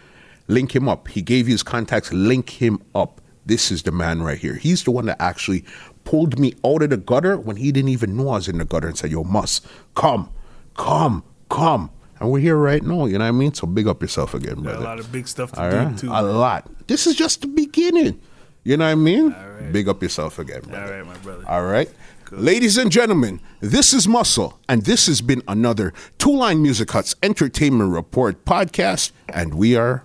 link 0.48 0.74
him 0.74 0.88
up. 0.88 1.08
He 1.08 1.22
gave 1.22 1.46
you 1.48 1.54
his 1.54 1.62
contacts. 1.62 2.12
Link 2.12 2.50
him 2.50 2.82
up. 2.94 3.20
This 3.46 3.70
is 3.70 3.82
the 3.84 3.92
man 3.92 4.22
right 4.22 4.36
here. 4.38 4.54
He's 4.54 4.82
the 4.84 4.90
one 4.90 5.06
that 5.06 5.20
actually 5.22 5.64
pulled 6.04 6.38
me 6.38 6.54
out 6.66 6.82
of 6.82 6.90
the 6.90 6.96
gutter 6.96 7.38
when 7.38 7.56
he 7.56 7.70
didn't 7.72 7.90
even 7.90 8.16
know 8.16 8.30
I 8.30 8.34
was 8.36 8.48
in 8.48 8.58
the 8.58 8.64
gutter 8.64 8.88
and 8.88 8.98
said, 8.98 9.10
"Yo, 9.10 9.24
Mus, 9.24 9.60
come, 9.94 10.30
come, 10.74 11.22
come." 11.48 11.90
And 12.20 12.30
we're 12.30 12.40
here 12.40 12.56
right 12.56 12.82
now. 12.82 13.06
You 13.06 13.14
know 13.18 13.24
what 13.24 13.28
I 13.28 13.32
mean? 13.32 13.54
So 13.54 13.66
big 13.66 13.86
up 13.86 14.02
yourself 14.02 14.34
again, 14.34 14.62
brother. 14.62 14.78
a 14.78 14.80
lot 14.80 14.98
of 14.98 15.10
big 15.12 15.28
stuff 15.28 15.52
to 15.52 15.62
All 15.62 15.70
do 15.70 15.76
right? 15.76 15.96
too. 15.98 16.08
A 16.08 16.22
man. 16.22 16.36
lot. 16.36 16.70
This 16.88 17.06
is 17.06 17.14
just 17.14 17.42
the 17.42 17.46
beginning. 17.46 18.20
You 18.64 18.76
know 18.76 18.84
what 18.86 18.90
I 18.90 18.94
mean? 18.96 19.32
All 19.32 19.48
right. 19.50 19.72
Big 19.72 19.88
up 19.88 20.02
yourself 20.02 20.38
again, 20.38 20.60
brother. 20.62 20.84
All 20.84 20.90
right, 20.98 21.06
my 21.06 21.16
brother. 21.18 21.44
All 21.48 21.64
right. 21.64 21.88
Ladies 22.32 22.76
and 22.76 22.90
gentlemen, 22.92 23.40
this 23.60 23.94
is 23.94 24.06
Muscle, 24.06 24.58
and 24.68 24.82
this 24.84 25.06
has 25.06 25.22
been 25.22 25.42
another 25.48 25.94
Two 26.18 26.36
Line 26.36 26.60
Music 26.60 26.90
Hut's 26.90 27.14
Entertainment 27.22 27.90
Report 27.92 28.44
podcast, 28.44 29.12
and 29.30 29.54
we 29.54 29.76
are 29.76 30.04